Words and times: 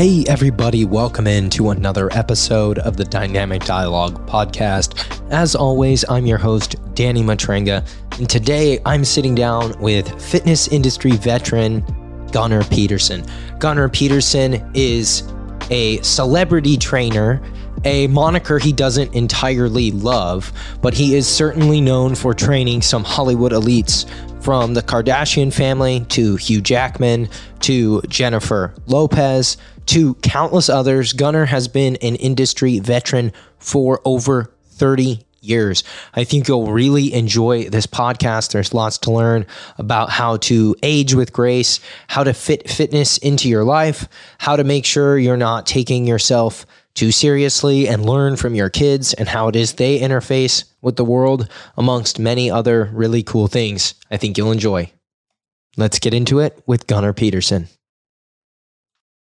Hey, 0.00 0.24
everybody, 0.28 0.86
welcome 0.86 1.26
in 1.26 1.50
to 1.50 1.68
another 1.68 2.08
episode 2.14 2.78
of 2.78 2.96
the 2.96 3.04
Dynamic 3.04 3.66
Dialogue 3.66 4.26
podcast. 4.26 5.20
As 5.30 5.54
always, 5.54 6.08
I'm 6.08 6.24
your 6.24 6.38
host, 6.38 6.76
Danny 6.94 7.22
Matranga, 7.22 7.86
and 8.18 8.26
today 8.26 8.80
I'm 8.86 9.04
sitting 9.04 9.34
down 9.34 9.78
with 9.78 10.08
fitness 10.18 10.68
industry 10.68 11.10
veteran 11.10 11.84
Gunnar 12.32 12.64
Peterson. 12.64 13.26
Gunnar 13.58 13.90
Peterson 13.90 14.70
is 14.72 15.30
a 15.68 16.00
celebrity 16.00 16.78
trainer, 16.78 17.38
a 17.84 18.06
moniker 18.06 18.58
he 18.58 18.72
doesn't 18.72 19.14
entirely 19.14 19.90
love, 19.90 20.50
but 20.80 20.94
he 20.94 21.14
is 21.14 21.26
certainly 21.26 21.82
known 21.82 22.14
for 22.14 22.32
training 22.32 22.80
some 22.80 23.04
Hollywood 23.04 23.52
elites 23.52 24.08
from 24.42 24.72
the 24.72 24.80
Kardashian 24.80 25.52
family 25.52 26.06
to 26.08 26.36
Hugh 26.36 26.62
Jackman 26.62 27.28
to 27.60 28.00
Jennifer 28.08 28.72
Lopez 28.86 29.58
to 29.86 30.14
countless 30.16 30.68
others, 30.68 31.12
Gunnar 31.12 31.46
has 31.46 31.68
been 31.68 31.96
an 31.96 32.16
industry 32.16 32.78
veteran 32.78 33.32
for 33.58 34.00
over 34.04 34.52
30 34.64 35.24
years. 35.40 35.84
I 36.14 36.24
think 36.24 36.48
you'll 36.48 36.70
really 36.70 37.12
enjoy 37.12 37.68
this 37.68 37.86
podcast. 37.86 38.52
There's 38.52 38.74
lots 38.74 38.98
to 38.98 39.10
learn 39.10 39.46
about 39.78 40.10
how 40.10 40.36
to 40.38 40.76
age 40.82 41.14
with 41.14 41.32
grace, 41.32 41.80
how 42.08 42.24
to 42.24 42.34
fit 42.34 42.68
fitness 42.68 43.18
into 43.18 43.48
your 43.48 43.64
life, 43.64 44.08
how 44.38 44.56
to 44.56 44.64
make 44.64 44.84
sure 44.84 45.18
you're 45.18 45.36
not 45.36 45.66
taking 45.66 46.06
yourself 46.06 46.66
too 46.94 47.12
seriously 47.12 47.88
and 47.88 48.04
learn 48.04 48.36
from 48.36 48.54
your 48.54 48.68
kids 48.68 49.14
and 49.14 49.28
how 49.28 49.48
it 49.48 49.56
is 49.56 49.74
they 49.74 50.00
interface 50.00 50.64
with 50.82 50.96
the 50.96 51.04
world, 51.04 51.48
amongst 51.76 52.18
many 52.18 52.50
other 52.50 52.90
really 52.92 53.22
cool 53.22 53.46
things 53.46 53.94
I 54.10 54.16
think 54.16 54.36
you'll 54.36 54.52
enjoy. 54.52 54.90
Let's 55.76 55.98
get 55.98 56.14
into 56.14 56.40
it 56.40 56.62
with 56.66 56.86
Gunnar 56.86 57.12
Peterson. 57.12 57.68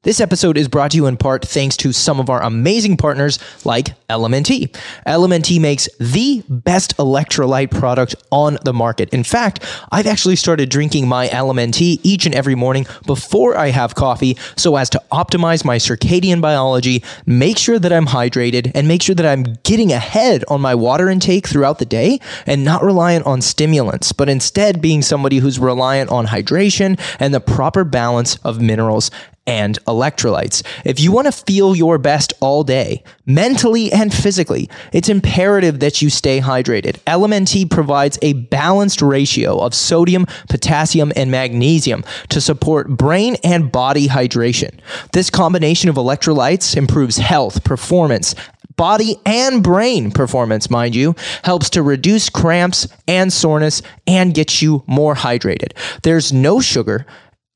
This 0.03 0.19
episode 0.19 0.57
is 0.57 0.67
brought 0.67 0.91
to 0.91 0.97
you 0.97 1.05
in 1.05 1.15
part 1.15 1.47
thanks 1.47 1.77
to 1.77 1.93
some 1.93 2.19
of 2.19 2.29
our 2.29 2.43
amazing 2.43 2.97
partners 2.97 3.39
like 3.63 3.95
LMNT. 4.09 4.75
LMNT 5.07 5.61
makes 5.61 5.87
the 5.97 6.43
best 6.49 6.97
electrolyte 6.97 7.71
product 7.71 8.13
on 8.29 8.57
the 8.65 8.73
market. 8.73 9.13
In 9.13 9.23
fact, 9.23 9.63
I've 9.93 10.05
actually 10.05 10.35
started 10.35 10.67
drinking 10.67 11.07
my 11.07 11.29
LMNT 11.29 12.01
each 12.03 12.25
and 12.25 12.35
every 12.35 12.53
morning 12.53 12.85
before 13.05 13.57
I 13.57 13.69
have 13.69 13.95
coffee 13.95 14.37
so 14.57 14.75
as 14.75 14.89
to 14.89 15.01
optimize 15.09 15.63
my 15.63 15.77
circadian 15.77 16.41
biology, 16.41 17.01
make 17.25 17.57
sure 17.57 17.79
that 17.79 17.93
I'm 17.93 18.07
hydrated, 18.07 18.73
and 18.75 18.89
make 18.89 19.01
sure 19.01 19.15
that 19.15 19.25
I'm 19.25 19.43
getting 19.63 19.93
ahead 19.93 20.43
on 20.49 20.59
my 20.59 20.75
water 20.75 21.07
intake 21.07 21.47
throughout 21.47 21.79
the 21.79 21.85
day 21.85 22.19
and 22.45 22.65
not 22.65 22.83
reliant 22.83 23.25
on 23.25 23.39
stimulants, 23.39 24.11
but 24.11 24.27
instead 24.27 24.81
being 24.81 25.01
somebody 25.01 25.37
who's 25.37 25.59
reliant 25.59 26.09
on 26.09 26.27
hydration 26.27 26.99
and 27.21 27.33
the 27.33 27.39
proper 27.39 27.85
balance 27.85 28.35
of 28.43 28.59
minerals 28.59 29.09
and 29.45 29.83
electrolytes. 29.85 30.63
If 30.85 30.99
you 30.99 31.11
want 31.11 31.27
to 31.27 31.31
feel 31.31 31.75
your 31.75 31.97
best 31.97 32.33
all 32.39 32.63
day, 32.63 33.03
mentally 33.25 33.91
and 33.91 34.13
physically, 34.13 34.69
it's 34.91 35.09
imperative 35.09 35.79
that 35.81 36.01
you 36.01 36.09
stay 36.09 36.39
hydrated. 36.39 36.97
LMNT 37.05 37.69
provides 37.69 38.17
a 38.21 38.33
balanced 38.33 39.01
ratio 39.01 39.59
of 39.59 39.73
sodium, 39.73 40.25
potassium, 40.49 41.11
and 41.15 41.29
magnesium 41.29 42.03
to 42.29 42.39
support 42.39 42.89
brain 42.89 43.35
and 43.43 43.71
body 43.71 44.07
hydration. 44.07 44.79
This 45.11 45.29
combination 45.29 45.89
of 45.89 45.95
electrolytes 45.95 46.75
improves 46.75 47.17
health, 47.17 47.63
performance, 47.63 48.35
body 48.75 49.17
and 49.25 49.63
brain 49.63 50.11
performance, 50.11 50.69
mind 50.69 50.95
you, 50.95 51.15
helps 51.43 51.69
to 51.71 51.83
reduce 51.83 52.29
cramps 52.29 52.87
and 53.07 53.31
soreness 53.31 53.81
and 54.07 54.33
get 54.33 54.61
you 54.61 54.83
more 54.87 55.15
hydrated. 55.15 55.73
There's 56.01 56.33
no 56.33 56.59
sugar, 56.59 57.05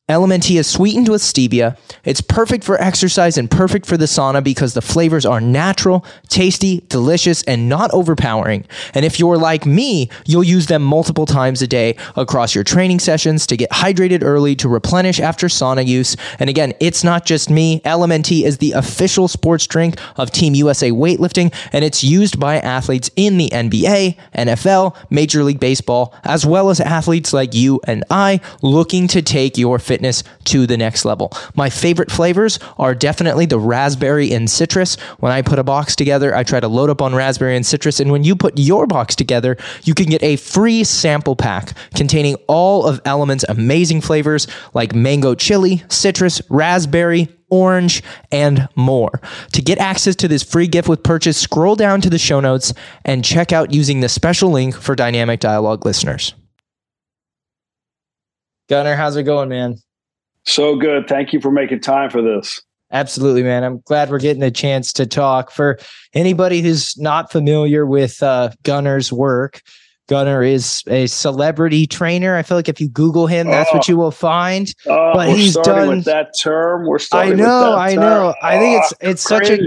LMNT 0.09 0.57
is 0.57 0.67
sweetened 0.67 1.09
with 1.09 1.21
stevia. 1.21 1.77
It's 2.05 2.21
perfect 2.21 2.63
for 2.63 2.81
exercise 2.81 3.37
and 3.37 3.51
perfect 3.51 3.85
for 3.85 3.97
the 3.97 4.05
sauna 4.05 4.41
because 4.41 4.73
the 4.73 4.81
flavors 4.81 5.25
are 5.25 5.41
natural, 5.41 6.05
tasty, 6.29 6.81
delicious, 6.87 7.43
and 7.43 7.67
not 7.67 7.91
overpowering. 7.91 8.65
And 8.93 9.03
if 9.03 9.19
you're 9.19 9.37
like 9.37 9.65
me, 9.65 10.09
you'll 10.25 10.45
use 10.45 10.67
them 10.67 10.81
multiple 10.81 11.25
times 11.25 11.61
a 11.61 11.67
day 11.67 11.97
across 12.15 12.55
your 12.55 12.63
training 12.63 12.99
sessions 12.99 13.45
to 13.47 13.57
get 13.57 13.69
hydrated 13.69 14.23
early 14.23 14.55
to 14.55 14.69
replenish 14.69 15.19
after 15.19 15.47
sauna 15.47 15.85
use. 15.85 16.15
And 16.39 16.49
again, 16.49 16.71
it's 16.79 17.03
not 17.03 17.25
just 17.25 17.49
me. 17.49 17.81
LMNT 17.81 18.43
is 18.43 18.59
the 18.59 18.71
official 18.71 19.27
sports 19.27 19.67
drink 19.67 19.99
of 20.15 20.31
Team 20.31 20.55
USA 20.55 20.89
weightlifting, 20.89 21.53
and 21.73 21.83
it's 21.83 22.01
used 22.01 22.39
by 22.39 22.59
athletes 22.59 23.11
in 23.17 23.37
the 23.37 23.49
NBA, 23.49 24.15
NFL, 24.33 24.95
Major 25.09 25.43
League 25.43 25.59
Baseball, 25.59 26.15
as 26.23 26.45
well 26.45 26.69
as 26.69 26.79
athletes 26.79 27.33
like 27.33 27.53
you 27.53 27.81
and 27.83 28.05
I 28.09 28.39
looking 28.61 29.09
to 29.09 29.21
take 29.21 29.57
your 29.57 29.79
fitness 29.79 29.96
fitness 29.97 30.23
to 30.43 30.67
the 30.67 30.77
next 30.77 31.05
level. 31.05 31.31
My 31.55 31.71
favorite 31.71 32.11
flavors 32.11 32.59
are 32.77 32.93
definitely 32.93 33.47
the 33.47 33.57
raspberry 33.57 34.31
and 34.31 34.47
citrus. 34.47 34.95
When 35.17 35.31
I 35.31 35.41
put 35.41 35.57
a 35.57 35.63
box 35.63 35.95
together, 35.95 36.35
I 36.35 36.43
try 36.43 36.59
to 36.59 36.67
load 36.67 36.91
up 36.91 37.01
on 37.01 37.15
raspberry 37.15 37.55
and 37.55 37.65
citrus. 37.65 37.99
And 37.99 38.11
when 38.11 38.23
you 38.23 38.35
put 38.35 38.59
your 38.59 38.85
box 38.85 39.15
together, 39.15 39.57
you 39.85 39.95
can 39.95 40.05
get 40.05 40.21
a 40.21 40.35
free 40.35 40.83
sample 40.83 41.35
pack 41.35 41.75
containing 41.95 42.35
all 42.47 42.85
of 42.85 43.01
LMNT's 43.05 43.45
amazing 43.49 44.01
flavors 44.01 44.45
like 44.75 44.93
mango 44.93 45.33
chili, 45.33 45.83
citrus, 45.89 46.43
raspberry, 46.47 47.27
orange, 47.49 48.03
and 48.31 48.69
more. 48.75 49.19
To 49.53 49.63
get 49.63 49.79
access 49.79 50.15
to 50.17 50.27
this 50.27 50.43
free 50.43 50.67
gift 50.67 50.87
with 50.87 51.01
purchase, 51.01 51.39
scroll 51.39 51.75
down 51.75 52.01
to 52.01 52.09
the 52.11 52.19
show 52.19 52.39
notes 52.39 52.71
and 53.03 53.25
check 53.25 53.51
out 53.51 53.73
using 53.73 54.01
the 54.01 54.09
special 54.09 54.51
link 54.51 54.75
for 54.75 54.93
Dynamic 54.93 55.39
Dialogue 55.39 55.85
listeners. 55.85 56.35
Gunnar, 58.69 58.95
how's 58.95 59.15
it 59.15 59.23
going, 59.23 59.47
man? 59.47 59.77
So 60.47 60.75
good. 60.75 61.07
Thank 61.07 61.33
you 61.33 61.41
for 61.41 61.51
making 61.51 61.81
time 61.81 62.09
for 62.09 62.21
this. 62.21 62.61
Absolutely, 62.91 63.43
man. 63.43 63.65
I'm 63.65 63.81
glad 63.85 64.09
we're 64.09 64.19
getting 64.19 64.43
a 64.43 64.51
chance 64.51 64.93
to 64.93 65.05
talk. 65.05 65.51
For 65.51 65.77
anybody 66.13 66.61
who's 66.61 66.97
not 66.97 67.31
familiar 67.31 67.85
with 67.85 68.23
uh, 68.23 68.51
Gunnar's 68.63 69.11
work, 69.11 69.61
Gunnar 70.07 70.41
is 70.41 70.83
a 70.87 71.07
celebrity 71.07 71.85
trainer. 71.85 72.37
I 72.37 72.43
feel 72.43 72.57
like 72.57 72.69
if 72.69 72.79
you 72.79 72.87
Google 72.87 73.27
him, 73.27 73.47
that's 73.47 73.73
what 73.73 73.89
oh. 73.89 73.91
you 73.91 73.97
will 73.97 74.11
find. 74.11 74.73
Oh, 74.85 75.11
but 75.13 75.35
he's 75.35 75.55
done 75.55 75.89
with 75.89 76.05
that 76.05 76.31
term. 76.41 76.87
We're 76.87 76.99
starting. 76.99 77.33
I 77.33 77.35
know. 77.35 77.75
I 77.75 77.95
know. 77.95 78.33
I 78.41 78.57
think 78.57 78.81
it's 78.81 78.93
oh, 78.93 79.09
it's 79.09 79.21
such 79.21 79.49
a 79.49 79.59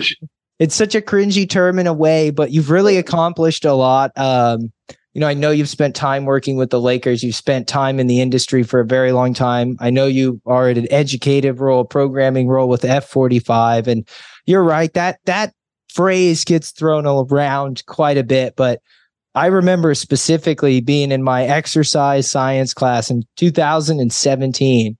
it's 0.58 0.74
such 0.74 0.94
a 0.94 1.02
cringy 1.02 1.48
term 1.48 1.78
in 1.78 1.86
a 1.86 1.92
way, 1.92 2.30
but 2.30 2.52
you've 2.52 2.70
really 2.70 2.96
accomplished 2.96 3.66
a 3.66 3.74
lot. 3.74 4.12
Um, 4.16 4.72
you 5.12 5.20
know, 5.20 5.26
I 5.26 5.34
know 5.34 5.50
you've 5.50 5.68
spent 5.68 5.96
time 5.96 6.24
working 6.24 6.56
with 6.56 6.70
the 6.70 6.80
Lakers. 6.80 7.22
You've 7.22 7.34
spent 7.34 7.66
time 7.66 7.98
in 7.98 8.06
the 8.06 8.20
industry 8.20 8.62
for 8.62 8.80
a 8.80 8.86
very 8.86 9.10
long 9.10 9.34
time. 9.34 9.76
I 9.80 9.90
know 9.90 10.06
you 10.06 10.40
are 10.46 10.68
at 10.68 10.78
an 10.78 10.86
educative 10.92 11.60
role, 11.60 11.84
programming 11.84 12.46
role 12.46 12.68
with 12.68 12.82
F45. 12.82 13.88
And 13.88 14.08
you're 14.46 14.62
right, 14.62 14.92
that 14.94 15.18
that 15.24 15.52
phrase 15.88 16.44
gets 16.44 16.70
thrown 16.70 17.06
around 17.06 17.84
quite 17.86 18.18
a 18.18 18.22
bit. 18.22 18.54
But 18.54 18.80
I 19.34 19.46
remember 19.46 19.94
specifically 19.94 20.80
being 20.80 21.10
in 21.10 21.24
my 21.24 21.44
exercise 21.44 22.30
science 22.30 22.72
class 22.72 23.10
in 23.10 23.24
2017. 23.36 24.96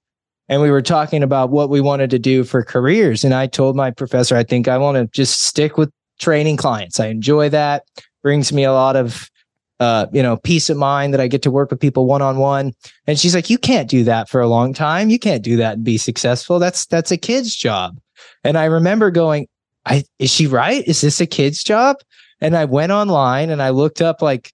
And 0.48 0.60
we 0.60 0.71
were 0.72 0.82
talking 0.82 1.22
about 1.22 1.50
what 1.50 1.71
we 1.71 1.81
wanted 1.81 2.10
to 2.10 2.19
do 2.19 2.42
for 2.42 2.65
careers. 2.65 3.22
And 3.22 3.32
I 3.32 3.47
told 3.47 3.77
my 3.77 3.92
professor, 3.92 4.37
I 4.37 4.42
think 4.42 4.66
I 4.66 4.78
want 4.78 4.97
to 4.97 5.06
just 5.16 5.42
stick 5.42 5.78
with 5.78 5.92
training 6.19 6.56
clients. 6.56 6.98
I 6.98 7.06
enjoy 7.06 7.48
that. 7.50 7.84
Brings 8.25 8.53
me 8.53 8.65
a 8.65 8.72
lot 8.72 8.97
of 8.97 9.31
uh, 9.80 10.06
you 10.12 10.22
know, 10.22 10.36
peace 10.36 10.68
of 10.68 10.76
mind 10.76 11.12
that 11.14 11.20
I 11.20 11.26
get 11.26 11.42
to 11.42 11.50
work 11.50 11.70
with 11.70 11.80
people 11.80 12.06
one 12.06 12.20
on 12.20 12.36
one. 12.36 12.72
And 13.06 13.18
she's 13.18 13.34
like, 13.34 13.48
you 13.48 13.58
can't 13.58 13.88
do 13.88 14.04
that 14.04 14.28
for 14.28 14.41
a 14.41 14.46
long 14.46 14.74
time. 14.74 15.08
You 15.08 15.18
can't 15.18 15.42
do 15.42 15.56
that 15.56 15.74
and 15.74 15.84
be 15.84 15.96
successful. 15.96 16.58
That's 16.58 16.86
that's 16.86 17.10
a 17.10 17.16
kid's 17.16 17.56
job. 17.56 17.98
And 18.44 18.58
I 18.58 18.66
remember 18.66 19.10
going, 19.10 19.48
I 19.86 20.04
is 20.18 20.30
she 20.30 20.46
right? 20.46 20.86
Is 20.86 21.00
this 21.00 21.20
a 21.20 21.26
kid's 21.26 21.64
job? 21.64 21.96
And 22.42 22.56
I 22.56 22.66
went 22.66 22.92
online 22.92 23.48
and 23.48 23.62
I 23.62 23.70
looked 23.70 24.02
up 24.02 24.20
like 24.20 24.52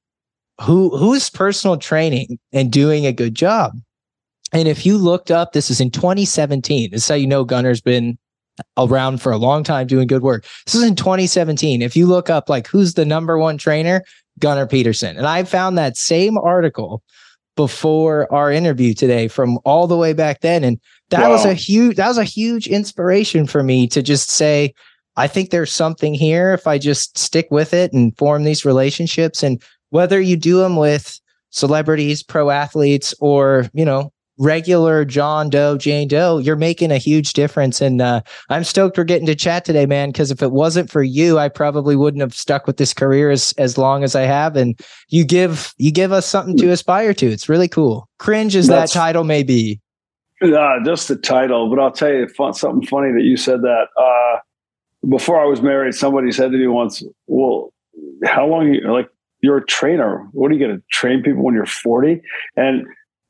who 0.60 0.96
who's 0.96 1.28
personal 1.28 1.76
training 1.76 2.38
and 2.52 2.72
doing 2.72 3.04
a 3.04 3.12
good 3.12 3.34
job. 3.34 3.72
And 4.52 4.68
if 4.68 4.86
you 4.86 4.96
looked 4.96 5.32
up, 5.32 5.52
this 5.52 5.70
is 5.70 5.80
in 5.80 5.90
2017. 5.90 6.92
This 6.92 7.02
is 7.02 7.08
how 7.08 7.16
you 7.16 7.26
know 7.26 7.44
Gunnar's 7.44 7.80
been 7.80 8.16
around 8.78 9.20
for 9.20 9.32
a 9.32 9.36
long 9.36 9.64
time 9.64 9.86
doing 9.86 10.06
good 10.06 10.22
work. 10.22 10.46
This 10.64 10.76
is 10.76 10.84
in 10.84 10.94
2017. 10.94 11.82
If 11.82 11.96
you 11.96 12.06
look 12.06 12.30
up 12.30 12.48
like 12.48 12.68
who's 12.68 12.94
the 12.94 13.04
number 13.04 13.38
one 13.38 13.58
trainer, 13.58 14.02
Gunnar 14.38 14.66
Peterson. 14.66 15.16
And 15.16 15.26
I 15.26 15.44
found 15.44 15.78
that 15.78 15.96
same 15.96 16.36
article 16.38 17.02
before 17.56 18.32
our 18.32 18.52
interview 18.52 18.92
today 18.94 19.28
from 19.28 19.58
all 19.64 19.86
the 19.86 19.96
way 19.96 20.12
back 20.12 20.40
then. 20.40 20.62
And 20.62 20.78
that 21.10 21.22
wow. 21.22 21.30
was 21.30 21.44
a 21.44 21.54
huge 21.54 21.96
that 21.96 22.08
was 22.08 22.18
a 22.18 22.24
huge 22.24 22.66
inspiration 22.66 23.46
for 23.46 23.62
me 23.62 23.86
to 23.88 24.02
just 24.02 24.30
say, 24.30 24.74
I 25.16 25.26
think 25.26 25.50
there's 25.50 25.72
something 25.72 26.14
here 26.14 26.52
if 26.52 26.66
I 26.66 26.78
just 26.78 27.16
stick 27.16 27.48
with 27.50 27.72
it 27.72 27.92
and 27.92 28.16
form 28.18 28.44
these 28.44 28.64
relationships. 28.64 29.42
And 29.42 29.62
whether 29.90 30.20
you 30.20 30.36
do 30.36 30.58
them 30.58 30.76
with 30.76 31.18
celebrities, 31.50 32.22
pro 32.22 32.50
athletes, 32.50 33.14
or, 33.20 33.70
you 33.72 33.84
know, 33.84 34.12
regular 34.38 35.04
John 35.04 35.48
Doe, 35.48 35.76
Jane 35.76 36.08
Doe, 36.08 36.38
you're 36.38 36.56
making 36.56 36.90
a 36.90 36.98
huge 36.98 37.32
difference. 37.32 37.80
And 37.80 38.00
uh, 38.00 38.20
I'm 38.48 38.64
stoked 38.64 38.98
we're 38.98 39.04
getting 39.04 39.26
to 39.26 39.34
chat 39.34 39.64
today, 39.64 39.86
man. 39.86 40.10
Because 40.10 40.30
if 40.30 40.42
it 40.42 40.52
wasn't 40.52 40.90
for 40.90 41.02
you, 41.02 41.38
I 41.38 41.48
probably 41.48 41.96
wouldn't 41.96 42.20
have 42.20 42.34
stuck 42.34 42.66
with 42.66 42.76
this 42.76 42.92
career 42.92 43.30
as 43.30 43.52
as 43.58 43.78
long 43.78 44.04
as 44.04 44.14
I 44.14 44.22
have. 44.22 44.56
And 44.56 44.78
you 45.08 45.24
give 45.24 45.74
you 45.78 45.90
give 45.90 46.12
us 46.12 46.26
something 46.26 46.56
to 46.58 46.70
aspire 46.70 47.14
to. 47.14 47.26
It's 47.26 47.48
really 47.48 47.68
cool. 47.68 48.08
Cringe 48.18 48.56
as 48.56 48.66
That's, 48.66 48.92
that 48.92 48.98
title 48.98 49.24
may 49.24 49.42
be. 49.42 49.80
Uh, 50.42 50.84
just 50.84 51.08
the 51.08 51.16
title, 51.16 51.70
but 51.70 51.78
I'll 51.78 51.90
tell 51.90 52.12
you 52.12 52.28
fun, 52.28 52.52
something 52.52 52.86
funny 52.86 53.10
that 53.12 53.22
you 53.22 53.38
said 53.38 53.62
that. 53.62 53.86
Uh, 53.98 54.40
before 55.08 55.40
I 55.40 55.46
was 55.46 55.62
married, 55.62 55.94
somebody 55.94 56.30
said 56.30 56.52
to 56.52 56.58
me 56.58 56.66
once, 56.66 57.02
"Well, 57.26 57.72
how 58.24 58.46
long 58.46 58.74
you 58.74 58.80
like 58.92 59.08
you're 59.40 59.56
a 59.58 59.64
trainer? 59.64 60.26
What 60.32 60.50
are 60.50 60.54
you 60.54 60.60
going 60.60 60.76
to 60.76 60.82
train 60.90 61.22
people 61.22 61.42
when 61.42 61.54
you're 61.54 61.64
40?" 61.64 62.20
And 62.54 62.86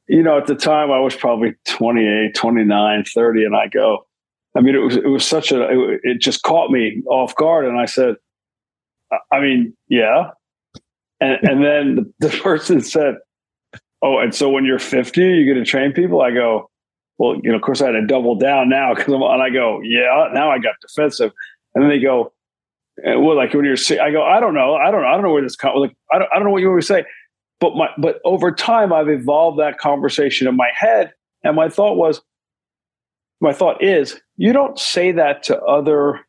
you 0.09 0.23
know, 0.23 0.39
at 0.39 0.47
the 0.47 0.55
time 0.55 0.91
I 0.91 1.01
was 1.01 1.15
probably 1.15 1.55
28, 1.67 2.35
29, 2.35 3.05
30, 3.05 3.45
and 3.45 3.57
I 3.57 3.67
go, 3.69 4.07
I 4.57 4.61
mean, 4.61 4.75
it 4.75 4.79
was 4.79 4.97
it 4.97 5.09
was 5.09 5.27
such 5.27 5.53
a 5.53 5.69
it, 5.69 6.01
it 6.03 6.21
just 6.21 6.43
caught 6.43 6.71
me 6.71 7.03
off 7.11 7.35
guard, 7.37 7.67
and 7.67 7.79
I 7.79 7.85
said, 7.85 8.15
I 9.31 9.41
mean, 9.41 9.77
yeah, 9.89 10.31
and 11.21 11.39
and 11.43 11.65
then 11.65 11.95
the, 11.97 12.29
the 12.29 12.37
person 12.43 12.81
said, 12.81 13.17
"Oh, 14.01 14.19
and 14.19 14.35
so 14.35 14.49
when 14.49 14.65
you're 14.65 14.79
50, 14.79 15.21
you're 15.21 15.55
going 15.55 15.63
to 15.63 15.71
train 15.71 15.93
people?" 15.93 16.23
I 16.23 16.31
go, 16.31 16.71
well, 17.19 17.37
you 17.43 17.51
know, 17.51 17.57
of 17.57 17.63
course, 17.63 17.81
I 17.81 17.87
had 17.87 17.93
to 17.93 18.07
double 18.07 18.37
down 18.37 18.69
now 18.69 18.95
because 18.95 19.13
I'm 19.13 19.23
and 19.23 19.43
I 19.43 19.51
go, 19.51 19.81
yeah, 19.83 20.29
now 20.33 20.51
I 20.51 20.59
got 20.59 20.75
defensive, 20.81 21.33
and 21.75 21.85
then 21.85 21.91
they 21.91 22.01
go, 22.01 22.33
well, 23.05 23.37
like 23.37 23.55
when 23.55 23.65
you're, 23.65 23.77
I 24.01 24.11
go, 24.11 24.23
I 24.23 24.41
don't 24.41 24.55
know, 24.55 24.75
I 24.75 24.91
don't 24.91 25.03
know, 25.03 25.09
I 25.09 25.13
don't 25.13 25.23
know 25.23 25.33
where 25.33 25.43
this 25.43 25.57
comes. 25.57 25.77
Like, 25.79 25.95
I 26.13 26.19
don't, 26.19 26.29
I 26.33 26.37
don't 26.37 26.45
know 26.45 26.51
what 26.51 26.63
you 26.63 26.69
want 26.69 26.81
to 26.81 26.87
say, 26.87 27.05
but 27.61 27.75
my, 27.75 27.89
but 27.99 28.21
over 28.25 28.53
time, 28.53 28.93
I've 28.93 29.09
evolved 29.09 29.59
that 29.59 29.79
conversation 29.79 30.47
in 30.47 30.57
my 30.57 30.69
head, 30.75 31.13
and 31.43 31.57
my 31.57 31.69
thought 31.69 31.97
was, 31.97 32.21
my 33.41 33.53
thought 33.53 33.83
is, 33.83 34.21
you 34.37 34.53
don't 34.53 34.79
say 34.79 35.13
that 35.13 35.43
to 35.45 35.61
other 35.63 36.21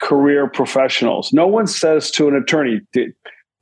career 0.00 0.48
professionals. 0.48 1.32
No 1.32 1.46
one 1.46 1.66
says 1.66 2.10
to 2.12 2.28
an 2.28 2.34
attorney, 2.34 2.80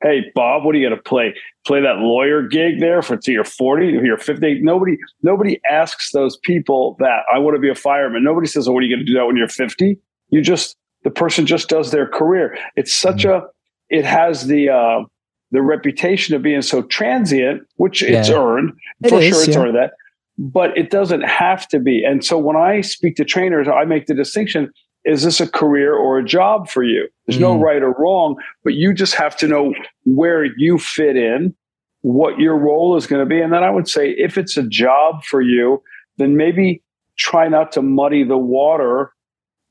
hey 0.03 0.25
bob 0.35 0.65
what 0.65 0.75
are 0.75 0.79
you 0.79 0.89
going 0.89 0.97
to 0.97 1.03
play? 1.03 1.35
Play 1.65 1.81
that 1.81 1.99
lawyer 1.99 2.43
gig 2.43 2.81
there 2.81 3.03
for 3.03 3.17
till 3.17 3.35
you're 3.35 3.45
40 3.45 3.87
you're 4.03 4.19
50 4.19 4.61
nobody 4.63 4.99
nobody 5.23 5.61
asks 5.71 6.11
those 6.11 6.37
people 6.39 6.97
that 6.99 7.21
i 7.33 7.39
want 7.39 7.55
to 7.55 7.61
be 7.61 7.71
a 7.71 7.75
fireman. 7.75 8.25
Nobody 8.25 8.49
says 8.49 8.67
oh, 8.67 8.73
what 8.73 8.83
are 8.83 8.87
you 8.87 8.95
going 8.95 9.07
to 9.07 9.13
do 9.13 9.17
that 9.17 9.27
when 9.27 9.37
you're 9.37 9.49
50 9.49 9.97
you 10.31 10.43
just 10.43 10.77
the 11.05 11.11
person 11.11 11.47
just 11.47 11.69
does 11.69 11.91
their 11.91 12.07
career. 12.07 12.57
It's 12.77 12.95
such 12.95 13.25
mm-hmm. 13.25 13.45
a 13.45 13.97
it 13.97 14.05
has 14.05 14.47
the 14.47 14.71
uh 14.71 15.05
the 15.53 15.63
reputation 15.63 16.35
of 16.35 16.43
being 16.43 16.63
so 16.63 16.83
transient 16.83 17.63
which 17.77 18.03
yeah. 18.03 18.19
it's 18.19 18.31
earned 18.31 18.73
it 19.05 19.11
for 19.11 19.21
is, 19.21 19.29
sure 19.29 19.45
it's 19.45 19.55
yeah. 19.55 19.61
earned 19.61 19.77
that 19.77 19.93
but 20.39 20.77
it 20.77 20.91
doesn't 20.91 21.23
have 21.23 21.69
to 21.69 21.79
be 21.79 22.03
and 22.05 22.25
so 22.25 22.37
when 22.37 22.57
i 22.57 22.81
speak 22.81 23.17
to 23.17 23.25
trainers 23.25 23.69
i 23.69 23.85
make 23.85 24.07
the 24.07 24.15
distinction 24.15 24.71
is 25.05 25.25
this 25.25 25.41
a 25.41 25.49
career 25.49 25.95
or 25.95 26.19
a 26.19 26.25
job 26.25 26.69
for 26.69 26.85
you? 26.85 27.09
There's 27.27 27.39
mm. 27.39 27.43
no 27.43 27.59
right 27.59 27.83
or 27.83 27.93
wrong, 27.93 28.37
but 28.65 28.75
you 28.75 28.95
just 28.95 29.15
have 29.15 29.37
to 29.39 29.49
know 29.49 29.75
where 30.05 30.45
you 30.45 30.79
fit 30.79 31.17
in, 31.17 31.55
what 32.03 32.39
your 32.39 32.57
role 32.57 32.97
is 32.97 33.07
going 33.07 33.21
to 33.21 33.27
be. 33.27 33.41
And 33.41 33.53
then 33.53 33.65
I 33.65 33.71
would 33.71 33.89
say 33.89 34.11
if 34.11 34.39
it's 34.39 34.57
a 34.57 34.63
job 34.63 35.25
for 35.25 35.41
you, 35.41 35.83
then 36.19 36.37
maybe 36.37 36.83
try 37.19 37.49
not 37.49 37.73
to 37.73 37.83
muddy 37.83 38.25
the 38.25 38.39
water 38.39 39.13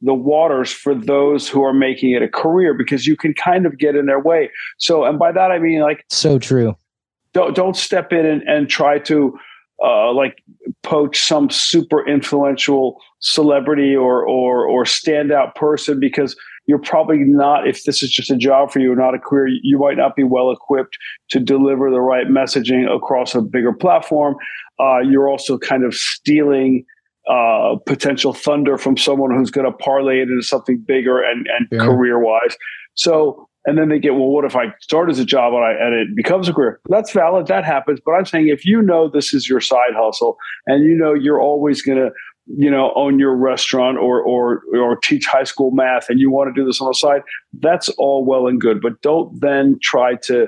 the 0.01 0.13
waters 0.13 0.71
for 0.71 0.95
those 0.95 1.47
who 1.47 1.63
are 1.63 1.73
making 1.73 2.11
it 2.11 2.21
a 2.21 2.27
career 2.27 2.73
because 2.73 3.05
you 3.05 3.15
can 3.15 3.33
kind 3.33 3.65
of 3.65 3.77
get 3.77 3.95
in 3.95 4.05
their 4.05 4.19
way. 4.19 4.49
So 4.77 5.03
and 5.03 5.19
by 5.19 5.31
that 5.31 5.51
I 5.51 5.59
mean 5.59 5.81
like 5.81 6.05
so 6.09 6.39
true. 6.39 6.75
Don't 7.33 7.55
don't 7.55 7.77
step 7.77 8.11
in 8.11 8.25
and, 8.25 8.41
and 8.43 8.69
try 8.69 8.99
to 8.99 9.37
uh, 9.83 10.13
like 10.13 10.43
poach 10.83 11.19
some 11.19 11.49
super 11.49 12.07
influential 12.07 12.97
celebrity 13.19 13.95
or 13.95 14.25
or 14.27 14.67
or 14.67 14.83
standout 14.83 15.55
person 15.55 15.99
because 15.99 16.35
you're 16.67 16.79
probably 16.79 17.17
not 17.19 17.67
if 17.67 17.83
this 17.83 18.03
is 18.03 18.11
just 18.11 18.29
a 18.29 18.37
job 18.37 18.71
for 18.71 18.79
you 18.79 18.91
or 18.91 18.95
not 18.95 19.15
a 19.15 19.19
career 19.19 19.47
you 19.63 19.79
might 19.79 19.97
not 19.97 20.15
be 20.15 20.23
well 20.23 20.51
equipped 20.51 20.97
to 21.29 21.39
deliver 21.39 21.89
the 21.89 21.99
right 21.99 22.27
messaging 22.27 22.93
across 22.95 23.33
a 23.33 23.41
bigger 23.41 23.73
platform 23.73 24.35
uh, 24.79 24.99
you're 24.99 25.27
also 25.27 25.57
kind 25.57 25.83
of 25.83 25.95
stealing 25.95 26.85
uh, 27.29 27.75
potential 27.85 28.33
thunder 28.33 28.77
from 28.77 28.97
someone 28.97 29.35
who's 29.35 29.51
going 29.51 29.65
to 29.65 29.77
parlay 29.77 30.19
it 30.19 30.29
into 30.29 30.41
something 30.41 30.83
bigger 30.87 31.21
and, 31.21 31.47
and 31.47 31.67
yeah. 31.71 31.79
career 31.79 32.19
wise 32.19 32.57
so 32.95 33.47
and 33.65 33.77
then 33.77 33.89
they 33.89 33.99
get, 33.99 34.15
well, 34.15 34.27
what 34.27 34.45
if 34.45 34.55
I 34.55 34.73
start 34.79 35.09
as 35.09 35.19
a 35.19 35.25
job 35.25 35.53
and, 35.53 35.63
I, 35.63 35.71
and 35.71 35.93
it 35.93 36.15
becomes 36.15 36.49
a 36.49 36.53
career? 36.53 36.79
That's 36.89 37.11
valid. 37.11 37.47
That 37.47 37.63
happens. 37.63 37.99
But 38.03 38.13
I'm 38.13 38.25
saying 38.25 38.47
if 38.47 38.65
you 38.65 38.81
know 38.81 39.07
this 39.07 39.33
is 39.33 39.47
your 39.47 39.61
side 39.61 39.93
hustle 39.95 40.37
and 40.65 40.83
you 40.83 40.95
know 40.95 41.13
you're 41.13 41.39
always 41.39 41.81
going 41.81 41.99
to, 41.99 42.11
you 42.47 42.71
know, 42.71 42.91
own 42.95 43.19
your 43.19 43.35
restaurant 43.35 43.99
or, 43.99 44.21
or, 44.21 44.63
or 44.73 44.95
teach 44.95 45.27
high 45.27 45.43
school 45.43 45.69
math 45.71 46.09
and 46.09 46.19
you 46.19 46.31
want 46.31 46.53
to 46.53 46.59
do 46.59 46.65
this 46.65 46.81
on 46.81 46.87
the 46.87 46.95
side, 46.95 47.21
that's 47.59 47.87
all 47.89 48.25
well 48.25 48.47
and 48.47 48.59
good. 48.59 48.81
But 48.81 48.99
don't 49.01 49.39
then 49.41 49.77
try 49.81 50.15
to 50.23 50.47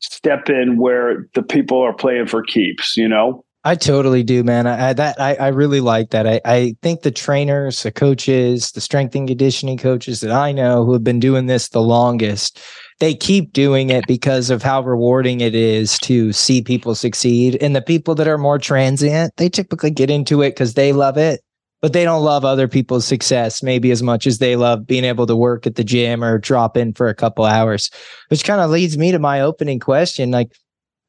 step 0.00 0.48
in 0.48 0.78
where 0.78 1.28
the 1.34 1.42
people 1.42 1.80
are 1.82 1.94
playing 1.94 2.28
for 2.28 2.42
keeps, 2.42 2.96
you 2.96 3.08
know? 3.08 3.43
I 3.66 3.76
totally 3.76 4.22
do, 4.22 4.44
man. 4.44 4.66
I, 4.66 4.90
I 4.90 4.92
that 4.92 5.18
I, 5.18 5.34
I 5.36 5.48
really 5.48 5.80
like 5.80 6.10
that. 6.10 6.26
I, 6.26 6.40
I 6.44 6.76
think 6.82 7.00
the 7.00 7.10
trainers, 7.10 7.82
the 7.82 7.90
coaches, 7.90 8.72
the 8.72 8.80
strength 8.80 9.14
and 9.14 9.26
conditioning 9.26 9.78
coaches 9.78 10.20
that 10.20 10.30
I 10.30 10.52
know 10.52 10.84
who 10.84 10.92
have 10.92 11.02
been 11.02 11.20
doing 11.20 11.46
this 11.46 11.70
the 11.70 11.80
longest, 11.80 12.60
they 13.00 13.14
keep 13.14 13.54
doing 13.54 13.88
it 13.88 14.06
because 14.06 14.50
of 14.50 14.62
how 14.62 14.82
rewarding 14.82 15.40
it 15.40 15.54
is 15.54 15.98
to 16.00 16.30
see 16.32 16.60
people 16.60 16.94
succeed. 16.94 17.56
And 17.62 17.74
the 17.74 17.80
people 17.80 18.14
that 18.16 18.28
are 18.28 18.36
more 18.36 18.58
transient, 18.58 19.32
they 19.38 19.48
typically 19.48 19.90
get 19.90 20.10
into 20.10 20.42
it 20.42 20.50
because 20.50 20.74
they 20.74 20.92
love 20.92 21.16
it, 21.16 21.40
but 21.80 21.94
they 21.94 22.04
don't 22.04 22.22
love 22.22 22.44
other 22.44 22.68
people's 22.68 23.06
success 23.06 23.62
maybe 23.62 23.90
as 23.90 24.02
much 24.02 24.26
as 24.26 24.38
they 24.38 24.56
love 24.56 24.86
being 24.86 25.04
able 25.04 25.26
to 25.26 25.36
work 25.36 25.66
at 25.66 25.76
the 25.76 25.84
gym 25.84 26.22
or 26.22 26.36
drop 26.36 26.76
in 26.76 26.92
for 26.92 27.08
a 27.08 27.14
couple 27.14 27.46
hours. 27.46 27.90
Which 28.28 28.44
kind 28.44 28.60
of 28.60 28.70
leads 28.70 28.98
me 28.98 29.10
to 29.10 29.18
my 29.18 29.40
opening 29.40 29.80
question. 29.80 30.30
Like 30.30 30.52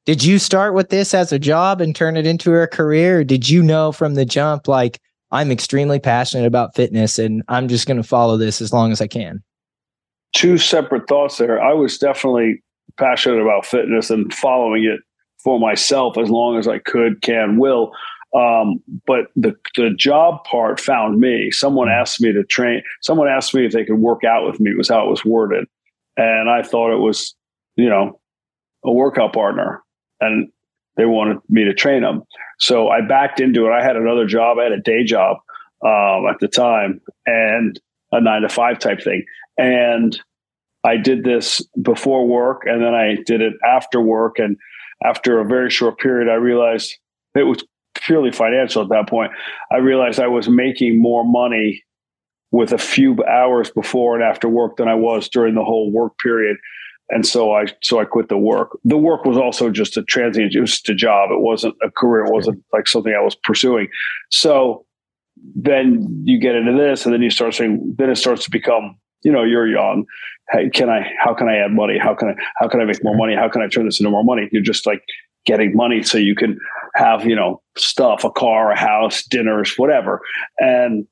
did 0.06 0.24
you 0.24 0.38
start 0.38 0.75
with 0.75 0.90
this 0.90 1.13
as 1.13 1.31
a 1.31 1.40
job 1.40 1.81
and 1.81 1.96
turn 1.96 2.16
it 2.16 2.28
into 2.28 2.56
a 2.56 2.68
career? 2.68 3.24
did 3.24 3.50
you 3.50 3.63
know 3.63 3.92
from 3.92 4.13
the 4.13 4.25
jump, 4.25 4.68
like, 4.68 5.00
I'm 5.31 5.52
extremely 5.52 6.00
passionate 6.00 6.46
about 6.46 6.75
fitness 6.75 7.18
and 7.18 7.44
I'm 7.48 7.68
just 7.68 7.88
going 7.88 7.98
to 7.98 8.07
follow 8.07 8.38
this 8.38 8.62
as 8.62 8.72
long 8.72 8.92
as 8.92 9.02
I 9.02 9.07
can? 9.07 9.44
Two 10.34 10.57
separate 10.57 11.07
thoughts 11.07 11.38
there. 11.38 11.62
I 11.62 11.74
was 11.74 11.98
definitely 11.98 12.62
passionate 12.98 13.42
about 13.42 13.66
fitness 13.66 14.12
and 14.12 14.31
following 14.34 14.84
it 14.84 15.00
for 15.44 15.60
myself 15.60 16.18
as 16.18 16.30
long 16.30 16.57
as 16.57 16.68
I 16.68 16.78
could, 16.78 17.22
can, 17.22 17.57
will. 17.57 17.92
Um, 18.36 18.81
but 19.07 19.28
the 19.36 19.56
the 19.78 19.92
job 19.92 20.44
part 20.44 20.80
found 20.80 21.19
me. 21.22 21.52
Someone 21.52 21.90
asked 21.90 22.19
me 22.22 22.34
to 22.34 22.44
train. 22.44 22.81
Someone 23.02 23.30
asked 23.30 23.54
me 23.54 23.66
if 23.66 23.72
they 23.72 23.86
could 23.86 23.96
work 23.96 24.25
out 24.25 24.46
with 24.46 24.60
me. 24.60 24.74
Was 24.75 24.90
how 24.90 25.06
it 25.06 25.10
was 25.10 25.24
worded, 25.24 25.66
and 26.18 26.50
I 26.50 26.62
thought 26.62 26.94
it 26.94 27.00
was, 27.00 27.34
you 27.78 27.88
know, 27.88 28.19
a 28.84 28.92
workout 28.92 29.31
partner 29.31 29.84
and 30.21 30.50
they 30.97 31.06
wanted 31.06 31.38
me 31.50 31.63
to 31.65 31.73
train 31.73 32.03
them. 32.03 32.23
So 32.59 32.89
I 32.89 33.01
backed 33.01 33.39
into 33.39 33.65
it. 33.65 33.71
I 33.71 33.83
had 33.83 33.95
another 33.95 34.25
job. 34.25 34.57
I 34.59 34.63
had 34.63 34.71
a 34.71 34.79
day 34.79 35.03
job 35.03 35.38
um, 35.85 36.25
at 36.28 36.40
the 36.40 36.47
time 36.47 37.01
and 37.25 37.80
a 38.11 38.21
nine 38.21 38.42
to 38.44 38.49
five 38.49 38.80
type 38.80 39.01
thing. 39.04 39.25
And 39.57 40.18
I 40.83 40.97
did 40.97 41.23
this 41.23 41.61
before 41.81 42.28
work 42.28 42.63
and 42.66 42.81
then 42.81 42.94
I 42.94 43.18
did 43.25 43.42
it 43.42 43.54
after 43.68 43.99
work. 43.99 44.40
And 44.40 44.57
after 45.04 45.40
a 45.40 45.45
very 45.45 45.69
short 45.69 45.99
period, 45.99 46.30
I 46.30 46.35
realized 46.35 46.95
it 47.35 47.44
was 47.44 47.63
purely 47.95 48.31
financial 48.31 48.83
at 48.83 48.90
that 48.90 49.09
point. 49.09 49.31
I 49.71 49.78
realized 49.78 50.19
I 50.19 50.28
was 50.28 50.47
making 50.47 51.01
more 51.01 51.25
money 51.25 51.83
with 52.51 52.71
a 52.71 52.78
few 52.78 53.21
hours 53.25 53.69
before 53.69 54.16
and 54.16 54.23
after 54.23 54.47
work 54.47 54.78
than 54.78 54.87
I 54.87 54.95
was 54.95 55.28
during 55.28 55.56
the 55.56 55.63
whole 55.63 55.92
work 55.92 56.18
period 56.19 56.57
and 57.09 57.26
so 57.26 57.54
I 57.54 57.66
so 57.83 58.00
I 58.00 58.06
quit 58.06 58.30
the 58.30 58.38
work. 58.38 58.78
The 58.83 58.97
work 58.97 59.26
was 59.26 59.38
also 59.38 59.69
just 59.69 59.97
a 59.97 60.04
transient, 60.04 60.56
it 60.56 60.62
was 60.62 60.71
just 60.71 60.90
a 60.90 60.95
job. 60.95 61.30
It 61.31 61.42
wasn't 61.42 61.76
a 61.83 61.92
career. 61.92 62.26
It 62.26 62.33
wasn't 62.33 62.64
like 62.74 62.88
something 62.88 63.14
I 63.14 63.24
was 63.24 63.35
pursuing. 63.35 63.88
So 64.31 64.85
then 65.56 66.24
you 66.24 66.40
get 66.40 66.56
into 66.56 66.74
this, 66.74 67.06
and 67.06 67.14
then 67.14 67.21
you 67.21 67.30
start 67.30 67.54
saying, 67.54 67.95
then 67.97 68.09
it 68.09 68.16
starts 68.16 68.45
to 68.45 68.52
become, 68.52 68.97
you 69.24 69.31
know, 69.31 69.44
you're 69.44 69.68
young. 69.68 70.06
Hey, 70.52 70.69
can 70.69 70.90
I? 70.90 71.12
How 71.19 71.33
can 71.33 71.47
I 71.47 71.57
add 71.57 71.71
money? 71.71 71.97
How 71.97 72.16
can 72.16 72.30
I? 72.30 72.33
How 72.57 72.68
can 72.68 72.80
I 72.80 72.85
make 72.85 73.04
more 73.04 73.16
money? 73.16 73.35
How 73.35 73.50
can 73.50 73.62
I 73.62 73.68
turn 73.68 73.85
this 73.85 74.00
into 74.00 74.09
more 74.09 74.24
money? 74.24 74.47
You're 74.52 74.64
just 74.64 74.85
like 74.85 75.04
getting 75.45 75.76
money 75.76 76.02
so 76.02 76.18
you 76.18 76.35
can 76.35 76.57
have 76.95 77.26
you 77.26 77.35
know 77.35 77.62
stuff, 77.78 78.24
a 78.24 78.31
car, 78.31 78.71
a 78.71 78.80
house, 78.80 79.24
dinners, 79.24 79.74
whatever. 79.78 80.21
And 80.59 81.07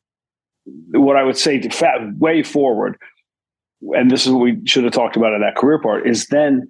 what 0.91 1.17
I 1.17 1.23
would 1.23 1.37
say 1.37 1.59
to 1.59 1.69
fat 1.69 1.99
way 2.17 2.41
forward 2.41 2.97
and 3.91 4.09
this 4.09 4.25
is 4.25 4.31
what 4.31 4.41
we 4.41 4.61
should 4.65 4.83
have 4.83 4.93
talked 4.93 5.15
about 5.15 5.33
in 5.33 5.41
that 5.41 5.55
career 5.55 5.79
part, 5.79 6.07
is 6.07 6.27
then 6.27 6.67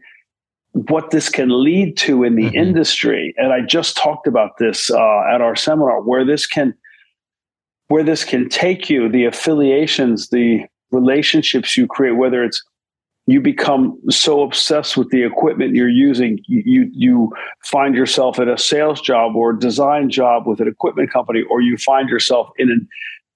what 0.74 1.12
this 1.12 1.29
can 1.29 1.50
lead 1.63 1.96
to 1.98 2.24
in 2.24 2.36
the 2.36 2.46
mm-hmm. 2.46 2.55
industry. 2.55 3.34
And 3.38 3.53
I 3.53 3.62
just 3.62 3.96
talked 3.96 4.27
about 4.27 4.58
this 4.58 4.89
uh, 4.89 5.24
at 5.32 5.41
our 5.41 5.55
seminar, 5.55 6.01
where 6.01 6.25
this 6.25 6.48
can 6.48 6.74
where 7.89 8.03
this 8.03 8.24
can 8.24 8.50
take 8.50 8.89
you, 8.89 9.08
the 9.10 9.25
affiliations, 9.25 10.29
the 10.29 10.65
relationships 10.91 11.77
you 11.77 11.86
create, 11.86 12.13
whether 12.13 12.43
it's 12.43 12.63
you 13.27 13.39
become 13.39 13.98
so 14.10 14.41
obsessed 14.41 14.98
with 14.98 15.10
the 15.10 15.24
equipment 15.24 15.75
you're 15.75 15.89
using, 15.89 16.39
you 16.48 16.89
you 16.91 17.32
find 17.63 17.96
yourself 17.96 18.39
at 18.39 18.48
a 18.48 18.58
sales 18.58 19.00
job 19.00 19.36
or 19.36 19.53
design 19.53 20.10
job 20.10 20.46
with 20.46 20.60
an 20.60 20.67
equipment 20.67 21.12
company, 21.12 21.43
or 21.50 21.62
you 21.62 21.77
find 21.77 22.10
yourself 22.10 22.50
in 22.58 22.70
an 22.72 22.88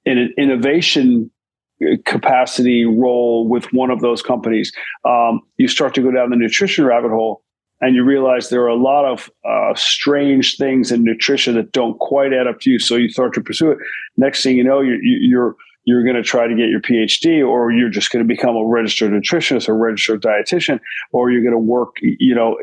in 0.06 0.18
an 0.18 0.34
innovation 0.38 1.30
capacity 2.06 2.86
role 2.86 3.48
with 3.48 3.72
one 3.74 3.92
of 3.92 4.02
those 4.02 4.22
companies. 4.22 4.72
Um, 5.06 5.42
you 5.58 5.68
start 5.68 5.94
to 5.96 6.02
go 6.02 6.12
down 6.12 6.30
the 6.30 6.36
nutrition 6.36 6.86
rabbit 6.86 7.12
hole. 7.12 7.44
and 7.82 7.96
you 7.96 8.04
realize 8.04 8.50
there 8.50 8.64
are 8.64 8.68
a 8.68 8.76
lot 8.76 9.06
of 9.06 9.30
uh, 9.48 9.74
strange 9.76 10.58
things 10.58 10.92
in 10.92 11.04
nutrition 11.04 11.56
that 11.56 11.72
don't 11.72 12.00
quite 12.00 12.34
add 12.34 12.48
up 12.48 12.60
to 12.62 12.72
you. 12.72 12.80
So 12.80 12.96
you 12.96 13.10
start 13.10 13.34
to 13.36 13.42
pursue 13.42 13.72
it. 13.72 13.78
Next 14.18 14.44
thing 14.44 14.58
you 14.58 14.64
know, 14.64 14.82
you're 14.82 15.02
you're 15.02 15.56
you're 15.86 16.04
going 16.04 16.18
to 16.18 16.24
try 16.24 16.48
to 16.48 16.54
get 16.56 16.68
your 16.68 16.82
PhD, 16.82 17.48
or 17.48 17.72
you're 17.72 17.90
just 17.90 18.12
going 18.12 18.22
to 18.22 18.28
become 18.28 18.58
a 18.58 18.66
registered 18.66 19.12
nutritionist 19.12 19.70
or 19.70 19.78
registered 19.78 20.22
dietitian, 20.22 20.82
or 21.14 21.32
you're 21.32 21.42
going 21.42 21.54
to 21.54 21.58
work, 21.58 21.96
you 22.02 22.36
know, 22.36 22.58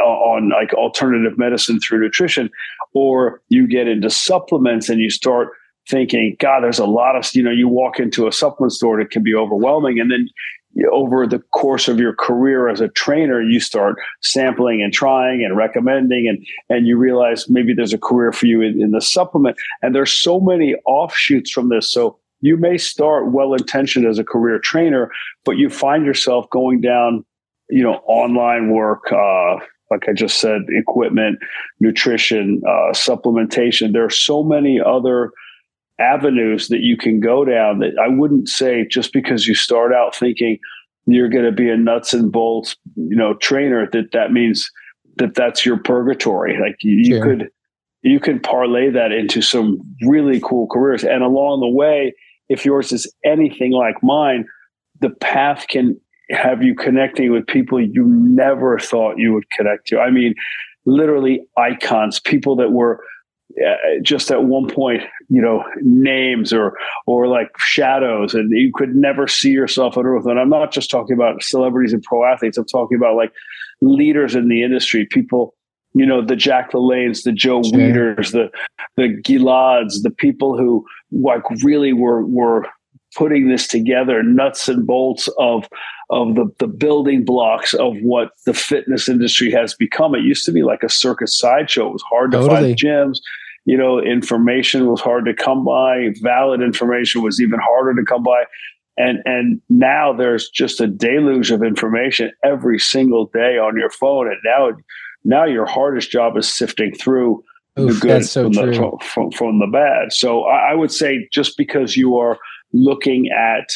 on 0.00 0.50
like 0.50 0.74
alternative 0.74 1.38
medicine 1.38 1.78
through 1.78 2.00
nutrition, 2.00 2.50
or 2.92 3.40
you 3.48 3.68
get 3.68 3.86
into 3.86 4.10
supplements 4.10 4.88
and 4.88 4.98
you 4.98 5.08
start 5.08 5.50
thinking, 5.88 6.36
God, 6.38 6.62
there's 6.62 6.78
a 6.78 6.86
lot 6.86 7.16
of, 7.16 7.34
you 7.34 7.42
know, 7.42 7.50
you 7.50 7.68
walk 7.68 8.00
into 8.00 8.26
a 8.26 8.32
supplement 8.32 8.72
store, 8.72 9.00
it 9.00 9.10
can 9.10 9.22
be 9.22 9.34
overwhelming. 9.34 10.00
And 10.00 10.10
then 10.10 10.28
over 10.92 11.26
the 11.26 11.38
course 11.52 11.88
of 11.88 11.98
your 11.98 12.14
career 12.14 12.68
as 12.68 12.80
a 12.80 12.88
trainer, 12.88 13.40
you 13.40 13.60
start 13.60 13.96
sampling 14.22 14.82
and 14.82 14.92
trying 14.92 15.44
and 15.44 15.56
recommending, 15.56 16.26
and 16.28 16.44
and 16.68 16.86
you 16.86 16.96
realize 16.96 17.48
maybe 17.48 17.72
there's 17.74 17.92
a 17.92 17.98
career 17.98 18.32
for 18.32 18.46
you 18.46 18.60
in, 18.60 18.82
in 18.82 18.90
the 18.90 19.00
supplement. 19.00 19.56
And 19.82 19.94
there's 19.94 20.12
so 20.12 20.40
many 20.40 20.74
offshoots 20.86 21.50
from 21.50 21.68
this. 21.68 21.90
So 21.90 22.18
you 22.40 22.56
may 22.56 22.76
start 22.76 23.30
well 23.30 23.54
intentioned 23.54 24.06
as 24.06 24.18
a 24.18 24.24
career 24.24 24.58
trainer, 24.58 25.10
but 25.44 25.56
you 25.56 25.70
find 25.70 26.04
yourself 26.04 26.50
going 26.50 26.80
down, 26.80 27.24
you 27.70 27.82
know, 27.82 27.94
online 28.06 28.70
work. 28.70 29.12
Uh, 29.12 29.56
like 29.90 30.08
I 30.08 30.12
just 30.12 30.40
said, 30.40 30.62
equipment, 30.70 31.38
nutrition, 31.78 32.62
uh, 32.66 32.92
supplementation. 32.92 33.92
There 33.92 34.04
are 34.04 34.10
so 34.10 34.42
many 34.42 34.80
other 34.80 35.30
avenues 35.98 36.68
that 36.68 36.80
you 36.80 36.96
can 36.96 37.20
go 37.20 37.44
down 37.44 37.78
that 37.78 37.92
I 38.02 38.08
wouldn't 38.08 38.48
say 38.48 38.86
just 38.90 39.12
because 39.12 39.46
you 39.46 39.54
start 39.54 39.92
out 39.92 40.14
thinking 40.14 40.58
you're 41.06 41.28
going 41.28 41.44
to 41.44 41.52
be 41.52 41.68
a 41.68 41.76
nuts 41.76 42.12
and 42.12 42.32
bolts, 42.32 42.76
you 42.96 43.16
know, 43.16 43.34
trainer 43.34 43.88
that 43.92 44.12
that 44.12 44.32
means 44.32 44.70
that 45.16 45.34
that's 45.34 45.64
your 45.64 45.76
purgatory. 45.76 46.58
Like 46.60 46.76
you, 46.80 46.96
you 47.16 47.22
could 47.22 47.50
you 48.02 48.20
can 48.20 48.40
parlay 48.40 48.90
that 48.90 49.12
into 49.12 49.40
some 49.40 49.78
really 50.02 50.40
cool 50.40 50.66
careers, 50.66 51.04
and 51.04 51.22
along 51.22 51.60
the 51.60 51.68
way, 51.68 52.14
if 52.48 52.64
yours 52.64 52.92
is 52.92 53.12
anything 53.24 53.72
like 53.72 54.02
mine, 54.02 54.46
the 55.00 55.10
path 55.10 55.66
can 55.68 55.98
have 56.30 56.62
you 56.62 56.74
connecting 56.74 57.32
with 57.32 57.46
people 57.46 57.80
you 57.80 58.04
never 58.06 58.78
thought 58.78 59.18
you 59.18 59.32
would 59.32 59.48
connect 59.50 59.86
to. 59.88 60.00
I 60.00 60.10
mean, 60.10 60.34
literally 60.86 61.46
icons, 61.56 62.18
people 62.18 62.56
that 62.56 62.72
were 62.72 63.04
uh, 63.62 63.74
just 64.02 64.30
at 64.30 64.44
one 64.44 64.68
point, 64.68 65.02
you 65.28 65.40
know, 65.40 65.64
names 65.80 66.52
or 66.52 66.76
or 67.06 67.26
like 67.28 67.48
shadows, 67.58 68.34
and 68.34 68.50
you 68.50 68.72
could 68.74 68.94
never 68.94 69.26
see 69.26 69.50
yourself 69.50 69.96
on 69.96 70.06
Earth. 70.06 70.26
And 70.26 70.38
I'm 70.38 70.48
not 70.48 70.72
just 70.72 70.90
talking 70.90 71.14
about 71.14 71.42
celebrities 71.42 71.92
and 71.92 72.02
pro 72.02 72.24
athletes. 72.24 72.58
I'm 72.58 72.66
talking 72.66 72.96
about 72.96 73.16
like 73.16 73.32
leaders 73.80 74.34
in 74.34 74.48
the 74.48 74.62
industry, 74.62 75.06
people, 75.10 75.54
you 75.94 76.06
know, 76.06 76.24
the 76.24 76.36
Jack 76.36 76.72
LaLannes, 76.72 77.24
the 77.24 77.32
Joe 77.32 77.62
sure. 77.62 77.78
Weiders, 77.78 78.32
the 78.32 78.50
the 78.96 79.20
Gilads, 79.22 80.02
the 80.02 80.10
people 80.10 80.56
who 80.56 80.84
like 81.12 81.42
really 81.62 81.92
were 81.92 82.24
were 82.24 82.66
putting 83.14 83.48
this 83.48 83.68
together, 83.68 84.22
nuts 84.22 84.68
and 84.68 84.86
bolts 84.86 85.28
of 85.38 85.68
of 86.10 86.34
the, 86.34 86.50
the 86.58 86.66
building 86.66 87.24
blocks 87.24 87.72
of 87.74 87.96
what 88.02 88.30
the 88.44 88.54
fitness 88.54 89.08
industry 89.08 89.50
has 89.50 89.74
become. 89.74 90.14
It 90.14 90.22
used 90.22 90.44
to 90.46 90.52
be 90.52 90.62
like 90.62 90.82
a 90.82 90.88
circus 90.88 91.36
sideshow. 91.36 91.88
It 91.88 91.92
was 91.92 92.02
hard 92.02 92.32
to 92.32 92.38
totally. 92.38 92.60
find 92.60 92.76
gyms. 92.76 93.18
You 93.64 93.78
know, 93.78 94.00
information 94.00 94.86
was 94.86 95.00
hard 95.00 95.24
to 95.24 95.34
come 95.34 95.64
by. 95.64 96.10
Valid 96.20 96.60
information 96.60 97.22
was 97.22 97.40
even 97.40 97.58
harder 97.60 97.94
to 98.00 98.06
come 98.06 98.22
by. 98.22 98.44
And 98.96 99.18
and 99.24 99.60
now 99.68 100.12
there's 100.12 100.48
just 100.50 100.80
a 100.80 100.86
deluge 100.86 101.50
of 101.50 101.62
information 101.62 102.30
every 102.44 102.78
single 102.78 103.26
day 103.26 103.58
on 103.58 103.76
your 103.76 103.90
phone. 103.90 104.28
And 104.28 104.36
now 104.44 104.70
now 105.24 105.44
your 105.44 105.66
hardest 105.66 106.10
job 106.10 106.36
is 106.36 106.52
sifting 106.52 106.94
through 106.94 107.42
Oof, 107.78 107.94
the 107.94 108.00
good 108.00 108.24
so 108.24 108.44
from, 108.44 108.52
the, 108.52 108.98
from, 109.02 109.30
from, 109.32 109.58
the 109.58 109.66
bad. 109.66 110.12
So 110.12 110.44
I, 110.44 110.72
I 110.72 110.74
would 110.74 110.92
say 110.92 111.28
just 111.32 111.56
because 111.56 111.96
you 111.96 112.16
are 112.18 112.38
looking 112.72 113.30
at 113.30 113.68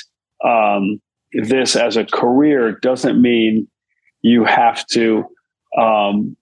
um, 0.49 1.01
this 1.33 1.75
as 1.75 1.97
a 1.97 2.05
career 2.05 2.79
doesn't 2.81 3.21
mean 3.21 3.67
you 4.23 4.45
have 4.45 4.87
to 4.89 5.25
um, 5.77 6.37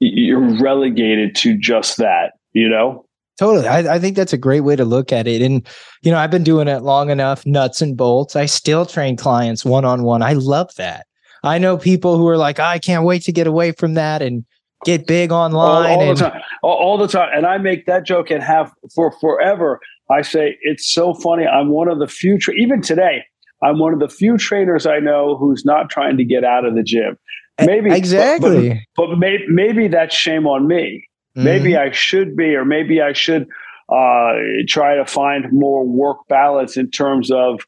you're 0.00 0.60
relegated 0.60 1.34
to 1.36 1.56
just 1.56 1.98
that 1.98 2.32
you 2.54 2.68
know? 2.68 3.04
Totally. 3.38 3.66
I, 3.66 3.96
I, 3.96 3.98
think 3.98 4.16
that's 4.16 4.32
a 4.32 4.38
great 4.38 4.60
way 4.60 4.76
to 4.76 4.84
look 4.84 5.12
at 5.12 5.26
it. 5.26 5.42
And 5.42 5.66
you 6.02 6.12
know 6.12 6.18
i've 6.18 6.30
been 6.30 6.44
doing 6.44 6.68
it 6.68 6.82
long 6.82 7.10
enough 7.10 7.44
nuts 7.44 7.82
and 7.82 7.96
bolts. 7.96 8.36
I 8.36 8.46
still 8.46 8.86
train 8.86 9.16
clients 9.16 9.64
one-on-one. 9.64 10.22
I 10.22 10.34
love 10.34 10.74
that. 10.76 11.06
I 11.42 11.58
know 11.58 11.76
people 11.76 12.16
who 12.16 12.26
are 12.28 12.38
like 12.38 12.60
ah, 12.60 12.70
i 12.70 12.78
can't 12.78 13.04
wait 13.04 13.22
to 13.22 13.32
get 13.32 13.46
away 13.46 13.72
from 13.72 13.94
that 13.94 14.22
and 14.22 14.44
get 14.84 15.06
big 15.06 15.32
online 15.32 15.90
all, 15.90 16.00
all 16.00 16.08
and- 16.08 16.16
the 16.16 16.30
time 16.30 16.40
all, 16.62 16.76
all 16.76 16.98
the 16.98 17.08
time 17.08 17.28
and 17.34 17.46
i 17.46 17.58
make 17.58 17.86
that 17.86 18.04
joke 18.04 18.30
and 18.30 18.42
have 18.42 18.72
for 18.94 19.12
forever. 19.20 19.80
I 20.10 20.20
say 20.20 20.58
it's 20.60 20.92
so 20.92 21.14
funny. 21.14 21.46
I'm 21.46 21.70
one 21.70 21.88
of 21.88 21.98
the 21.98 22.06
few 22.06 22.38
tra- 22.38 22.54
even 22.54 22.82
today 22.82 23.24
I'm 23.62 23.78
one 23.78 23.92
of 23.94 24.00
the 24.00 24.08
few 24.08 24.36
trainers 24.36 24.86
I 24.86 24.98
know 25.00 25.36
who's 25.36 25.64
not 25.64 25.90
trying 25.90 26.16
to 26.18 26.24
get 26.24 26.44
out 26.44 26.64
of 26.64 26.74
the 26.74 26.82
gym. 26.82 27.18
Maybe 27.64 27.90
exactly, 27.90 28.68
but, 28.68 28.78
but, 28.96 29.06
but 29.10 29.18
maybe, 29.18 29.44
maybe 29.48 29.88
that's 29.88 30.14
shame 30.14 30.46
on 30.46 30.66
me. 30.66 31.08
Mm-hmm. 31.36 31.44
Maybe 31.44 31.76
I 31.76 31.90
should 31.90 32.36
be, 32.36 32.54
or 32.54 32.64
maybe 32.64 33.00
I 33.00 33.12
should 33.12 33.48
uh, 33.88 34.34
try 34.68 34.96
to 34.96 35.04
find 35.06 35.52
more 35.52 35.84
work 35.86 36.18
balance 36.28 36.76
in 36.76 36.90
terms 36.90 37.30
of 37.30 37.60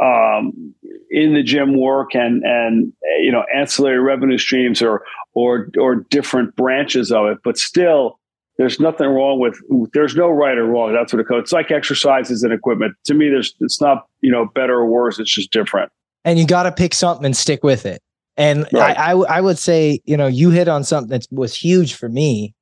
um, 0.00 0.74
in 1.10 1.34
the 1.34 1.42
gym 1.42 1.78
work 1.78 2.14
and 2.14 2.42
and 2.44 2.92
you 3.20 3.32
know 3.32 3.44
ancillary 3.54 3.98
revenue 3.98 4.38
streams 4.38 4.80
or 4.80 5.04
or 5.34 5.68
or 5.78 5.96
different 6.10 6.54
branches 6.56 7.10
of 7.10 7.26
it. 7.26 7.38
But 7.42 7.58
still, 7.58 8.18
there's 8.56 8.78
nothing 8.78 9.08
wrong 9.08 9.40
with 9.40 9.58
there's 9.92 10.14
no 10.14 10.28
right 10.28 10.56
or 10.56 10.64
wrong. 10.64 10.92
That's 10.92 11.12
what 11.12 11.20
it 11.20 11.28
goes. 11.28 11.42
It's 11.42 11.52
like 11.52 11.70
exercises 11.70 12.42
and 12.42 12.52
equipment. 12.52 12.94
To 13.06 13.14
me 13.14 13.28
there's 13.28 13.54
it's 13.60 13.80
not 13.80 14.06
you 14.20 14.30
know 14.30 14.46
better 14.54 14.74
or 14.74 14.86
worse. 14.86 15.18
It's 15.18 15.34
just 15.34 15.50
different. 15.50 15.90
And 16.24 16.38
you 16.38 16.46
got 16.46 16.64
to 16.64 16.72
pick 16.72 16.94
something 16.94 17.24
and 17.24 17.36
stick 17.36 17.64
with 17.64 17.86
it. 17.86 18.02
And 18.36 18.68
right. 18.72 18.96
I, 18.98 19.12
I, 19.12 19.38
I 19.38 19.40
would 19.40 19.58
say 19.58 20.00
you 20.04 20.16
know 20.16 20.28
you 20.28 20.50
hit 20.50 20.68
on 20.68 20.84
something 20.84 21.10
that 21.10 21.26
was 21.32 21.54
huge 21.54 21.94
for 21.94 22.08
me 22.08 22.54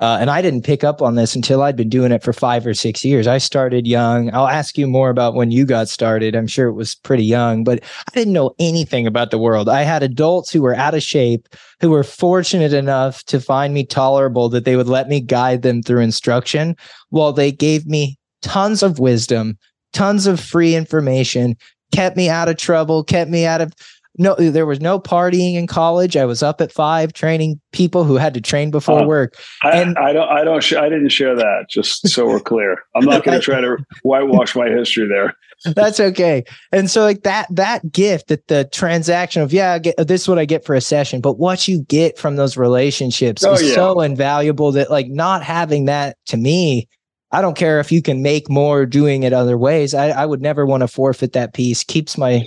uh, 0.00 0.18
and 0.20 0.28
I 0.28 0.42
didn't 0.42 0.64
pick 0.64 0.82
up 0.82 1.00
on 1.00 1.14
this 1.14 1.36
until 1.36 1.62
I'd 1.62 1.76
been 1.76 1.88
doing 1.88 2.10
it 2.10 2.22
for 2.22 2.32
five 2.32 2.66
or 2.66 2.74
six 2.74 3.04
years. 3.04 3.26
I 3.26 3.38
started 3.38 3.86
young. 3.86 4.32
I'll 4.34 4.48
ask 4.48 4.76
you 4.76 4.86
more 4.86 5.08
about 5.08 5.34
when 5.34 5.52
you 5.52 5.64
got 5.64 5.88
started. 5.88 6.34
I'm 6.34 6.48
sure 6.48 6.68
it 6.68 6.74
was 6.74 6.96
pretty 6.96 7.24
young, 7.24 7.62
but 7.62 7.80
I 7.82 8.14
didn't 8.14 8.32
know 8.32 8.54
anything 8.58 9.06
about 9.06 9.30
the 9.30 9.38
world. 9.38 9.68
I 9.68 9.82
had 9.82 10.02
adults 10.02 10.50
who 10.50 10.62
were 10.62 10.74
out 10.74 10.94
of 10.94 11.02
shape, 11.02 11.48
who 11.80 11.90
were 11.90 12.02
fortunate 12.02 12.72
enough 12.72 13.22
to 13.24 13.40
find 13.40 13.72
me 13.72 13.86
tolerable 13.86 14.48
that 14.48 14.64
they 14.64 14.76
would 14.76 14.88
let 14.88 15.08
me 15.08 15.20
guide 15.20 15.62
them 15.62 15.80
through 15.80 16.00
instruction 16.00 16.76
while 17.10 17.32
they 17.32 17.52
gave 17.52 17.86
me 17.86 18.18
tons 18.42 18.82
of 18.82 18.98
wisdom, 18.98 19.56
tons 19.92 20.26
of 20.26 20.40
free 20.40 20.74
information, 20.74 21.56
kept 21.92 22.16
me 22.16 22.28
out 22.28 22.48
of 22.48 22.56
trouble, 22.56 23.04
kept 23.04 23.30
me 23.30 23.46
out 23.46 23.60
of 23.60 23.72
no 24.18 24.34
there 24.36 24.66
was 24.66 24.80
no 24.80 24.98
partying 24.98 25.54
in 25.54 25.66
college 25.66 26.16
i 26.16 26.24
was 26.24 26.42
up 26.42 26.60
at 26.60 26.72
five 26.72 27.12
training 27.12 27.60
people 27.72 28.04
who 28.04 28.16
had 28.16 28.34
to 28.34 28.40
train 28.40 28.70
before 28.70 29.00
uh, 29.00 29.06
work 29.06 29.36
and 29.62 29.98
I, 29.98 30.10
I, 30.10 30.12
don't 30.12 30.28
i 30.28 30.44
don't 30.44 30.62
sh- 30.62 30.74
i 30.74 30.88
didn't 30.88 31.08
share 31.10 31.34
that 31.34 31.66
just 31.68 32.08
so 32.08 32.26
we're 32.26 32.40
clear 32.40 32.78
i'm 32.94 33.04
not 33.04 33.24
going 33.24 33.38
to 33.38 33.44
try 33.44 33.60
to 33.60 33.76
whitewash 34.02 34.54
my 34.54 34.68
history 34.68 35.08
there 35.08 35.34
that's 35.74 36.00
okay 36.00 36.44
and 36.72 36.90
so 36.90 37.02
like 37.02 37.22
that 37.22 37.46
that 37.50 37.90
gift 37.90 38.28
that 38.28 38.46
the 38.48 38.68
transaction 38.72 39.42
of 39.42 39.52
yeah 39.52 39.78
get, 39.78 39.96
this 39.96 40.22
is 40.22 40.28
what 40.28 40.38
i 40.38 40.44
get 40.44 40.64
for 40.64 40.74
a 40.74 40.80
session 40.80 41.20
but 41.20 41.38
what 41.38 41.66
you 41.66 41.82
get 41.82 42.18
from 42.18 42.36
those 42.36 42.56
relationships 42.56 43.44
oh, 43.44 43.54
is 43.54 43.62
yeah. 43.62 43.74
so 43.74 44.00
invaluable 44.00 44.72
that 44.72 44.90
like 44.90 45.08
not 45.08 45.42
having 45.42 45.86
that 45.86 46.16
to 46.26 46.36
me 46.36 46.88
I 47.32 47.40
don't 47.40 47.56
care 47.56 47.80
if 47.80 47.90
you 47.90 48.00
can 48.00 48.22
make 48.22 48.48
more 48.48 48.86
doing 48.86 49.24
it 49.24 49.32
other 49.32 49.58
ways. 49.58 49.92
I, 49.92 50.10
I 50.10 50.24
would 50.24 50.40
never 50.40 50.64
want 50.64 50.82
to 50.82 50.88
forfeit 50.88 51.32
that 51.32 51.52
piece. 51.52 51.82
Keeps 51.82 52.16
my 52.16 52.44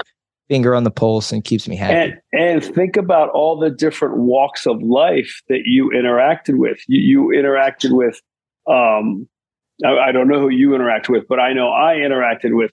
finger 0.50 0.75
on 0.75 0.84
the 0.84 0.92
pulse 0.92 1.32
and 1.32 1.44
keeps 1.44 1.68
me 1.68 1.75
happy. 1.75 2.16
And, 2.34 2.42
and 2.42 2.63
think 2.63 2.98
about 2.98 3.30
all 3.30 3.60
the 3.60 3.70
different 3.70 4.18
walks 4.18 4.66
of 4.66 4.82
life 4.82 5.42
that 5.50 5.62
you 5.66 5.92
interacted 5.94 6.58
with. 6.58 6.80
You, 6.88 7.32
you 7.32 7.42
interacted 7.42 7.92
with, 7.92 8.22
um, 8.68 9.27
I, 9.86 10.10
I, 10.10 10.12
don't 10.12 10.27
know 10.27 10.39
who 10.39 10.50
you 10.50 10.74
interact 10.74 11.10
with, 11.10 11.27
but 11.27 11.39
I 11.39 11.54
know 11.54 11.70
I 11.70 11.96
interacted 11.96 12.56
with 12.56 12.72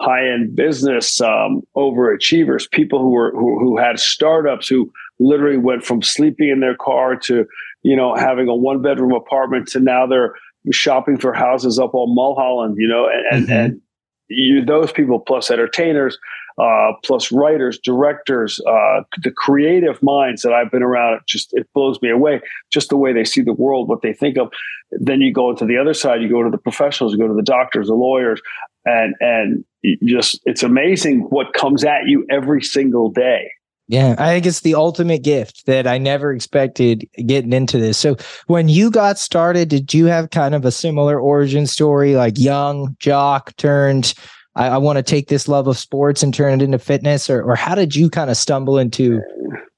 high 0.00 0.28
end 0.28 0.56
business 0.56 1.20
um, 1.20 1.62
overachievers, 1.76 2.70
people 2.70 3.00
who 3.00 3.10
were 3.10 3.30
who, 3.32 3.58
who 3.60 3.78
had 3.78 3.98
startups 3.98 4.68
who 4.68 4.90
literally 5.20 5.58
went 5.58 5.84
from 5.84 6.02
sleeping 6.02 6.48
in 6.48 6.60
their 6.60 6.76
car 6.76 7.14
to 7.14 7.46
you 7.82 7.96
know 7.96 8.16
having 8.16 8.48
a 8.48 8.54
one 8.54 8.82
bedroom 8.82 9.12
apartment 9.12 9.68
to 9.68 9.80
now 9.80 10.06
they're 10.06 10.34
shopping 10.70 11.18
for 11.18 11.32
houses 11.32 11.78
up 11.78 11.94
on 11.94 12.14
Mulholland, 12.14 12.76
you 12.78 12.88
know, 12.88 13.08
and, 13.08 13.44
mm-hmm. 13.44 13.52
and, 13.52 13.72
and 13.72 13.80
you, 14.28 14.64
those 14.64 14.92
people 14.92 15.18
plus 15.18 15.50
entertainers 15.50 16.18
uh, 16.62 16.92
plus 17.02 17.32
writers, 17.32 17.78
directors, 17.78 18.60
uh, 18.66 19.02
the 19.22 19.32
creative 19.34 20.00
minds 20.02 20.42
that 20.42 20.52
I've 20.52 20.70
been 20.70 20.82
around. 20.82 21.14
It 21.14 21.22
just 21.26 21.52
it 21.52 21.68
blows 21.74 22.00
me 22.00 22.10
away. 22.10 22.40
Just 22.70 22.88
the 22.88 22.96
way 22.96 23.12
they 23.12 23.24
see 23.24 23.40
the 23.40 23.52
world, 23.52 23.88
what 23.88 24.02
they 24.02 24.12
think 24.12 24.38
of. 24.38 24.52
Then 24.92 25.20
you 25.20 25.32
go 25.32 25.54
to 25.54 25.64
the 25.64 25.76
other 25.76 25.94
side. 25.94 26.22
You 26.22 26.28
go 26.28 26.42
to 26.42 26.50
the 26.50 26.58
professionals. 26.58 27.12
You 27.12 27.18
go 27.18 27.28
to 27.28 27.34
the 27.34 27.42
doctors, 27.42 27.88
the 27.88 27.94
lawyers, 27.94 28.40
and 28.84 29.14
and 29.20 29.64
just 30.04 30.40
it's 30.44 30.62
amazing 30.62 31.22
what 31.30 31.52
comes 31.52 31.82
at 31.84 32.06
you 32.06 32.24
every 32.30 32.62
single 32.62 33.10
day. 33.10 33.50
Yeah, 33.88 34.14
I 34.16 34.28
think 34.28 34.46
it's 34.46 34.60
the 34.60 34.76
ultimate 34.76 35.22
gift 35.22 35.66
that 35.66 35.86
I 35.88 35.98
never 35.98 36.32
expected 36.32 37.06
getting 37.26 37.52
into 37.52 37.78
this. 37.78 37.98
So, 37.98 38.16
when 38.46 38.68
you 38.68 38.90
got 38.90 39.18
started, 39.18 39.68
did 39.68 39.92
you 39.92 40.06
have 40.06 40.30
kind 40.30 40.54
of 40.54 40.64
a 40.64 40.70
similar 40.70 41.20
origin 41.20 41.66
story, 41.66 42.14
like 42.14 42.38
young 42.38 42.96
jock 43.00 43.54
turned, 43.56 44.14
I, 44.54 44.68
I 44.68 44.78
want 44.78 44.98
to 44.98 45.02
take 45.02 45.28
this 45.28 45.48
love 45.48 45.66
of 45.66 45.78
sports 45.78 46.22
and 46.22 46.32
turn 46.32 46.60
it 46.60 46.64
into 46.64 46.78
fitness, 46.78 47.30
or 47.30 47.42
or 47.42 47.56
how 47.56 47.74
did 47.74 47.94
you 47.94 48.10
kind 48.10 48.30
of 48.30 48.36
stumble 48.36 48.78
into 48.78 49.20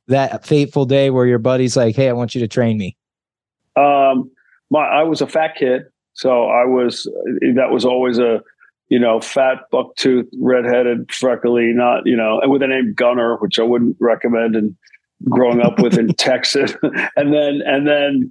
that 0.09 0.45
fateful 0.45 0.85
day 0.85 1.11
where 1.11 1.27
your 1.27 1.39
buddy's 1.39 1.77
like, 1.77 1.97
"Hey, 1.97 2.09
I 2.09 2.13
want 2.13 2.35
you 2.35 2.41
to 2.41 2.49
train 2.49 2.79
me"? 2.79 2.97
Um, 3.77 4.31
my 4.71 4.81
I 4.81 5.03
was 5.03 5.21
a 5.21 5.27
fat 5.27 5.57
kid, 5.57 5.83
so 6.13 6.47
I 6.47 6.65
was 6.65 7.05
that 7.55 7.71
was 7.71 7.85
always 7.85 8.19
a 8.19 8.43
you 8.89 8.99
know, 8.99 9.21
fat, 9.21 9.59
bucktooth, 9.73 10.29
redheaded, 10.39 11.13
freckly, 11.13 11.73
not, 11.73 12.03
you 12.05 12.17
know, 12.17 12.41
and 12.41 12.51
with 12.51 12.61
the 12.61 12.67
name 12.67 12.95
Gunnar, 12.95 13.37
which 13.39 13.59
I 13.59 13.63
wouldn't 13.63 13.97
recommend 13.99 14.55
and 14.55 14.77
growing 15.29 15.61
up 15.61 15.81
with 15.81 15.99
in 15.99 16.09
Texas. 16.19 16.77
and 17.17 17.33
then, 17.33 17.63
and 17.67 17.87
then, 17.87 18.31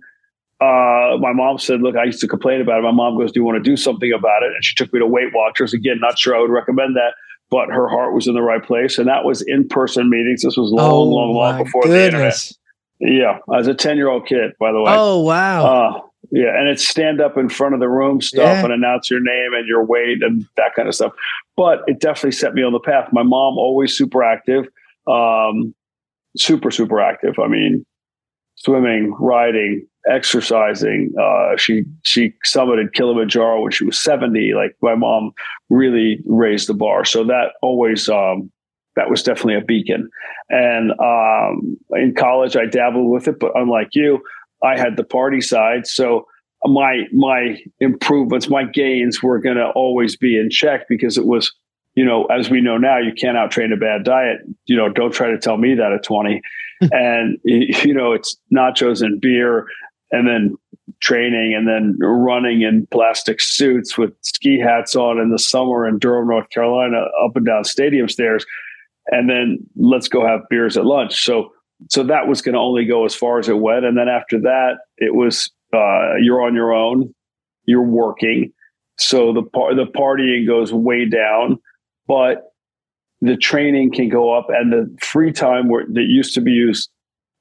uh, 0.62 1.18
my 1.20 1.34
mom 1.34 1.58
said, 1.58 1.82
look, 1.82 1.96
I 1.96 2.06
used 2.06 2.22
to 2.22 2.28
complain 2.28 2.62
about 2.62 2.80
it. 2.80 2.84
My 2.84 2.92
mom 2.92 3.18
goes, 3.18 3.32
do 3.32 3.40
you 3.40 3.44
want 3.44 3.64
to 3.64 3.70
do 3.70 3.76
something 3.76 4.12
about 4.12 4.44
it? 4.44 4.54
And 4.54 4.64
she 4.64 4.76
took 4.76 4.94
me 4.94 5.00
to 5.00 5.08
Weight 5.08 5.34
Watchers. 5.34 5.74
Again, 5.74 6.00
not 6.00 6.18
sure 6.18 6.36
I 6.36 6.40
would 6.40 6.52
recommend 6.52 6.96
that, 6.96 7.16
but 7.50 7.70
her 7.70 7.90
heart 7.90 8.14
was 8.14 8.28
in 8.28 8.34
the 8.34 8.42
right 8.42 8.64
place. 8.64 8.98
And 8.98 9.08
that 9.08 9.26
was 9.26 9.42
in-person 9.42 10.10
meetings. 10.10 10.44
This 10.44 10.56
was 10.56 10.72
long, 10.72 10.92
oh, 10.92 11.04
long, 11.04 11.34
long 11.34 11.64
before 11.64 11.84
goodness. 11.84 12.58
the 13.00 13.06
internet. 13.06 13.20
Yeah. 13.22 13.54
I 13.54 13.58
was 13.58 13.68
a 13.68 13.74
10 13.74 13.98
year 13.98 14.10
old 14.10 14.26
kid, 14.28 14.54
by 14.60 14.72
the 14.72 14.82
way. 14.82 14.94
Oh, 14.96 15.20
wow. 15.20 15.66
Uh, 15.66 16.02
yeah, 16.32 16.58
and 16.58 16.68
it's 16.68 16.88
stand 16.88 17.22
up 17.22 17.38
in 17.38 17.50
front 17.50 17.74
of 17.74 17.80
the 17.80 17.90
room 17.90 18.22
stuff 18.22 18.44
yeah. 18.44 18.64
and 18.64 18.74
announce 18.74 19.12
your 19.12 19.20
name 19.20 19.54
and 19.54 19.68
your 19.68 19.84
weight 19.84 20.24
and 20.24 20.48
that 20.56 20.74
kind 20.76 20.88
of 20.88 20.96
stuff. 20.96 21.12
But 21.56 21.84
it 21.88 22.00
definitely 22.00 22.32
set 22.32 22.54
me 22.54 22.64
on 22.64 22.74
the 22.74 22.80
path. 22.80 23.10
My 23.12 23.24
mom 23.24 23.58
always 23.58 23.96
super 23.96 24.24
active, 24.24 24.66
um, 25.06 25.76
super 26.38 26.72
super 26.72 27.00
active. 27.00 27.36
I 27.40 27.48
mean, 27.48 27.86
swimming, 28.64 29.16
riding, 29.20 29.86
exercising. 30.10 31.14
Uh, 31.20 31.58
she 31.58 31.84
she 32.04 32.34
summited 32.46 32.94
Kilimanjaro 32.94 33.62
when 33.62 33.72
she 33.72 33.86
was 33.86 34.02
seventy. 34.02 34.54
Like 34.54 34.76
my 34.82 34.96
mom 34.96 35.32
really 35.70 36.20
raised 36.26 36.68
the 36.68 36.74
bar. 36.74 37.06
So 37.06 37.24
that 37.26 37.54
always 37.62 38.10
um, 38.10 38.52
that 38.96 39.10
was 39.10 39.24
definitely 39.24 39.56
a 39.56 39.62
beacon. 39.62 40.10
And 40.50 40.92
um, 41.00 41.78
in 41.92 42.14
college, 42.16 42.56
I 42.56 42.66
dabbled 42.66 43.10
with 43.10 43.28
it, 43.28 43.40
but 43.40 43.52
unlike 43.56 43.90
you. 43.94 44.22
I 44.64 44.78
had 44.78 44.96
the 44.96 45.04
party 45.04 45.42
side. 45.42 45.86
So 45.86 46.26
my 46.66 47.04
my 47.12 47.58
improvements, 47.80 48.50
my 48.50 48.64
gains 48.64 49.22
were 49.22 49.40
going 49.40 49.58
to 49.58 49.68
always 49.76 50.16
be 50.16 50.38
in 50.40 50.50
check 50.50 50.88
because 50.88 51.18
it 51.18 51.26
was, 51.26 51.54
you 51.96 52.06
know, 52.06 52.26
as 52.26 52.50
we 52.50 52.62
know 52.62 52.78
now, 52.78 52.98
you 52.98 53.12
can't 53.14 53.38
out 53.38 53.52
train 53.52 53.74
a 53.74 53.78
bad 53.78 54.04
diet. 54.06 54.38
You 54.66 54.78
know, 54.78 54.90
don't 54.90 55.14
try 55.14 55.30
to 55.32 55.38
tell 55.38 55.58
me 55.58 55.76
that 55.76 55.92
at 55.92 56.04
20. 56.04 56.42
And 56.92 57.38
you 57.44 57.94
know, 57.94 58.14
it's 58.14 58.36
nachos 58.54 59.02
and 59.02 59.22
beer 59.22 59.66
and 60.12 60.28
then 60.28 60.56
training 61.02 61.54
and 61.54 61.68
then 61.68 61.98
running 62.00 62.62
in 62.62 62.88
plastic 62.92 63.42
suits 63.42 63.98
with 63.98 64.14
ski 64.22 64.60
hats 64.60 64.96
on 64.96 65.20
in 65.20 65.32
the 65.32 65.40
summer 65.40 65.88
in 65.88 66.00
Durham, 66.00 66.28
North 66.28 66.50
Carolina, 66.50 67.06
up 67.24 67.36
and 67.36 67.46
down 67.46 67.64
stadium 67.64 68.08
stairs. 68.08 68.46
And 69.08 69.30
then 69.30 69.58
let's 69.76 70.08
go 70.08 70.26
have 70.26 70.42
beers 70.50 70.78
at 70.78 70.86
lunch. 70.86 71.24
So 71.24 71.52
so 71.90 72.04
that 72.04 72.28
was 72.28 72.42
going 72.42 72.54
to 72.54 72.60
only 72.60 72.86
go 72.86 73.06
as 73.06 73.16
far 73.16 73.40
as 73.40 73.50
it 73.50 73.58
went. 73.58 73.86
And 73.86 73.98
then 73.98 74.08
after 74.08 74.40
that, 74.42 74.78
it 74.98 75.16
was 75.16 75.52
uh, 75.74 76.16
you're 76.22 76.42
on 76.42 76.56
your 76.56 76.74
own, 76.74 77.14
you're 77.66 77.82
working. 77.82 78.54
So 78.98 79.34
the 79.34 79.42
par- 79.42 79.76
the 79.76 79.86
partying 79.86 80.48
goes 80.48 80.72
way 80.72 81.06
down, 81.06 81.58
but 82.08 82.53
the 83.24 83.38
training 83.38 83.92
can 83.94 84.10
go 84.10 84.38
up, 84.38 84.48
and 84.50 84.72
the 84.72 84.96
free 85.02 85.32
time 85.32 85.70
where 85.70 85.86
that 85.88 86.06
used 86.08 86.34
to 86.34 86.42
be 86.42 86.52
used 86.52 86.90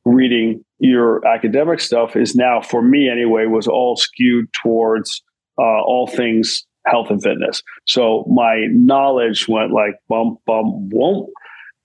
reading 0.05 0.65
your 0.79 1.27
academic 1.27 1.81
stuff 1.81 2.17
is 2.17 2.35
now, 2.35 2.61
for 2.61 2.83
me 2.83 3.09
anyway, 3.09 3.47
was 3.47 3.67
all 3.67 3.97
skewed 3.97 4.47
towards 4.63 5.23
uh, 5.59 5.83
all 5.83 6.07
things 6.07 6.65
health 6.87 7.11
and 7.11 7.23
fitness. 7.23 7.63
So 7.87 8.25
my 8.29 8.67
knowledge 8.71 9.49
went 9.49 9.73
like 9.73 9.95
bump, 10.09 10.41
bump, 10.47 10.93
whoop. 10.93 11.31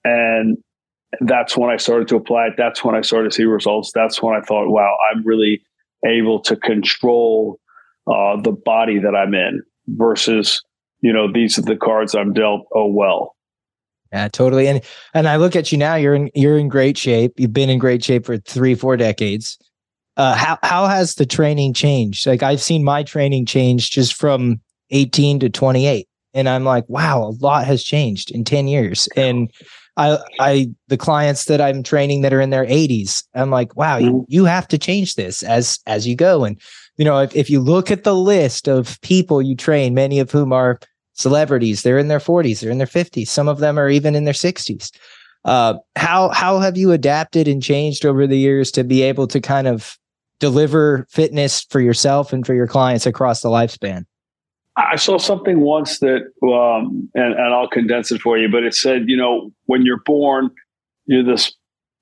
And 0.04 0.58
that's 1.20 1.56
when 1.56 1.70
I 1.70 1.76
started 1.76 2.08
to 2.08 2.16
apply 2.16 2.46
it. 2.46 2.54
That's 2.56 2.84
when 2.84 2.94
I 2.94 3.02
started 3.02 3.30
to 3.30 3.34
see 3.34 3.44
results. 3.44 3.92
That's 3.94 4.22
when 4.22 4.34
I 4.34 4.40
thought, 4.40 4.68
wow, 4.68 4.96
I'm 5.10 5.24
really 5.24 5.62
able 6.04 6.40
to 6.42 6.56
control 6.56 7.58
uh, 8.06 8.40
the 8.40 8.52
body 8.52 8.98
that 8.98 9.14
I'm 9.14 9.34
in 9.34 9.62
versus, 9.88 10.62
you 11.00 11.12
know, 11.12 11.32
these 11.32 11.58
are 11.58 11.62
the 11.62 11.76
cards 11.76 12.14
I'm 12.14 12.32
dealt. 12.32 12.66
Oh, 12.74 12.86
well. 12.86 13.36
Yeah, 14.12 14.28
totally. 14.28 14.68
And 14.68 14.80
and 15.14 15.28
I 15.28 15.36
look 15.36 15.54
at 15.54 15.70
you 15.70 15.78
now. 15.78 15.94
You're 15.94 16.14
in 16.14 16.30
you're 16.34 16.58
in 16.58 16.68
great 16.68 16.96
shape. 16.96 17.32
You've 17.36 17.52
been 17.52 17.70
in 17.70 17.78
great 17.78 18.02
shape 18.02 18.24
for 18.24 18.38
three, 18.38 18.74
four 18.74 18.96
decades. 18.96 19.58
Uh, 20.16 20.34
how 20.34 20.58
how 20.62 20.86
has 20.86 21.16
the 21.16 21.26
training 21.26 21.74
changed? 21.74 22.26
Like 22.26 22.42
I've 22.42 22.60
seen 22.60 22.82
my 22.84 23.02
training 23.02 23.46
change 23.46 23.90
just 23.90 24.14
from 24.14 24.60
18 24.90 25.40
to 25.40 25.50
28, 25.50 26.08
and 26.34 26.48
I'm 26.48 26.64
like, 26.64 26.88
wow, 26.88 27.22
a 27.22 27.36
lot 27.44 27.66
has 27.66 27.84
changed 27.84 28.30
in 28.30 28.44
10 28.44 28.68
years. 28.68 29.08
And 29.16 29.50
I, 29.98 30.18
I, 30.38 30.70
the 30.86 30.96
clients 30.96 31.46
that 31.46 31.60
I'm 31.60 31.82
training 31.82 32.22
that 32.22 32.32
are 32.32 32.40
in 32.40 32.50
their 32.50 32.64
80s, 32.64 33.24
I'm 33.34 33.50
like, 33.50 33.76
wow, 33.76 33.96
you, 33.96 34.12
mm-hmm. 34.12 34.24
you 34.28 34.44
have 34.44 34.68
to 34.68 34.78
change 34.78 35.16
this 35.16 35.42
as 35.42 35.80
as 35.86 36.06
you 36.06 36.14
go. 36.14 36.44
And 36.44 36.58
you 36.96 37.04
know, 37.04 37.18
if 37.18 37.34
if 37.34 37.50
you 37.50 37.60
look 37.60 37.90
at 37.90 38.04
the 38.04 38.14
list 38.14 38.68
of 38.68 39.00
people 39.02 39.42
you 39.42 39.56
train, 39.56 39.94
many 39.94 40.20
of 40.20 40.30
whom 40.30 40.52
are 40.52 40.78
celebrities, 41.18 41.82
they're 41.82 41.98
in 41.98 42.08
their 42.08 42.18
40s, 42.18 42.60
they're 42.60 42.70
in 42.70 42.78
their 42.78 42.86
50s. 42.86 43.28
Some 43.28 43.48
of 43.48 43.58
them 43.58 43.78
are 43.78 43.90
even 43.90 44.14
in 44.14 44.24
their 44.24 44.34
60s. 44.34 44.90
Uh, 45.44 45.74
how 45.96 46.30
how 46.30 46.58
have 46.58 46.76
you 46.76 46.90
adapted 46.92 47.46
and 47.46 47.62
changed 47.62 48.04
over 48.04 48.26
the 48.26 48.36
years 48.36 48.70
to 48.72 48.84
be 48.84 49.02
able 49.02 49.26
to 49.28 49.40
kind 49.40 49.66
of 49.66 49.96
deliver 50.40 51.06
fitness 51.10 51.64
for 51.70 51.80
yourself 51.80 52.32
and 52.32 52.44
for 52.46 52.54
your 52.54 52.66
clients 52.66 53.06
across 53.06 53.40
the 53.40 53.48
lifespan? 53.48 54.04
I 54.76 54.96
saw 54.96 55.18
something 55.18 55.60
once 55.60 55.98
that, 55.98 56.22
um, 56.42 57.10
and, 57.14 57.34
and 57.34 57.54
I'll 57.54 57.68
condense 57.68 58.12
it 58.12 58.20
for 58.20 58.38
you, 58.38 58.48
but 58.48 58.62
it 58.62 58.74
said, 58.74 59.08
you 59.08 59.16
know, 59.16 59.52
when 59.66 59.82
you're 59.82 60.02
born, 60.04 60.50
you're 61.06 61.24
this 61.24 61.52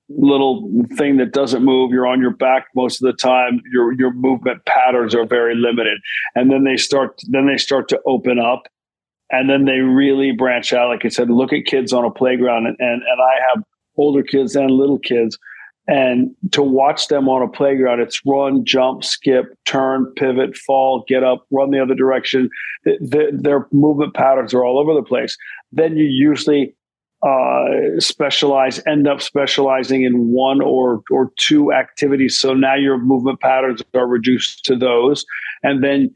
little 0.09 0.69
thing 0.95 1.17
that 1.17 1.31
doesn't 1.31 1.63
move. 1.63 1.91
You're 1.91 2.07
on 2.07 2.21
your 2.21 2.35
back 2.35 2.67
most 2.75 3.01
of 3.01 3.07
the 3.07 3.13
time. 3.13 3.61
Your 3.71 3.91
your 3.93 4.13
movement 4.13 4.63
patterns 4.65 5.15
are 5.15 5.25
very 5.25 5.55
limited, 5.55 5.99
and 6.35 6.51
then 6.51 6.63
they 6.63 6.77
start 6.77 7.19
then 7.29 7.47
they 7.47 7.57
start 7.57 7.87
to 7.89 7.99
open 8.05 8.39
up, 8.39 8.67
and 9.31 9.49
then 9.49 9.65
they 9.65 9.79
really 9.79 10.31
branch 10.31 10.73
out. 10.73 10.89
Like 10.89 11.05
I 11.05 11.09
said, 11.09 11.29
look 11.29 11.53
at 11.53 11.65
kids 11.65 11.93
on 11.93 12.05
a 12.05 12.11
playground, 12.11 12.67
and 12.67 12.75
and, 12.79 13.01
and 13.01 13.21
I 13.21 13.35
have 13.53 13.63
older 13.97 14.23
kids 14.23 14.55
and 14.55 14.71
little 14.71 14.99
kids, 14.99 15.37
and 15.87 16.35
to 16.51 16.61
watch 16.61 17.07
them 17.07 17.29
on 17.29 17.41
a 17.41 17.47
playground, 17.47 18.01
it's 18.01 18.21
run, 18.25 18.65
jump, 18.65 19.03
skip, 19.03 19.45
turn, 19.65 20.05
pivot, 20.17 20.57
fall, 20.57 21.05
get 21.07 21.23
up, 21.23 21.45
run 21.49 21.71
the 21.71 21.81
other 21.81 21.95
direction. 21.95 22.49
The, 22.83 22.97
the, 22.99 23.39
their 23.41 23.67
movement 23.71 24.13
patterns 24.13 24.53
are 24.53 24.65
all 24.65 24.79
over 24.79 24.93
the 24.93 25.03
place. 25.03 25.37
Then 25.71 25.95
you 25.95 26.03
usually 26.03 26.75
uh, 27.25 27.99
specialize, 27.99 28.85
end 28.85 29.07
up 29.07 29.21
specializing 29.21 30.03
in 30.03 30.31
one 30.31 30.61
or 30.61 31.01
or 31.09 31.31
two 31.39 31.71
activities. 31.71 32.37
So 32.37 32.53
now 32.53 32.75
your 32.75 32.97
movement 32.97 33.39
patterns 33.39 33.81
are 33.93 34.07
reduced 34.07 34.65
to 34.65 34.75
those, 34.75 35.25
and 35.63 35.83
then 35.83 36.13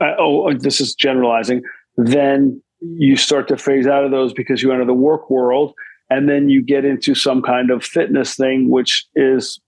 uh, 0.00 0.14
oh, 0.18 0.52
this 0.52 0.80
is 0.80 0.94
generalizing. 0.94 1.62
Then 2.04 2.62
you 2.80 3.16
start 3.16 3.48
to 3.48 3.56
phase 3.56 3.86
out 3.86 4.04
of 4.04 4.10
those 4.10 4.32
because 4.32 4.62
you 4.62 4.72
enter 4.72 4.86
the 4.86 4.94
work 4.94 5.30
world 5.30 5.74
and 6.08 6.28
then 6.28 6.48
you 6.48 6.62
get 6.62 6.84
into 6.84 7.14
some 7.14 7.42
kind 7.42 7.70
of 7.70 7.84
fitness 7.84 8.34
thing 8.34 8.70
which 8.70 9.06
is 9.14 9.60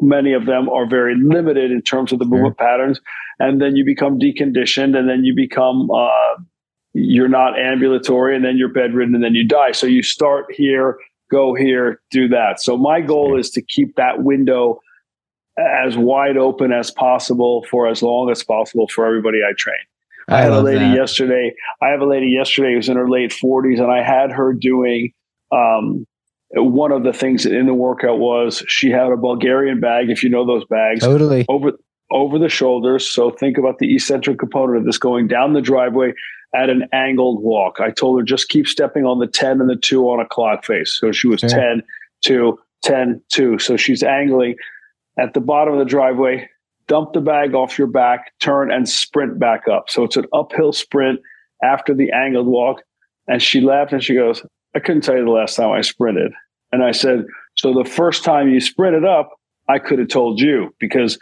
many 0.00 0.32
of 0.32 0.46
them 0.46 0.68
are 0.68 0.88
very 0.88 1.14
limited 1.16 1.70
in 1.70 1.82
terms 1.82 2.12
of 2.12 2.18
the 2.18 2.24
movement 2.24 2.56
mm-hmm. 2.56 2.64
patterns. 2.64 3.00
And 3.38 3.60
then 3.60 3.76
you 3.76 3.84
become 3.84 4.18
deconditioned 4.18 4.96
and 4.96 5.08
then 5.08 5.24
you 5.24 5.34
become 5.34 5.90
uh, 5.90 6.42
you're 6.92 7.28
not 7.28 7.58
ambulatory 7.58 8.36
and 8.36 8.44
then 8.44 8.56
you're 8.56 8.72
bedridden 8.72 9.14
and 9.14 9.24
then 9.24 9.34
you 9.34 9.46
die. 9.46 9.72
So 9.72 9.86
you 9.86 10.02
start 10.02 10.46
here 10.50 10.96
go 11.30 11.54
here 11.54 12.00
do 12.10 12.26
that. 12.28 12.60
So 12.60 12.76
my 12.76 13.00
goal 13.00 13.38
is 13.38 13.50
to 13.50 13.62
keep 13.62 13.94
that 13.96 14.22
window 14.24 14.80
as 15.58 15.96
wide 15.96 16.36
open 16.36 16.72
as 16.72 16.90
possible 16.90 17.64
for 17.70 17.86
as 17.86 18.02
long 18.02 18.30
as 18.30 18.42
possible 18.42 18.88
for 18.88 19.06
everybody 19.06 19.38
i 19.46 19.52
train 19.56 19.76
I, 20.28 20.38
I 20.38 20.42
had 20.42 20.52
a 20.52 20.60
lady 20.60 20.80
that. 20.80 20.96
yesterday. 20.96 21.54
I 21.82 21.88
have 21.88 22.00
a 22.00 22.06
lady 22.06 22.28
yesterday 22.28 22.74
who's 22.74 22.88
in 22.88 22.96
her 22.96 23.08
late 23.08 23.30
40s, 23.30 23.80
and 23.80 23.90
I 23.90 24.02
had 24.02 24.32
her 24.32 24.52
doing 24.52 25.12
um, 25.52 26.06
one 26.52 26.92
of 26.92 27.04
the 27.04 27.12
things 27.12 27.46
in 27.46 27.66
the 27.66 27.74
workout 27.74 28.18
was 28.18 28.64
she 28.66 28.90
had 28.90 29.10
a 29.12 29.16
Bulgarian 29.16 29.80
bag, 29.80 30.10
if 30.10 30.22
you 30.22 30.30
know 30.30 30.46
those 30.46 30.64
bags, 30.66 31.00
totally 31.00 31.46
over 31.48 31.72
over 32.10 32.38
the 32.38 32.48
shoulders. 32.48 33.08
So 33.08 33.30
think 33.30 33.56
about 33.56 33.78
the 33.78 33.94
eccentric 33.94 34.38
component 34.38 34.78
of 34.78 34.84
this 34.84 34.98
going 34.98 35.28
down 35.28 35.52
the 35.52 35.60
driveway 35.60 36.12
at 36.54 36.68
an 36.68 36.88
angled 36.92 37.42
walk. 37.42 37.78
I 37.80 37.90
told 37.90 38.18
her 38.18 38.24
just 38.24 38.48
keep 38.48 38.66
stepping 38.66 39.04
on 39.04 39.20
the 39.20 39.28
10 39.28 39.60
and 39.60 39.70
the 39.70 39.76
2 39.76 40.02
on 40.06 40.20
a 40.20 40.26
clock 40.26 40.64
face. 40.64 40.96
So 40.98 41.12
she 41.12 41.28
was 41.28 41.42
yeah. 41.42 41.50
10, 41.50 41.82
2, 42.24 42.58
10, 42.82 43.22
2. 43.28 43.58
So 43.60 43.76
she's 43.76 44.02
angling 44.02 44.56
at 45.18 45.34
the 45.34 45.40
bottom 45.40 45.74
of 45.74 45.78
the 45.78 45.84
driveway, 45.84 46.48
dump 46.90 47.12
the 47.12 47.20
bag 47.20 47.54
off 47.54 47.78
your 47.78 47.86
back, 47.86 48.32
turn 48.40 48.72
and 48.72 48.88
sprint 48.88 49.38
back 49.38 49.68
up. 49.68 49.84
So 49.88 50.02
it's 50.02 50.16
an 50.16 50.26
uphill 50.34 50.72
sprint 50.72 51.20
after 51.62 51.94
the 51.94 52.10
angled 52.10 52.48
walk. 52.48 52.82
And 53.28 53.40
she 53.40 53.60
laughed 53.60 53.92
and 53.92 54.02
she 54.02 54.16
goes, 54.16 54.42
I 54.74 54.80
couldn't 54.80 55.02
tell 55.02 55.16
you 55.16 55.24
the 55.24 55.30
last 55.30 55.54
time 55.54 55.70
I 55.70 55.82
sprinted. 55.82 56.32
And 56.72 56.82
I 56.82 56.90
said, 56.90 57.24
So 57.54 57.72
the 57.72 57.88
first 57.88 58.24
time 58.24 58.48
you 58.48 58.60
sprinted 58.60 59.04
up, 59.04 59.30
I 59.68 59.78
could 59.78 60.00
have 60.00 60.08
told 60.08 60.40
you 60.40 60.74
because 60.80 61.16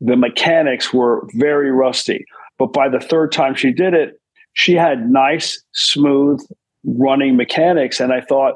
the 0.00 0.16
mechanics 0.16 0.92
were 0.92 1.28
very 1.34 1.70
rusty. 1.70 2.24
But 2.58 2.72
by 2.72 2.88
the 2.88 3.00
third 3.00 3.30
time 3.30 3.54
she 3.54 3.72
did 3.72 3.92
it, 3.92 4.14
she 4.54 4.72
had 4.72 5.10
nice, 5.10 5.62
smooth 5.72 6.40
running 6.84 7.36
mechanics. 7.36 8.00
And 8.00 8.10
I 8.10 8.22
thought, 8.22 8.54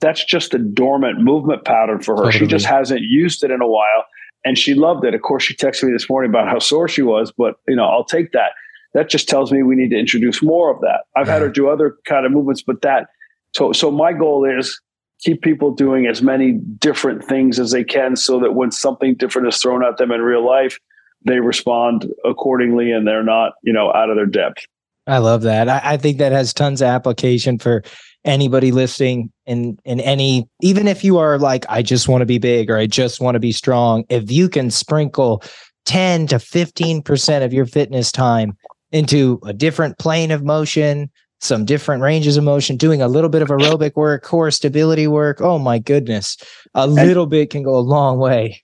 that's 0.00 0.24
just 0.24 0.54
a 0.54 0.58
dormant 0.58 1.20
movement 1.20 1.64
pattern 1.64 2.00
for 2.00 2.16
her. 2.16 2.22
Totally. 2.24 2.38
She 2.38 2.46
just 2.46 2.64
hasn't 2.64 3.02
used 3.02 3.44
it 3.44 3.50
in 3.50 3.60
a 3.60 3.66
while 3.66 4.04
and 4.48 4.56
she 4.56 4.72
loved 4.72 5.04
it. 5.04 5.12
Of 5.12 5.20
course, 5.20 5.42
she 5.42 5.54
texted 5.54 5.84
me 5.84 5.92
this 5.92 6.08
morning 6.08 6.30
about 6.30 6.48
how 6.48 6.58
sore 6.58 6.88
she 6.88 7.02
was, 7.02 7.30
but 7.30 7.56
you 7.68 7.76
know, 7.76 7.84
I'll 7.84 8.02
take 8.02 8.32
that. 8.32 8.52
That 8.94 9.10
just 9.10 9.28
tells 9.28 9.52
me 9.52 9.62
we 9.62 9.76
need 9.76 9.90
to 9.90 9.98
introduce 9.98 10.42
more 10.42 10.74
of 10.74 10.80
that. 10.80 11.00
I've 11.14 11.26
yeah. 11.26 11.34
had 11.34 11.42
her 11.42 11.50
do 11.50 11.68
other 11.68 11.98
kind 12.06 12.24
of 12.24 12.32
movements, 12.32 12.62
but 12.62 12.80
that 12.80 13.08
so 13.54 13.72
so 13.72 13.90
my 13.90 14.14
goal 14.14 14.46
is 14.46 14.80
keep 15.20 15.42
people 15.42 15.70
doing 15.70 16.06
as 16.06 16.22
many 16.22 16.52
different 16.52 17.22
things 17.22 17.60
as 17.60 17.72
they 17.72 17.84
can 17.84 18.16
so 18.16 18.40
that 18.40 18.54
when 18.54 18.70
something 18.70 19.14
different 19.16 19.48
is 19.48 19.60
thrown 19.60 19.84
at 19.84 19.98
them 19.98 20.12
in 20.12 20.22
real 20.22 20.46
life, 20.46 20.78
they 21.26 21.40
respond 21.40 22.10
accordingly 22.24 22.90
and 22.90 23.06
they're 23.06 23.22
not, 23.22 23.52
you 23.62 23.72
know, 23.74 23.92
out 23.92 24.08
of 24.08 24.16
their 24.16 24.24
depth. 24.24 24.64
I 25.08 25.18
love 25.18 25.42
that. 25.42 25.68
I, 25.68 25.80
I 25.82 25.96
think 25.96 26.18
that 26.18 26.32
has 26.32 26.52
tons 26.52 26.82
of 26.82 26.88
application 26.88 27.58
for 27.58 27.82
anybody 28.24 28.72
listening 28.72 29.32
in 29.46 29.78
in 29.84 30.00
any 30.00 30.46
even 30.60 30.86
if 30.86 31.02
you 31.02 31.16
are 31.18 31.38
like 31.38 31.64
I 31.68 31.82
just 31.82 32.08
want 32.08 32.20
to 32.20 32.26
be 32.26 32.38
big 32.38 32.68
or 32.68 32.76
I 32.76 32.86
just 32.86 33.20
want 33.20 33.34
to 33.34 33.40
be 33.40 33.52
strong, 33.52 34.04
if 34.08 34.30
you 34.30 34.48
can 34.48 34.70
sprinkle 34.70 35.42
10 35.86 36.26
to 36.26 36.36
15% 36.36 37.44
of 37.44 37.54
your 37.54 37.64
fitness 37.64 38.12
time 38.12 38.56
into 38.92 39.40
a 39.46 39.54
different 39.54 39.98
plane 39.98 40.30
of 40.30 40.44
motion, 40.44 41.10
some 41.40 41.64
different 41.64 42.02
ranges 42.02 42.36
of 42.36 42.44
motion, 42.44 42.76
doing 42.76 43.00
a 43.00 43.08
little 43.08 43.30
bit 43.30 43.40
of 43.40 43.48
aerobic 43.48 43.94
work, 43.96 44.22
core 44.22 44.50
stability 44.50 45.06
work. 45.06 45.40
Oh 45.40 45.58
my 45.58 45.78
goodness. 45.78 46.36
A 46.74 46.86
little 46.86 47.22
and, 47.22 47.30
bit 47.30 47.50
can 47.50 47.62
go 47.62 47.76
a 47.76 47.80
long 47.80 48.18
way. 48.18 48.62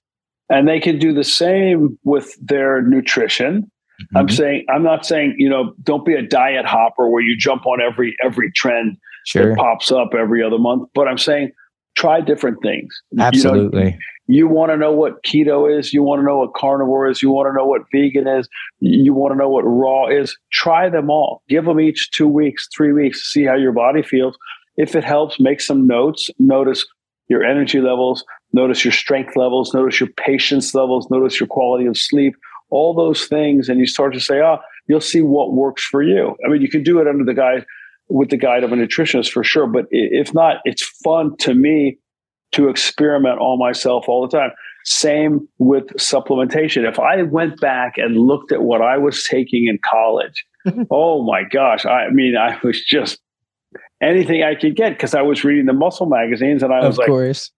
And 0.51 0.69
they 0.69 0.81
can 0.81 0.99
do 0.99 1.15
the 1.15 1.25
same 1.25 1.99
with 2.05 2.37
their 2.43 2.83
nutrition. 2.83 3.71
Mm-hmm. 4.01 4.17
I'm 4.17 4.29
saying 4.29 4.67
I'm 4.75 4.83
not 4.83 5.07
saying, 5.07 5.35
you 5.39 5.49
know, 5.49 5.75
don't 5.83 6.05
be 6.05 6.15
a 6.15 6.23
diet 6.23 6.67
hopper 6.67 7.09
where 7.09 7.23
you 7.23 7.37
jump 7.37 7.67
on 7.67 7.81
every 7.81 8.17
every 8.25 8.51
trend 8.53 8.97
sure. 9.27 9.51
that 9.51 9.57
pops 9.57 9.93
up 9.93 10.11
every 10.19 10.43
other 10.43 10.59
month, 10.59 10.89
but 10.95 11.09
I'm 11.09 11.19
saying 11.19 11.53
try 11.97 12.21
different 12.21 12.59
things. 12.63 12.93
Absolutely. 13.19 13.85
You, 13.85 13.91
know, 13.91 13.97
you 14.27 14.49
want 14.49 14.73
to 14.73 14.77
know 14.77 14.93
what 14.93 15.23
keto 15.23 15.79
is, 15.79 15.93
you 15.93 16.03
want 16.03 16.21
to 16.21 16.25
know 16.25 16.39
what 16.39 16.55
carnivore 16.55 17.09
is, 17.09 17.23
you 17.23 17.31
want 17.31 17.49
to 17.49 17.53
know 17.53 17.67
what 17.67 17.83
vegan 17.93 18.27
is, 18.27 18.49
you 18.81 19.15
want 19.15 19.33
to 19.33 19.39
know 19.39 19.49
what 19.49 19.63
raw 19.63 20.09
is. 20.09 20.37
Try 20.53 20.89
them 20.89 21.11
all. 21.11 21.43
Give 21.49 21.65
them 21.65 21.81
each 21.81 22.11
two 22.11 22.29
weeks, 22.29 22.69
three 22.75 22.93
weeks, 22.93 23.31
see 23.31 23.45
how 23.45 23.55
your 23.55 23.73
body 23.73 24.03
feels. 24.03 24.37
If 24.77 24.97
it 24.97 25.05
helps, 25.05 25.39
make 25.39 25.61
some 25.61 25.87
notes. 25.87 26.31
Notice 26.41 26.85
your 27.29 27.45
energy 27.45 27.81
levels, 27.81 28.25
notice 28.53 28.85
your 28.85 28.93
strength 28.93 29.37
levels, 29.37 29.73
notice 29.73 30.01
your 30.01 30.11
patience 30.19 30.75
levels, 30.75 31.09
notice 31.11 31.41
your 31.41 31.47
quality 31.47 31.87
of 31.87 31.97
sleep, 31.97 32.35
all 32.75 32.93
those 32.93 33.27
things. 33.27 33.69
And 33.69 33.79
you 33.79 33.87
start 33.87 34.13
to 34.15 34.21
say, 34.21 34.41
oh, 34.41 34.59
you'll 34.89 35.01
see 35.01 35.23
what 35.23 35.55
works 35.55 35.85
for 35.85 36.03
you. 36.03 36.37
I 36.45 36.51
mean, 36.51 36.61
you 36.61 36.69
can 36.69 36.83
do 36.83 36.99
it 36.99 37.07
under 37.07 37.25
the 37.25 37.35
guide 37.35 37.65
with 38.09 38.31
the 38.31 38.37
guide 38.37 38.65
of 38.65 38.73
a 38.73 38.77
nutritionist 38.77 39.31
for 39.31 39.45
sure. 39.45 39.67
But 39.67 39.87
if 39.91 40.35
not, 40.35 40.57
it's 40.65 40.83
fun 40.83 41.37
to 41.39 41.55
me 41.55 41.99
to 42.53 42.69
experiment 42.69 43.39
on 43.41 43.59
myself 43.59 44.09
all 44.09 44.27
the 44.27 44.37
time. 44.37 44.51
Same 44.85 45.49
with 45.59 45.87
supplementation. 45.95 46.89
If 46.89 46.99
I 46.99 47.23
went 47.23 47.61
back 47.61 47.95
and 47.97 48.17
looked 48.17 48.53
at 48.53 48.63
what 48.63 48.83
I 48.83 48.99
was 48.99 49.25
taking 49.25 49.67
in 49.67 49.79
college, 49.85 50.45
oh 50.91 51.25
my 51.25 51.45
gosh, 51.45 51.87
I 51.87 52.11
mean, 52.11 52.37
I 52.37 52.59
was 52.63 52.85
just 52.85 53.19
anything 54.03 54.43
I 54.43 54.55
could 54.55 54.77
get 54.77 54.91
because 54.91 55.15
I 55.15 55.23
was 55.23 55.45
reading 55.45 55.67
the 55.67 55.73
muscle 55.73 56.07
magazines 56.07 56.63
and 56.63 56.73
I 56.73 56.81
was 56.87 56.97
of 56.97 56.99
like, 56.99 57.09
course. 57.09 57.51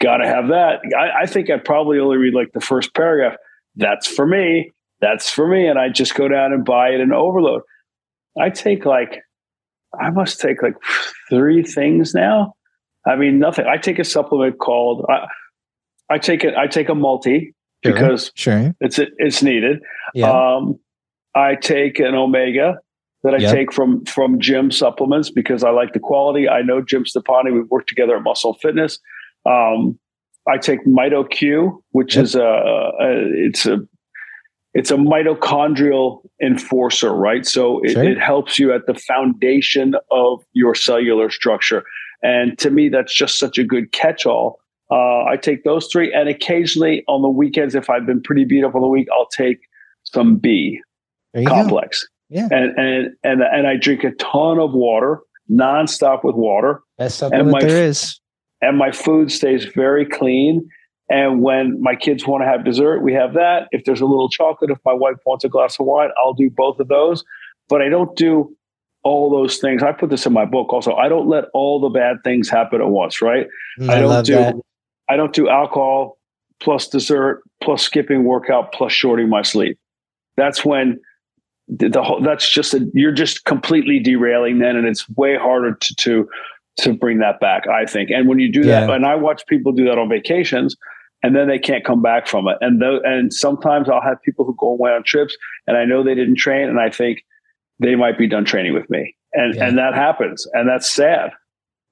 gotta 0.00 0.26
have 0.26 0.48
that. 0.48 0.80
I, 0.96 1.22
I 1.22 1.26
think 1.26 1.50
I'd 1.50 1.64
probably 1.64 1.98
only 1.98 2.16
read 2.16 2.34
like 2.34 2.52
the 2.52 2.60
first 2.60 2.94
paragraph. 2.94 3.36
That's 3.76 4.06
for 4.06 4.26
me. 4.26 4.72
That's 5.00 5.30
for 5.30 5.48
me. 5.48 5.66
And 5.66 5.78
I 5.78 5.88
just 5.88 6.14
go 6.14 6.28
down 6.28 6.52
and 6.52 6.64
buy 6.64 6.90
it 6.90 7.00
and 7.00 7.12
overload. 7.12 7.62
I 8.38 8.50
take 8.50 8.84
like, 8.84 9.20
I 9.98 10.10
must 10.10 10.40
take 10.40 10.62
like 10.62 10.74
three 11.30 11.62
things 11.62 12.14
now 12.14 12.54
I 13.06 13.16
mean, 13.16 13.38
nothing. 13.38 13.66
I 13.66 13.76
take 13.76 13.98
a 13.98 14.04
supplement 14.04 14.58
called 14.58 15.06
I, 15.08 15.26
I 16.10 16.18
take 16.18 16.44
it. 16.44 16.54
I 16.54 16.66
take 16.66 16.88
a 16.88 16.94
multi 16.94 17.54
sure, 17.84 17.92
because 17.92 18.32
sure. 18.34 18.74
it's 18.80 18.98
it's 19.18 19.42
needed. 19.42 19.80
Yeah. 20.14 20.30
Um, 20.30 20.78
I 21.34 21.54
take 21.54 21.98
an 21.98 22.14
omega 22.14 22.78
that 23.22 23.34
I 23.34 23.38
yep. 23.38 23.54
take 23.54 23.72
from 23.72 24.04
from 24.04 24.38
JYM 24.38 24.72
supplements 24.72 25.30
because 25.30 25.64
I 25.64 25.70
like 25.70 25.92
the 25.92 26.00
quality. 26.00 26.48
I 26.48 26.62
know 26.62 26.82
Jim 26.82 27.04
Stoppani. 27.04 27.52
We've 27.52 27.70
worked 27.70 27.88
together 27.88 28.16
at 28.16 28.22
Muscle 28.22 28.54
Fitness. 28.60 28.98
Um, 29.46 29.98
I 30.50 30.58
take 30.58 30.84
MitoQ, 30.84 31.80
which 31.90 32.16
yep. 32.16 32.24
is 32.24 32.34
a, 32.34 32.42
a, 32.42 32.92
it's 33.46 33.66
a 33.66 33.78
it's 34.72 34.90
a 34.90 34.96
mitochondrial 34.96 36.20
enforcer, 36.40 37.12
right? 37.12 37.44
So 37.44 37.80
it, 37.82 37.92
sure. 37.92 38.04
it 38.04 38.18
helps 38.18 38.58
you 38.58 38.72
at 38.72 38.86
the 38.86 38.94
foundation 38.94 39.94
of 40.10 40.44
your 40.52 40.74
cellular 40.74 41.28
structure. 41.30 41.84
And 42.22 42.56
to 42.58 42.70
me, 42.70 42.88
that's 42.88 43.14
just 43.14 43.38
such 43.38 43.58
a 43.58 43.64
good 43.64 43.92
catch 43.92 44.26
all. 44.26 44.60
Uh, 44.90 45.24
I 45.24 45.36
take 45.40 45.64
those 45.64 45.88
three. 45.90 46.12
And 46.12 46.28
occasionally 46.28 47.02
on 47.08 47.22
the 47.22 47.28
weekends, 47.28 47.74
if 47.74 47.90
I've 47.90 48.06
been 48.06 48.22
pretty 48.22 48.44
beat 48.44 48.64
up 48.64 48.74
on 48.74 48.82
the 48.82 48.88
week, 48.88 49.08
I'll 49.12 49.26
take 49.26 49.58
some 50.04 50.36
B 50.36 50.80
complex. 51.46 52.06
Go. 52.30 52.36
Yeah. 52.36 52.48
And, 52.52 52.78
and, 52.78 53.08
and, 53.24 53.42
and 53.42 53.66
I 53.66 53.76
drink 53.76 54.04
a 54.04 54.12
ton 54.12 54.60
of 54.60 54.72
water, 54.72 55.20
nonstop 55.50 56.22
with 56.22 56.36
water. 56.36 56.82
Best 56.96 57.18
supplement 57.18 57.42
and 57.42 57.52
my, 57.52 57.60
there 57.60 57.84
is. 57.86 58.19
And 58.62 58.76
my 58.76 58.92
food 58.92 59.30
stays 59.32 59.64
very 59.64 60.04
clean. 60.06 60.68
And 61.08 61.42
when 61.42 61.80
my 61.82 61.96
kids 61.96 62.26
want 62.26 62.42
to 62.42 62.46
have 62.46 62.64
dessert, 62.64 63.00
we 63.00 63.12
have 63.14 63.34
that. 63.34 63.68
If 63.72 63.84
there's 63.84 64.00
a 64.00 64.06
little 64.06 64.28
chocolate, 64.28 64.70
if 64.70 64.78
my 64.84 64.92
wife 64.92 65.16
wants 65.26 65.44
a 65.44 65.48
glass 65.48 65.78
of 65.80 65.86
wine, 65.86 66.10
I'll 66.22 66.34
do 66.34 66.50
both 66.50 66.78
of 66.78 66.88
those. 66.88 67.24
But 67.68 67.82
I 67.82 67.88
don't 67.88 68.14
do 68.16 68.54
all 69.02 69.30
those 69.30 69.58
things. 69.58 69.82
I 69.82 69.92
put 69.92 70.10
this 70.10 70.26
in 70.26 70.32
my 70.32 70.44
book 70.44 70.72
also. 70.72 70.94
I 70.94 71.08
don't 71.08 71.26
let 71.26 71.44
all 71.54 71.80
the 71.80 71.88
bad 71.88 72.18
things 72.22 72.48
happen 72.48 72.80
at 72.80 72.88
once, 72.88 73.22
right? 73.22 73.46
Mm, 73.80 73.90
I, 73.90 73.96
I 73.96 74.00
don't 74.00 74.26
do 74.26 74.34
that. 74.34 74.54
I 75.08 75.16
don't 75.16 75.32
do 75.32 75.48
alcohol 75.48 76.18
plus 76.60 76.86
dessert 76.86 77.42
plus 77.60 77.82
skipping 77.82 78.24
workout 78.24 78.72
plus 78.72 78.92
shorting 78.92 79.28
my 79.28 79.42
sleep. 79.42 79.78
That's 80.36 80.64
when 80.64 81.00
the, 81.68 81.88
the 81.88 82.02
whole 82.02 82.22
that's 82.22 82.48
just 82.48 82.74
a 82.74 82.88
you're 82.94 83.12
just 83.12 83.44
completely 83.44 83.98
derailing 83.98 84.58
then 84.58 84.76
and 84.76 84.86
it's 84.86 85.08
way 85.10 85.36
harder 85.36 85.74
to 85.74 85.94
to 85.96 86.28
to 86.78 86.92
bring 86.92 87.18
that 87.18 87.40
back, 87.40 87.66
I 87.68 87.84
think. 87.84 88.10
And 88.10 88.28
when 88.28 88.38
you 88.38 88.50
do 88.50 88.60
yeah. 88.60 88.86
that, 88.86 88.90
and 88.90 89.06
I 89.06 89.16
watch 89.16 89.46
people 89.46 89.72
do 89.72 89.84
that 89.84 89.98
on 89.98 90.08
vacations, 90.08 90.76
and 91.22 91.36
then 91.36 91.48
they 91.48 91.58
can't 91.58 91.84
come 91.84 92.02
back 92.02 92.26
from 92.26 92.48
it. 92.48 92.56
And 92.60 92.80
th- 92.80 93.02
and 93.04 93.32
sometimes 93.32 93.88
I'll 93.88 94.02
have 94.02 94.22
people 94.22 94.44
who 94.44 94.54
go 94.58 94.68
away 94.68 94.92
on 94.92 95.02
trips, 95.04 95.36
and 95.66 95.76
I 95.76 95.84
know 95.84 96.02
they 96.02 96.14
didn't 96.14 96.36
train, 96.36 96.68
and 96.68 96.80
I 96.80 96.90
think, 96.90 97.22
they 97.80 97.96
might 97.96 98.18
be 98.18 98.28
done 98.28 98.44
training 98.44 98.74
with 98.74 98.88
me. 98.90 99.16
And 99.32 99.54
yeah. 99.54 99.66
and 99.66 99.78
that 99.78 99.94
happens. 99.94 100.46
And 100.52 100.68
that's 100.68 100.92
sad. 100.92 101.32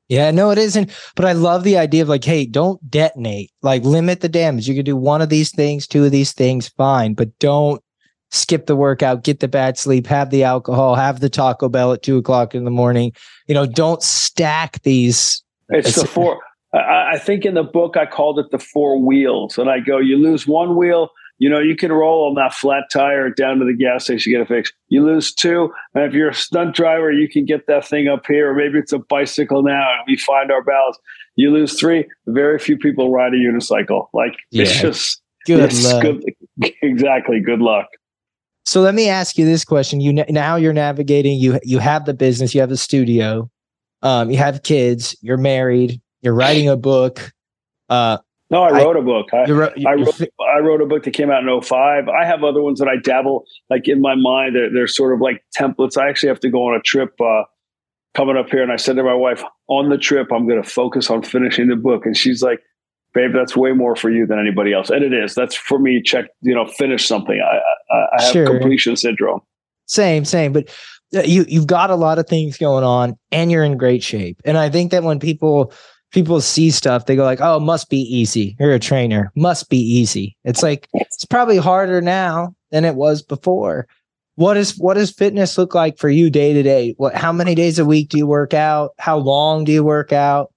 Yeah, 0.09 0.31
no, 0.31 0.51
it 0.51 0.59
isn't. 0.59 0.91
But 1.17 1.27
I 1.27 1.33
love 1.33 1.65
the 1.65 1.77
idea 1.77 2.03
of 2.03 2.09
like, 2.09 2.25
hey, 2.25 2.47
don't 2.47 2.81
detonate. 2.91 3.51
Like 3.63 3.85
limit 3.85 4.21
the 4.21 4.29
damage. 4.29 4.69
You 4.69 4.75
can 4.75 4.85
do 4.85 4.97
one 4.97 5.21
of 5.21 5.29
these 5.29 5.51
things, 5.51 5.87
two 5.87 6.05
of 6.05 6.13
these 6.13 6.33
things, 6.33 6.69
fine, 6.69 7.15
but 7.15 7.39
don't 7.39 7.83
skip 8.31 8.67
the 8.67 8.77
workout, 8.77 9.25
get 9.25 9.41
the 9.41 9.49
bad 9.49 9.79
sleep, 9.79 10.07
have 10.07 10.31
the 10.31 10.45
alcohol, 10.45 10.95
have 10.95 11.21
the 11.21 11.31
Taco 11.31 11.69
Bell 11.69 11.93
at 11.93 12.03
two 12.03 12.19
o'clock 12.19 12.55
in 12.55 12.65
the 12.65 12.71
morning. 12.71 13.13
You 13.47 13.55
know, 13.55 13.67
don't 13.67 14.03
stack 14.03 14.83
these. 14.83 15.43
It's 15.69 15.95
the 15.95 16.07
four. 16.07 16.41
I 16.75 17.19
think 17.19 17.45
in 17.45 17.55
the 17.55 17.63
book 17.63 17.97
I 17.97 18.05
called 18.05 18.39
it 18.39 18.51
the 18.51 18.59
four 18.59 19.01
wheels, 19.01 19.57
and 19.57 19.71
I 19.71 19.81
go, 19.81 19.99
you 19.99 20.19
lose 20.19 20.47
one 20.47 20.77
wheel, 20.77 21.11
you 21.39 21.49
know, 21.49 21.61
you 21.61 21.77
can 21.77 21.93
roll 21.93 22.29
on 22.29 22.35
that 22.35 22.53
flat 22.53 22.85
tire 22.91 23.31
down 23.31 23.59
to 23.61 23.65
the 23.65 23.73
gas 23.73 24.05
station, 24.05 24.33
get 24.33 24.41
it 24.41 24.49
fixed. 24.49 24.75
You 24.89 25.05
lose 25.05 25.33
two. 25.33 25.73
And 25.95 26.05
if 26.05 26.13
you're 26.13 26.31
a 26.31 26.35
stunt 26.35 26.75
driver, 26.75 27.13
you 27.13 27.29
can 27.29 27.45
get 27.45 27.69
that 27.69 27.87
thing 27.87 28.09
up 28.09 28.27
here. 28.27 28.51
Or 28.51 28.55
maybe 28.55 28.79
it's 28.79 28.93
a 28.93 28.99
bicycle 28.99 29.63
now 29.63 29.93
and 29.93 30.03
we 30.09 30.17
find 30.17 30.51
our 30.51 30.63
balance. 30.63 30.99
You 31.37 31.53
lose 31.53 31.79
three. 31.79 32.09
Very 32.27 32.59
few 32.59 32.77
people 32.77 33.13
ride 33.13 33.35
a 33.35 33.37
unicycle. 33.37 34.09
Like 34.13 34.35
yeah. 34.51 34.65
it's 34.65 34.81
just 34.81 35.23
good 35.47 35.61
it's 35.61 35.85
luck. 35.85 36.03
Good, 36.03 36.25
exactly. 36.83 37.41
Good 37.41 37.61
luck. 37.61 37.87
So 38.69 38.83
let 38.83 38.95
me 38.95 39.09
ask 39.09 39.39
you 39.39 39.47
this 39.47 39.65
question. 39.65 40.03
You 40.03 40.13
now 40.13 40.57
you're 40.57 40.75
navigating, 40.75 41.39
you 41.39 41.59
you 41.63 41.79
have 41.79 42.05
the 42.05 42.13
business, 42.13 42.55
you 42.55 42.61
have 42.61 42.69
the 42.69 42.77
studio, 42.77 43.51
um, 44.03 44.31
you 44.31 44.37
have 44.37 44.63
kids, 44.63 45.17
you're 45.23 45.39
married, 45.39 46.03
you're 46.21 46.35
writing 46.35 46.69
a 46.69 46.77
book. 46.77 47.33
Uh, 47.89 48.19
no, 48.51 48.65
I 48.65 48.73
wrote 48.73 48.97
I, 48.97 48.99
a 48.99 49.03
book. 49.03 49.33
I, 49.33 49.51
wrote, 49.51 49.73
I, 49.87 49.95
wrote, 49.95 50.21
I 50.55 50.59
wrote 50.59 50.83
a 50.83 50.87
book 50.87 51.05
that 51.05 51.13
came 51.13 51.31
out 51.31 51.43
in 51.43 51.63
05. 51.63 52.11
I 52.11 52.27
have 52.27 52.45
other 52.45 52.61
ones 52.61 52.79
that 52.81 52.89
I 52.89 52.97
dabble 53.03 53.47
like 53.71 53.89
in 53.89 54.03
my 54.03 54.15
mind. 54.15 54.55
They're, 54.55 54.71
they're 54.71 54.87
sort 54.87 55.15
of 55.15 55.23
like 55.23 55.43
templates. 55.59 55.97
I 55.97 56.07
actually 56.11 56.29
have 56.29 56.41
to 56.41 56.51
go 56.51 56.69
on 56.69 56.77
a 56.77 56.83
trip 56.83 57.19
uh, 57.23 57.45
coming 58.15 58.37
up 58.37 58.51
here. 58.51 58.63
And 58.63 58.71
I 58.71 58.77
said 58.77 58.97
to 58.97 59.03
my 59.03 59.15
wife, 59.15 59.43
on 59.69 59.89
the 59.89 59.97
trip, 59.97 60.29
I'm 60.31 60.47
going 60.47 60.63
to 60.63 60.69
focus 60.69 61.09
on 61.09 61.23
finishing 61.23 61.69
the 61.69 61.77
book. 61.77 62.05
And 62.05 62.15
she's 62.15 62.43
like, 62.43 62.61
babe, 63.19 63.33
that's 63.35 63.57
way 63.57 63.73
more 63.73 63.97
for 63.97 64.11
you 64.11 64.27
than 64.27 64.39
anybody 64.39 64.73
else. 64.73 64.91
And 64.91 65.03
it 65.03 65.13
is. 65.13 65.35
That's 65.35 65.57
for 65.57 65.79
me. 65.79 66.01
Check, 66.03 66.27
you 66.43 66.55
know, 66.55 66.67
finish 66.67 67.07
something. 67.07 67.41
I, 67.41 67.95
I, 67.95 68.07
I 68.19 68.23
have 68.23 68.33
sure. 68.33 68.47
completion 68.47 68.97
syndrome. 68.97 69.41
Same, 69.87 70.25
same. 70.25 70.53
But 70.53 70.69
uh, 71.15 71.23
you, 71.23 71.45
you've 71.49 71.67
got 71.67 71.91
a 71.91 71.97
lot 71.97 72.19
of 72.19 72.29
things 72.29 72.57
going 72.57 72.85
on 72.85 73.17
and 73.33 73.51
you're 73.51 73.65
in 73.65 73.77
great 73.77 74.03
shape. 74.03 74.41
And 74.45 74.57
I 74.57 74.71
think 74.71 74.93
that 74.93 75.03
when 75.03 75.19
people, 75.19 75.73
people 76.13 76.41
see 76.41 76.71
stuff, 76.71 77.07
they 77.07 77.17
go 77.17 77.25
like, 77.25 77.41
"Oh, 77.41 77.57
it 77.57 77.61
must 77.61 77.91
be 77.91 78.01
easy. 78.01 78.57
You're 78.61 78.75
a 78.75 78.79
trainer. 78.79 79.33
Must 79.35 79.69
be 79.69 79.79
easy." 79.79 80.37
It's 80.45 80.63
like 80.63 80.89
it's 80.93 81.25
probably 81.25 81.57
harder 81.57 82.01
now 82.01 82.55
than 82.71 82.85
it 82.85 82.95
was 82.95 83.23
before. 83.23 83.87
What 84.37 84.57
is 84.57 84.77
what 84.79 84.95
does 84.95 85.11
fitness 85.11 85.59
look 85.59 85.75
like 85.75 85.99
for 85.99 86.09
you 86.09 86.31
day 86.31 86.53
to 86.53 86.63
day? 86.63 86.95
What 86.99 87.15
how 87.15 87.33
many 87.33 87.55
days 87.55 87.79
a 87.79 87.85
week 87.85 88.11
do 88.11 88.19
you 88.19 88.27
work 88.27 88.55
out? 88.55 88.91
How 88.99 89.17
long 89.17 89.65
do 89.65 89.73
you 89.73 89.83
work 89.83 90.13
out? 90.13 90.53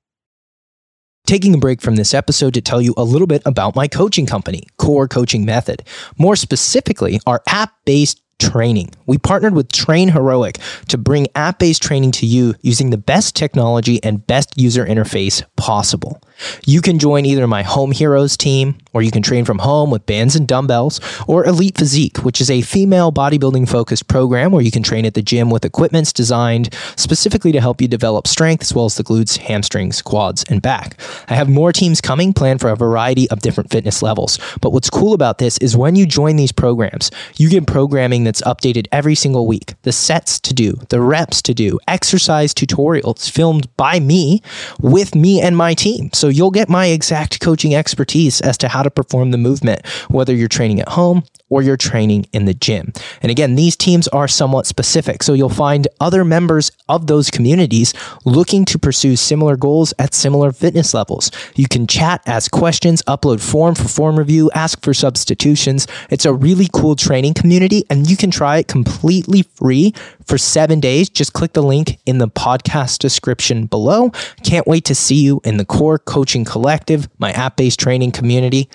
Taking 1.31 1.53
a 1.53 1.57
break 1.57 1.79
from 1.79 1.95
this 1.95 2.13
episode 2.13 2.53
to 2.55 2.61
tell 2.61 2.81
you 2.81 2.93
a 2.97 3.05
little 3.05 3.25
bit 3.25 3.41
about 3.45 3.73
my 3.73 3.87
coaching 3.87 4.25
company, 4.25 4.63
Core 4.75 5.07
Coaching 5.07 5.45
Method. 5.45 5.81
More 6.17 6.35
specifically, 6.35 7.21
our 7.25 7.41
app 7.47 7.71
based 7.85 8.21
training. 8.37 8.89
We 9.05 9.17
partnered 9.17 9.53
with 9.53 9.69
TrainHeroic 9.69 10.59
to 10.87 10.97
bring 10.97 11.27
app 11.33 11.59
based 11.59 11.81
training 11.81 12.11
to 12.11 12.25
you 12.25 12.55
using 12.63 12.89
the 12.89 12.97
best 12.97 13.33
technology 13.33 14.03
and 14.03 14.27
best 14.27 14.57
user 14.57 14.85
interface 14.85 15.41
possible. 15.55 16.21
You 16.65 16.81
can 16.81 16.99
join 16.99 17.25
either 17.25 17.47
my 17.47 17.63
Home 17.63 17.91
Heroes 17.91 18.37
team, 18.37 18.77
or 18.93 19.01
you 19.01 19.11
can 19.11 19.21
train 19.21 19.45
from 19.45 19.59
home 19.59 19.89
with 19.89 20.05
bands 20.05 20.35
and 20.35 20.47
dumbbells, 20.47 20.99
or 21.27 21.45
Elite 21.45 21.77
Physique, 21.77 22.17
which 22.19 22.41
is 22.41 22.49
a 22.49 22.61
female 22.61 23.11
bodybuilding 23.11 23.67
focused 23.69 24.07
program 24.07 24.51
where 24.51 24.61
you 24.61 24.71
can 24.71 24.83
train 24.83 25.05
at 25.05 25.13
the 25.13 25.21
gym 25.21 25.49
with 25.49 25.65
equipments 25.65 26.11
designed 26.11 26.73
specifically 26.95 27.51
to 27.51 27.61
help 27.61 27.81
you 27.81 27.87
develop 27.87 28.27
strength 28.27 28.63
as 28.63 28.73
well 28.73 28.85
as 28.85 28.95
the 28.95 29.03
glutes, 29.03 29.37
hamstrings, 29.37 30.01
quads, 30.01 30.43
and 30.49 30.61
back. 30.61 30.99
I 31.27 31.35
have 31.35 31.49
more 31.49 31.71
teams 31.71 32.01
coming 32.01 32.33
planned 32.33 32.61
for 32.61 32.69
a 32.69 32.75
variety 32.75 33.29
of 33.29 33.41
different 33.41 33.69
fitness 33.69 34.01
levels. 34.01 34.39
But 34.61 34.71
what's 34.71 34.89
cool 34.89 35.13
about 35.13 35.37
this 35.37 35.57
is 35.59 35.77
when 35.77 35.95
you 35.95 36.05
join 36.05 36.35
these 36.35 36.51
programs, 36.51 37.11
you 37.37 37.49
get 37.49 37.67
programming 37.67 38.23
that's 38.23 38.41
updated 38.41 38.87
every 38.91 39.15
single 39.15 39.47
week, 39.47 39.75
the 39.83 39.91
sets 39.91 40.39
to 40.41 40.53
do, 40.53 40.73
the 40.89 41.01
reps 41.01 41.41
to 41.43 41.53
do, 41.53 41.79
exercise 41.87 42.53
tutorials 42.53 43.29
filmed 43.29 43.75
by 43.77 43.99
me 43.99 44.41
with 44.79 45.15
me 45.15 45.41
and 45.41 45.55
my 45.55 45.73
team. 45.73 46.09
So 46.13 46.27
you'll 46.31 46.51
get 46.51 46.69
my 46.69 46.87
exact 46.87 47.39
coaching 47.39 47.75
expertise 47.75 48.41
as 48.41 48.57
to 48.59 48.67
how 48.67 48.83
to 48.83 48.89
perform 48.89 49.31
the 49.31 49.37
movement, 49.37 49.85
whether 50.09 50.33
you're 50.33 50.47
training 50.47 50.79
at 50.79 50.89
home 50.89 51.23
or 51.51 51.61
you're 51.61 51.77
training 51.77 52.25
in 52.33 52.45
the 52.45 52.53
gym. 52.55 52.91
And 53.21 53.29
again, 53.29 53.53
these 53.55 53.75
teams 53.75 54.07
are 54.07 54.27
somewhat 54.27 54.65
specific. 54.65 55.21
So 55.21 55.33
you'll 55.33 55.49
find 55.49 55.87
other 55.99 56.25
members 56.25 56.71
of 56.89 57.05
those 57.05 57.29
communities 57.29 57.93
looking 58.25 58.65
to 58.65 58.79
pursue 58.79 59.15
similar 59.15 59.55
goals 59.57 59.93
at 59.99 60.15
similar 60.15 60.51
fitness 60.51 60.95
levels. 60.95 61.29
You 61.55 61.67
can 61.67 61.85
chat, 61.85 62.23
ask 62.25 62.49
questions, 62.51 63.03
upload 63.03 63.41
form 63.41 63.75
for 63.75 63.87
form 63.87 64.17
review, 64.17 64.49
ask 64.55 64.81
for 64.81 64.93
substitutions. 64.93 65.85
It's 66.09 66.25
a 66.25 66.33
really 66.33 66.67
cool 66.73 66.95
training 66.95 67.35
community 67.35 67.83
and 67.89 68.09
you 68.09 68.17
can 68.17 68.31
try 68.31 68.57
it 68.57 68.67
completely 68.67 69.43
free 69.43 69.93
for 70.25 70.37
seven 70.37 70.79
days. 70.79 71.09
Just 71.09 71.33
click 71.33 71.53
the 71.53 71.61
link 71.61 71.99
in 72.05 72.17
the 72.17 72.29
podcast 72.29 72.99
description 72.99 73.65
below. 73.65 74.11
Can't 74.43 74.65
wait 74.65 74.85
to 74.85 74.95
see 74.95 75.21
you 75.21 75.41
in 75.43 75.57
the 75.57 75.65
Core 75.65 75.99
Coaching 75.99 76.45
Collective, 76.45 77.09
my 77.19 77.31
app 77.33 77.57
based 77.57 77.79
training 77.79 78.11
community. 78.11 78.69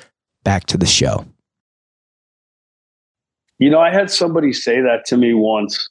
Back 0.44 0.66
to 0.66 0.76
the 0.76 0.86
show. 0.86 1.24
You 3.58 3.70
know, 3.70 3.80
I 3.80 3.92
had 3.92 4.10
somebody 4.10 4.52
say 4.52 4.80
that 4.80 5.04
to 5.06 5.16
me 5.16 5.32
once. 5.34 5.88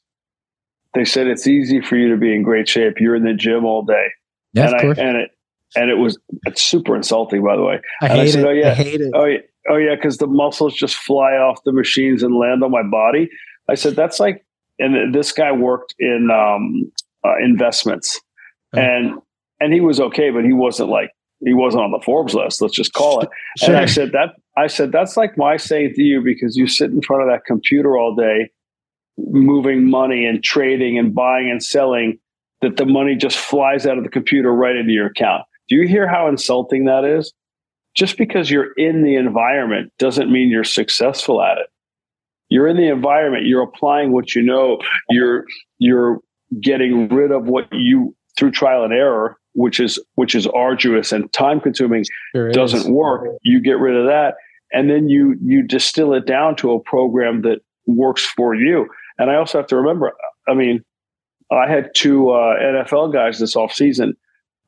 They 0.93 1.03
said 1.05 1.27
it's 1.27 1.47
easy 1.47 1.81
for 1.81 1.95
you 1.97 2.09
to 2.11 2.17
be 2.17 2.33
in 2.33 2.43
great 2.43 2.69
shape. 2.69 2.95
You're 2.99 3.15
in 3.15 3.23
the 3.23 3.33
gym 3.33 3.65
all 3.65 3.83
day. 3.83 4.07
Yeah, 4.53 4.67
and 4.67 4.75
of 4.75 4.81
course. 4.81 4.97
I, 4.99 5.01
and 5.01 5.17
it 5.17 5.31
and 5.75 5.89
it 5.89 5.95
was 5.95 6.17
it's 6.45 6.61
super 6.63 6.95
insulting, 6.95 7.43
by 7.43 7.55
the 7.55 7.63
way. 7.63 7.79
I 8.01 8.07
and 8.07 8.13
hate 8.17 8.21
I 8.21 8.25
said, 8.31 8.39
it. 8.43 8.47
Oh 8.47 8.51
yeah, 8.51 8.69
I 8.69 8.73
hate 8.73 9.01
it. 9.01 9.11
oh 9.13 9.25
yeah, 9.25 9.37
oh 9.69 9.75
yeah, 9.77 9.95
because 9.95 10.17
the 10.17 10.27
muscles 10.27 10.73
just 10.75 10.95
fly 10.95 11.31
off 11.33 11.59
the 11.65 11.73
machines 11.73 12.23
and 12.23 12.35
land 12.35 12.63
on 12.63 12.71
my 12.71 12.83
body. 12.83 13.29
I 13.69 13.75
said 13.75 13.95
that's 13.95 14.19
like, 14.19 14.45
and 14.79 15.13
this 15.13 15.31
guy 15.31 15.51
worked 15.51 15.95
in 15.99 16.29
um, 16.31 16.91
uh, 17.25 17.37
investments, 17.43 18.21
Oh. 18.73 18.79
and 18.79 19.15
and 19.59 19.73
he 19.73 19.81
was 19.81 19.99
okay, 19.99 20.29
but 20.31 20.43
he 20.45 20.53
wasn't 20.53 20.89
like 20.89 21.09
he 21.43 21.53
wasn't 21.53 21.83
on 21.83 21.91
the 21.91 21.99
Forbes 22.05 22.33
list. 22.33 22.61
Let's 22.61 22.73
just 22.73 22.93
call 22.93 23.21
it. 23.21 23.29
And 23.63 23.75
I 23.75 23.85
said 23.85 24.11
that 24.13 24.29
I 24.57 24.67
said 24.67 24.91
that's 24.91 25.17
like 25.17 25.37
my 25.37 25.57
saying 25.57 25.93
to 25.95 26.01
you 26.01 26.21
because 26.21 26.55
you 26.55 26.67
sit 26.67 26.91
in 26.91 27.01
front 27.01 27.23
of 27.23 27.29
that 27.29 27.45
computer 27.45 27.97
all 27.97 28.15
day, 28.15 28.51
moving 29.17 29.89
money 29.89 30.25
and 30.25 30.43
trading 30.43 30.97
and 30.97 31.13
buying 31.13 31.49
and 31.49 31.63
selling. 31.63 32.19
That 32.61 32.77
the 32.77 32.85
money 32.85 33.15
just 33.15 33.37
flies 33.37 33.85
out 33.85 33.97
of 33.97 34.03
the 34.05 34.09
computer 34.09 34.51
right 34.51 34.75
into 34.75 34.91
your 34.91 35.07
account. 35.07 35.43
Do 35.67 35.75
you 35.75 35.87
hear 35.87 36.07
how 36.07 36.27
insulting 36.27 36.85
that 36.85 37.03
is? 37.03 37.33
Just 37.95 38.17
because 38.17 38.49
you're 38.49 38.71
in 38.73 39.03
the 39.03 39.15
environment 39.15 39.91
doesn't 39.99 40.31
mean 40.31 40.49
you're 40.49 40.63
successful 40.63 41.43
at 41.43 41.57
it. 41.57 41.67
You're 42.49 42.67
in 42.67 42.77
the 42.77 42.87
environment, 42.87 43.45
you're 43.45 43.61
applying 43.63 44.13
what 44.13 44.35
you 44.35 44.41
know, 44.41 44.79
you're 45.09 45.45
you're 45.79 46.19
getting 46.61 47.09
rid 47.09 47.31
of 47.31 47.45
what 47.45 47.67
you 47.71 48.15
through 48.37 48.51
trial 48.51 48.83
and 48.83 48.93
error, 48.93 49.37
which 49.53 49.79
is 49.79 49.99
which 50.15 50.33
is 50.33 50.47
arduous 50.47 51.11
and 51.11 51.31
time 51.33 51.59
consuming, 51.59 52.05
Sure 52.33 52.51
doesn't 52.51 52.91
work. 52.93 53.27
You 53.43 53.61
get 53.61 53.79
rid 53.79 53.95
of 53.95 54.05
that 54.07 54.35
and 54.71 54.89
then 54.89 55.09
you 55.09 55.35
you 55.43 55.63
distill 55.63 56.13
it 56.13 56.25
down 56.25 56.55
to 56.57 56.71
a 56.73 56.79
program 56.79 57.41
that 57.43 57.59
works 57.85 58.23
for 58.25 58.55
you. 58.55 58.87
And 59.17 59.29
I 59.31 59.35
also 59.35 59.57
have 59.59 59.67
to 59.67 59.77
remember, 59.77 60.11
I 60.47 60.53
mean, 60.53 60.83
I 61.51 61.69
had 61.69 61.91
two 61.95 62.31
uh, 62.31 62.55
NFL 62.59 63.13
guys 63.13 63.39
this 63.39 63.55
off 63.55 63.71
season. 63.71 64.15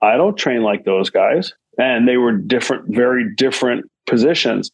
I 0.02 0.16
don't 0.16 0.38
train 0.38 0.62
like 0.62 0.86
those 0.86 1.10
guys, 1.10 1.52
and 1.78 2.08
they 2.08 2.18
were 2.18 2.32
different, 2.32 2.96
very 2.96 3.34
different 3.36 3.90
positions. 4.06 4.72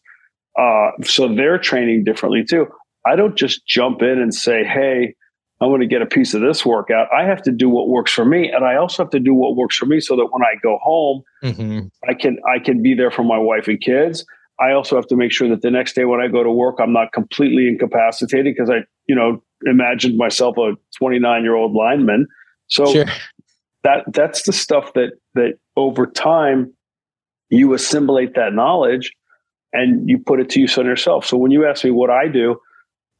Uh, 0.58 0.90
so 1.02 1.34
they're 1.34 1.58
training 1.58 2.04
differently 2.04 2.44
too. 2.44 2.66
I 3.06 3.16
don't 3.16 3.36
just 3.36 3.66
jump 3.66 4.02
in 4.02 4.20
and 4.20 4.32
say, 4.34 4.62
"Hey, 4.64 5.14
I 5.60 5.66
want 5.66 5.82
to 5.82 5.88
get 5.88 6.02
a 6.02 6.06
piece 6.06 6.34
of 6.34 6.42
this 6.42 6.64
workout." 6.64 7.08
I 7.12 7.24
have 7.24 7.42
to 7.42 7.50
do 7.50 7.68
what 7.68 7.88
works 7.88 8.12
for 8.12 8.24
me, 8.24 8.50
and 8.50 8.64
I 8.64 8.76
also 8.76 9.02
have 9.02 9.10
to 9.10 9.20
do 9.20 9.34
what 9.34 9.56
works 9.56 9.76
for 9.76 9.86
me, 9.86 9.98
so 10.00 10.14
that 10.16 10.26
when 10.30 10.42
I 10.42 10.54
go 10.62 10.78
home, 10.82 11.22
Mhm. 11.42 11.90
I 12.08 12.14
can 12.14 12.38
I 12.48 12.58
can 12.60 12.82
be 12.82 12.94
there 12.94 13.10
for 13.10 13.24
my 13.24 13.38
wife 13.38 13.66
and 13.66 13.80
kids. 13.80 14.24
I 14.60 14.72
also 14.72 14.96
have 14.96 15.06
to 15.08 15.16
make 15.16 15.32
sure 15.32 15.48
that 15.48 15.62
the 15.62 15.70
next 15.70 15.94
day 15.94 16.04
when 16.04 16.20
I 16.20 16.28
go 16.28 16.42
to 16.42 16.50
work, 16.50 16.76
I'm 16.80 16.92
not 16.92 17.12
completely 17.12 17.66
incapacitated 17.68 18.54
because 18.54 18.70
I, 18.70 18.84
you 19.06 19.14
know, 19.14 19.42
imagined 19.66 20.16
myself 20.16 20.56
a 20.58 20.74
29 20.98 21.42
year 21.42 21.54
old 21.54 21.72
lineman. 21.72 22.26
So 22.68 22.86
Sure. 22.86 23.04
that 23.82 24.04
that's 24.12 24.42
the 24.44 24.52
stuff 24.52 24.92
that 24.94 25.12
that 25.34 25.58
over 25.76 26.06
time 26.06 26.72
you 27.50 27.74
assimilate 27.74 28.34
that 28.34 28.52
knowledge 28.52 29.12
and 29.72 30.08
you 30.08 30.18
put 30.18 30.40
it 30.40 30.48
to 30.50 30.60
use 30.60 30.78
on 30.78 30.86
yourself. 30.86 31.26
So 31.26 31.36
when 31.36 31.50
you 31.50 31.66
ask 31.66 31.84
me 31.84 31.90
what 31.90 32.10
I 32.10 32.28
do, 32.28 32.56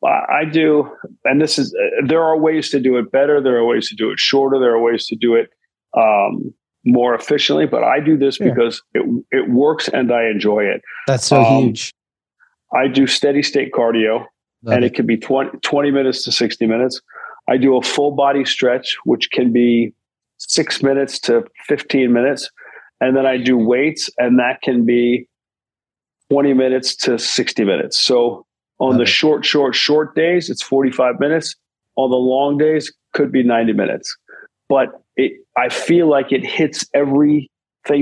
I 0.04 0.08
I 0.40 0.44
do, 0.44 0.88
and 1.24 1.40
this 1.40 1.58
is 1.58 1.74
there 2.06 2.22
are 2.22 2.38
ways 2.38 2.70
to 2.70 2.80
do 2.80 2.96
it 2.98 3.10
better. 3.10 3.42
There 3.42 3.56
are 3.56 3.66
ways 3.66 3.88
to 3.88 3.96
do 3.96 4.10
it 4.10 4.18
shorter. 4.18 4.58
There 4.58 4.74
are 4.74 4.82
ways 4.82 5.06
to 5.06 5.16
do 5.16 5.34
it 5.34 5.50
um, 5.96 6.54
more 6.84 7.14
efficiently. 7.14 7.66
But 7.66 7.82
I 7.84 8.00
do 8.00 8.16
this 8.16 8.38
Yeah. 8.38 8.48
because 8.50 8.82
it 8.94 9.02
it 9.32 9.50
works 9.50 9.88
and 9.88 10.12
I 10.12 10.26
enjoy 10.28 10.64
it. 10.64 10.82
That's 11.06 11.26
so 11.26 11.40
Um, 11.42 11.64
huge. 11.64 11.92
I 12.72 12.88
do 12.88 13.06
steady 13.06 13.42
state 13.42 13.72
cardio 13.72 14.26
Love 14.62 14.74
and 14.76 14.84
it. 14.84 14.88
it 14.88 14.94
can 14.94 15.06
be 15.06 15.16
20, 15.16 15.58
20 15.62 15.90
minutes 15.90 16.24
to 16.24 16.32
60 16.32 16.66
minutes. 16.66 17.00
I 17.48 17.56
do 17.56 17.76
a 17.76 17.82
full 17.82 18.10
body 18.12 18.44
stretch, 18.44 18.96
which 19.04 19.30
can 19.30 19.52
be 19.52 19.92
six 20.38 20.82
minutes 20.82 21.18
to 21.20 21.44
15 21.68 22.12
minutes. 22.12 22.50
And 23.00 23.16
then 23.16 23.26
I 23.26 23.36
do 23.36 23.58
weights, 23.58 24.08
and 24.18 24.38
that 24.38 24.62
can 24.62 24.84
be 24.86 25.28
20 26.30 26.54
minutes 26.54 26.96
to 26.96 27.18
60 27.18 27.64
minutes. 27.64 27.98
So 28.00 28.46
on 28.78 28.90
Love 28.90 28.96
the 28.98 29.02
it. 29.02 29.08
short, 29.08 29.44
short, 29.44 29.74
short 29.74 30.14
days, 30.14 30.48
it's 30.48 30.62
45 30.62 31.20
minutes. 31.20 31.54
On 31.96 32.10
the 32.10 32.16
long 32.16 32.56
days, 32.58 32.92
could 33.12 33.30
be 33.30 33.42
90 33.42 33.72
minutes. 33.74 34.16
But 34.68 34.88
it, 35.16 35.32
I 35.56 35.68
feel 35.68 36.08
like 36.08 36.32
it 36.32 36.44
hits 36.44 36.86
everything 36.94 37.48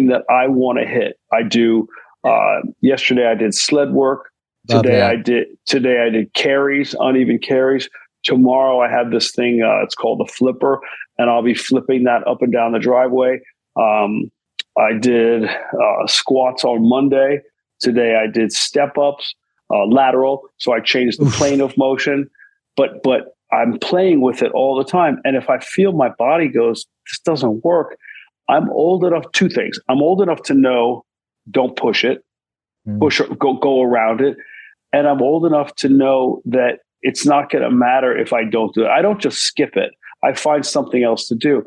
that 0.08 0.22
I 0.30 0.48
want 0.48 0.78
to 0.78 0.86
hit. 0.86 1.18
I 1.32 1.42
do. 1.42 1.88
Uh, 2.24 2.60
yesterday, 2.80 3.26
I 3.26 3.34
did 3.34 3.54
sled 3.54 3.92
work. 3.92 4.30
Today. 4.68 5.02
I 5.02 5.16
did 5.16 5.48
today 5.66 6.04
I 6.06 6.10
did 6.10 6.32
carries, 6.34 6.94
uneven 7.00 7.40
carries. 7.40 7.88
Tomorrow 8.22 8.80
I 8.80 8.88
have 8.88 9.10
this 9.10 9.32
thing. 9.32 9.60
Uh, 9.60 9.82
it's 9.82 9.96
called 9.96 10.20
the 10.20 10.32
flipper, 10.32 10.78
and 11.18 11.28
I'll 11.28 11.42
be 11.42 11.54
flipping 11.54 12.04
that 12.04 12.26
up 12.28 12.42
and 12.42 12.52
down 12.52 12.70
the 12.70 12.78
driveway. 12.78 13.40
Um, 13.76 14.30
I 14.78 14.92
did 14.92 15.44
uh, 15.44 16.06
squats 16.06 16.62
on 16.62 16.88
Monday. 16.88 17.40
Today 17.80 18.14
I 18.14 18.30
did 18.30 18.52
step 18.52 18.96
ups, 18.96 19.34
uh, 19.74 19.84
lateral. 19.86 20.42
So 20.58 20.72
I 20.72 20.78
changed 20.78 21.18
the 21.18 21.24
Oof. 21.26 21.34
plane 21.34 21.60
of 21.60 21.76
motion, 21.76 22.30
but 22.76 23.02
but 23.02 23.31
I'm 23.52 23.78
playing 23.78 24.20
with 24.20 24.42
it 24.42 24.50
all 24.52 24.76
the 24.76 24.84
time. 24.84 25.20
And 25.24 25.36
if 25.36 25.50
I 25.50 25.58
feel 25.58 25.92
my 25.92 26.08
body 26.18 26.48
goes, 26.48 26.86
this 27.10 27.20
doesn't 27.20 27.64
work, 27.64 27.96
I'm 28.48 28.70
old 28.70 29.04
enough. 29.04 29.24
Two 29.32 29.48
things. 29.48 29.78
I'm 29.88 30.02
old 30.02 30.22
enough 30.22 30.42
to 30.44 30.54
know, 30.54 31.04
don't 31.50 31.76
push 31.76 32.04
it 32.04 32.24
Mm. 32.88 32.98
push 32.98 33.20
go 33.38 33.54
go 33.54 33.80
around 33.80 34.20
it 34.20 34.36
and 34.92 35.06
i'm 35.06 35.22
old 35.22 35.46
enough 35.46 35.72
to 35.76 35.88
know 35.88 36.42
that 36.44 36.80
it's 37.02 37.24
not 37.24 37.48
going 37.48 37.62
to 37.62 37.70
matter 37.70 38.16
if 38.16 38.32
i 38.32 38.42
don't 38.42 38.74
do 38.74 38.82
it 38.82 38.88
i 38.88 39.00
don't 39.00 39.20
just 39.20 39.38
skip 39.38 39.76
it 39.76 39.92
i 40.24 40.32
find 40.32 40.66
something 40.66 41.04
else 41.04 41.28
to 41.28 41.36
do 41.36 41.64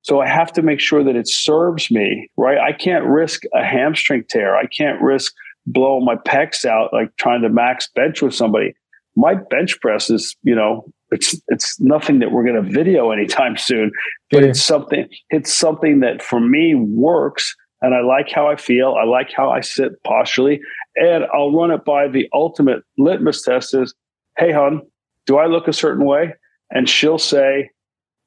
so 0.00 0.18
i 0.18 0.26
have 0.26 0.50
to 0.50 0.62
make 0.62 0.80
sure 0.80 1.04
that 1.04 1.14
it 1.14 1.28
serves 1.28 1.90
me 1.90 2.30
right 2.38 2.56
i 2.56 2.72
can't 2.72 3.04
risk 3.04 3.42
a 3.52 3.62
hamstring 3.62 4.24
tear 4.30 4.56
i 4.56 4.64
can't 4.64 4.98
risk 5.02 5.34
blowing 5.66 6.06
my 6.06 6.16
pecs 6.16 6.64
out 6.64 6.90
like 6.90 7.14
trying 7.18 7.42
to 7.42 7.50
max 7.50 7.90
bench 7.94 8.22
with 8.22 8.34
somebody 8.34 8.72
my 9.14 9.34
bench 9.34 9.78
press 9.82 10.08
is 10.08 10.34
you 10.42 10.54
know 10.54 10.90
it's 11.10 11.40
it's 11.48 11.80
nothing 11.80 12.18
that 12.18 12.32
we're 12.32 12.44
going 12.44 12.62
to 12.62 12.70
video 12.70 13.10
anytime 13.10 13.56
soon 13.56 13.90
but 14.30 14.40
Sure. 14.40 14.48
it's 14.48 14.62
something 14.62 15.08
it's 15.30 15.52
something 15.52 16.00
that 16.00 16.22
for 16.22 16.40
me 16.40 16.74
works 16.74 17.54
and 17.82 17.94
I 17.94 18.00
like 18.00 18.30
how 18.30 18.48
I 18.48 18.56
feel. 18.56 18.96
I 19.00 19.04
like 19.04 19.32
how 19.34 19.50
I 19.50 19.60
sit 19.60 20.02
posturally, 20.02 20.60
and 20.96 21.24
I'll 21.34 21.52
run 21.52 21.70
it 21.70 21.84
by 21.84 22.08
the 22.08 22.28
ultimate 22.32 22.82
litmus 22.98 23.42
test 23.42 23.74
is, 23.74 23.94
hey, 24.38 24.52
hon, 24.52 24.80
do 25.26 25.38
I 25.38 25.46
look 25.46 25.68
a 25.68 25.72
certain 25.72 26.04
way? 26.04 26.34
And 26.70 26.88
she'll 26.88 27.18
say, 27.18 27.70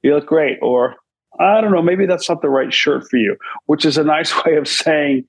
you 0.02 0.14
look 0.14 0.28
great. 0.28 0.60
Or, 0.62 0.96
I 1.40 1.62
don't 1.62 1.72
know, 1.72 1.82
maybe 1.82 2.06
that's 2.06 2.30
not 2.30 2.42
the 2.42 2.50
right 2.50 2.74
shirt 2.74 3.08
for 3.10 3.18
you, 3.18 3.36
which 3.66 3.86
is 3.86 3.98
a 3.98 4.04
nice 4.04 4.34
way 4.46 4.56
of 4.56 4.68
saying 4.68 5.26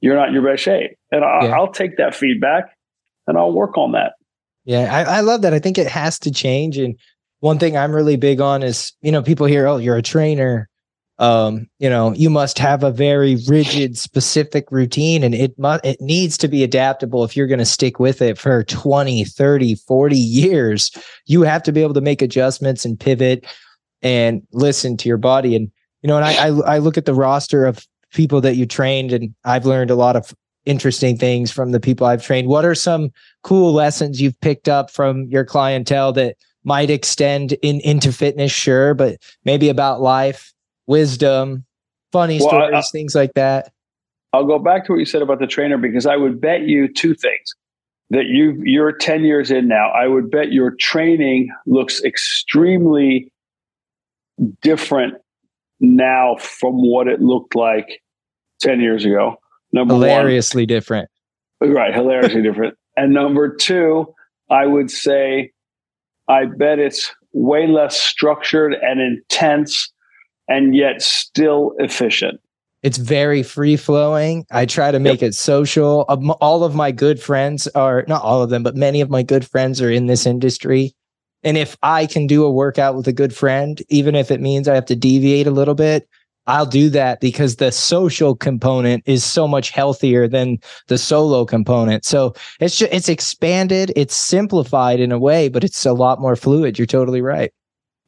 you're 0.00 0.16
not 0.16 0.28
in 0.28 0.34
your 0.34 0.42
best 0.42 0.62
shape. 0.62 0.92
And 1.12 1.24
I, 1.24 1.44
yeah. 1.44 1.56
I'll 1.56 1.72
take 1.72 1.98
that 1.98 2.14
feedback 2.14 2.76
and 3.26 3.36
I'll 3.36 3.52
work 3.52 3.76
on 3.76 3.92
that. 3.92 4.12
Yeah, 4.66 4.94
I, 4.94 5.18
I 5.18 5.20
love 5.20 5.42
that. 5.42 5.54
I 5.54 5.58
think 5.58 5.78
it 5.78 5.86
has 5.86 6.18
to 6.20 6.30
change. 6.30 6.76
And 6.76 6.98
one 7.40 7.58
thing 7.58 7.76
I'm 7.76 7.94
really 7.94 8.16
big 8.16 8.40
on 8.40 8.62
is, 8.62 8.92
you 9.00 9.12
know, 9.12 9.22
people 9.22 9.46
hear, 9.46 9.66
oh, 9.66 9.78
you're 9.78 9.96
a 9.96 10.02
trainer 10.02 10.68
um 11.18 11.66
you 11.78 11.88
know 11.88 12.12
you 12.12 12.28
must 12.28 12.58
have 12.58 12.82
a 12.82 12.90
very 12.90 13.38
rigid 13.48 13.96
specific 13.96 14.70
routine 14.70 15.22
and 15.22 15.34
it 15.34 15.58
must 15.58 15.84
it 15.84 15.98
needs 16.00 16.36
to 16.36 16.46
be 16.46 16.62
adaptable 16.62 17.24
if 17.24 17.34
you're 17.34 17.46
going 17.46 17.58
to 17.58 17.64
stick 17.64 17.98
with 17.98 18.20
it 18.20 18.36
for 18.36 18.64
20 18.64 19.24
30 19.24 19.74
40 19.76 20.16
years 20.16 20.90
you 21.24 21.42
have 21.42 21.62
to 21.62 21.72
be 21.72 21.80
able 21.80 21.94
to 21.94 22.02
make 22.02 22.20
adjustments 22.20 22.84
and 22.84 23.00
pivot 23.00 23.46
and 24.02 24.42
listen 24.52 24.96
to 24.98 25.08
your 25.08 25.16
body 25.16 25.56
and 25.56 25.70
you 26.02 26.08
know 26.08 26.16
and 26.16 26.24
i 26.26 26.48
i, 26.48 26.74
I 26.74 26.78
look 26.78 26.98
at 26.98 27.06
the 27.06 27.14
roster 27.14 27.64
of 27.64 27.86
people 28.12 28.42
that 28.42 28.56
you 28.56 28.66
trained 28.66 29.12
and 29.12 29.34
i've 29.44 29.64
learned 29.64 29.90
a 29.90 29.96
lot 29.96 30.16
of 30.16 30.34
interesting 30.66 31.16
things 31.16 31.50
from 31.50 31.72
the 31.72 31.80
people 31.80 32.06
i've 32.06 32.24
trained 32.24 32.48
what 32.48 32.64
are 32.64 32.74
some 32.74 33.10
cool 33.42 33.72
lessons 33.72 34.20
you've 34.20 34.40
picked 34.40 34.68
up 34.68 34.90
from 34.90 35.24
your 35.28 35.44
clientele 35.44 36.12
that 36.12 36.36
might 36.64 36.90
extend 36.90 37.52
in 37.62 37.80
into 37.80 38.12
fitness 38.12 38.52
sure 38.52 38.92
but 38.92 39.16
maybe 39.44 39.68
about 39.68 40.00
life 40.00 40.52
wisdom, 40.86 41.64
funny 42.12 42.38
well, 42.38 42.48
stories, 42.48 42.74
I, 42.74 42.90
things 42.92 43.14
like 43.14 43.34
that. 43.34 43.72
I'll 44.32 44.46
go 44.46 44.58
back 44.58 44.86
to 44.86 44.92
what 44.92 44.98
you 44.98 45.04
said 45.04 45.22
about 45.22 45.38
the 45.38 45.46
trainer 45.46 45.78
because 45.78 46.06
I 46.06 46.16
would 46.16 46.40
bet 46.40 46.62
you 46.62 46.92
two 46.92 47.14
things 47.14 47.54
that 48.10 48.26
you 48.26 48.60
you're 48.62 48.92
10 48.92 49.24
years 49.24 49.50
in 49.50 49.68
now. 49.68 49.90
I 49.90 50.06
would 50.06 50.30
bet 50.30 50.52
your 50.52 50.72
training 50.72 51.48
looks 51.66 52.02
extremely 52.04 53.32
different 54.62 55.14
now 55.80 56.36
from 56.36 56.74
what 56.74 57.08
it 57.08 57.20
looked 57.20 57.54
like 57.54 58.02
10 58.60 58.80
years 58.80 59.04
ago. 59.04 59.36
Number 59.72 59.94
hilariously 59.94 60.62
one, 60.62 60.68
different. 60.68 61.10
Right, 61.60 61.94
hilariously 61.94 62.42
different. 62.44 62.76
And 62.96 63.12
number 63.12 63.54
two, 63.54 64.14
I 64.50 64.66
would 64.66 64.90
say 64.90 65.52
I 66.28 66.46
bet 66.46 66.78
it's 66.78 67.12
way 67.32 67.66
less 67.66 67.96
structured 67.96 68.74
and 68.74 69.00
intense 69.00 69.92
and 70.48 70.74
yet 70.74 71.02
still 71.02 71.74
efficient. 71.78 72.40
It's 72.82 72.98
very 72.98 73.42
free 73.42 73.76
flowing. 73.76 74.46
I 74.50 74.64
try 74.64 74.90
to 74.90 75.00
make 75.00 75.20
yep. 75.20 75.30
it 75.30 75.34
social. 75.34 76.02
All 76.40 76.62
of 76.62 76.74
my 76.74 76.92
good 76.92 77.20
friends 77.20 77.66
are 77.68 78.04
not 78.06 78.22
all 78.22 78.42
of 78.42 78.50
them, 78.50 78.62
but 78.62 78.76
many 78.76 79.00
of 79.00 79.10
my 79.10 79.22
good 79.22 79.46
friends 79.46 79.82
are 79.82 79.90
in 79.90 80.06
this 80.06 80.24
industry. 80.24 80.94
And 81.42 81.56
if 81.56 81.76
I 81.82 82.06
can 82.06 82.26
do 82.26 82.44
a 82.44 82.50
workout 82.50 82.94
with 82.94 83.08
a 83.08 83.12
good 83.12 83.34
friend, 83.34 83.82
even 83.88 84.14
if 84.14 84.30
it 84.30 84.40
means 84.40 84.68
I 84.68 84.74
have 84.74 84.86
to 84.86 84.96
deviate 84.96 85.46
a 85.46 85.52
little 85.52 85.74
bit, 85.74 86.08
I'll 86.46 86.66
do 86.66 86.88
that 86.90 87.20
because 87.20 87.56
the 87.56 87.72
social 87.72 88.36
component 88.36 89.02
is 89.06 89.24
so 89.24 89.48
much 89.48 89.70
healthier 89.70 90.28
than 90.28 90.58
the 90.86 90.98
solo 90.98 91.44
component. 91.44 92.04
So 92.04 92.34
it's 92.60 92.78
just, 92.78 92.92
it's 92.92 93.08
expanded, 93.08 93.92
it's 93.96 94.14
simplified 94.14 95.00
in 95.00 95.10
a 95.12 95.18
way, 95.18 95.48
but 95.48 95.64
it's 95.64 95.84
a 95.84 95.92
lot 95.92 96.20
more 96.20 96.36
fluid. 96.36 96.78
You're 96.78 96.86
totally 96.86 97.20
right. 97.20 97.52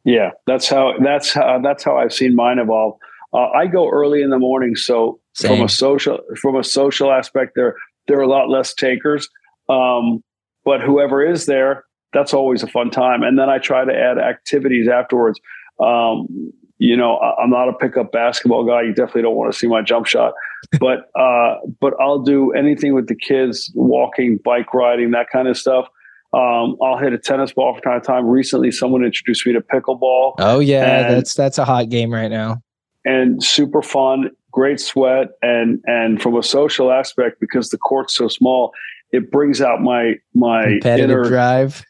Yeah, 0.04 0.30
that's 0.46 0.68
how 0.68 0.94
that's 1.02 1.32
how 1.32 1.60
that's 1.62 1.84
how 1.84 1.98
I've 1.98 2.12
seen 2.12 2.34
mine 2.34 2.58
evolve. 2.58 2.98
Uh, 3.34 3.48
I 3.50 3.66
go 3.66 3.90
early 3.90 4.22
in 4.22 4.30
the 4.30 4.38
morning, 4.38 4.74
so 4.74 5.20
Same. 5.34 5.56
from 5.56 5.66
a 5.66 5.68
social 5.68 6.20
from 6.40 6.56
a 6.56 6.64
social 6.64 7.12
aspect, 7.12 7.52
there 7.56 7.76
there 8.06 8.18
are 8.18 8.22
a 8.22 8.28
lot 8.28 8.48
less 8.48 8.72
takers. 8.72 9.28
Um, 9.68 10.22
but 10.64 10.80
whoever 10.80 11.24
is 11.24 11.46
there, 11.46 11.84
that's 12.12 12.32
always 12.32 12.62
a 12.62 12.66
fun 12.66 12.90
time. 12.90 13.22
And 13.22 13.38
then 13.38 13.50
I 13.50 13.58
try 13.58 13.84
to 13.84 13.92
add 13.94 14.18
activities 14.18 14.88
afterwards. 14.88 15.40
Um, 15.80 16.52
you 16.78 16.96
know, 16.96 17.18
I'm 17.18 17.50
not 17.50 17.68
a 17.68 17.72
pickup 17.72 18.12
basketball 18.12 18.64
guy. 18.64 18.82
You 18.82 18.94
definitely 18.94 19.22
don't 19.22 19.34
want 19.34 19.52
to 19.52 19.58
see 19.58 19.66
my 19.66 19.82
jump 19.82 20.06
shot, 20.06 20.32
but 20.78 21.10
uh, 21.20 21.56
but 21.80 21.94
I'll 22.00 22.20
do 22.20 22.52
anything 22.52 22.94
with 22.94 23.08
the 23.08 23.16
kids, 23.16 23.70
walking, 23.74 24.38
bike 24.44 24.72
riding, 24.72 25.10
that 25.10 25.26
kind 25.30 25.48
of 25.48 25.56
stuff. 25.56 25.88
Um, 26.32 26.76
I'll 26.82 26.98
hit 26.98 27.12
a 27.12 27.18
tennis 27.18 27.52
ball 27.52 27.72
from 27.74 27.82
time 27.82 28.00
to 28.00 28.06
time. 28.06 28.26
Recently, 28.26 28.70
someone 28.70 29.04
introduced 29.04 29.46
me 29.46 29.54
to 29.54 29.60
pickleball. 29.60 30.34
Oh 30.38 30.60
yeah, 30.60 31.06
and, 31.06 31.16
that's 31.16 31.34
that's 31.34 31.58
a 31.58 31.64
hot 31.64 31.88
game 31.88 32.12
right 32.12 32.30
now. 32.30 32.62
And 33.04 33.42
super 33.42 33.82
fun, 33.82 34.30
great 34.52 34.78
sweat, 34.78 35.28
and 35.42 35.80
and 35.86 36.22
from 36.22 36.36
a 36.36 36.42
social 36.42 36.92
aspect, 36.92 37.40
because 37.40 37.70
the 37.70 37.78
court's 37.78 38.14
so 38.14 38.28
small, 38.28 38.72
it 39.10 39.30
brings 39.30 39.60
out 39.60 39.80
my 39.80 40.14
my 40.34 40.64
competitive 40.64 41.10
inner, 41.10 41.28
drive. 41.28 41.82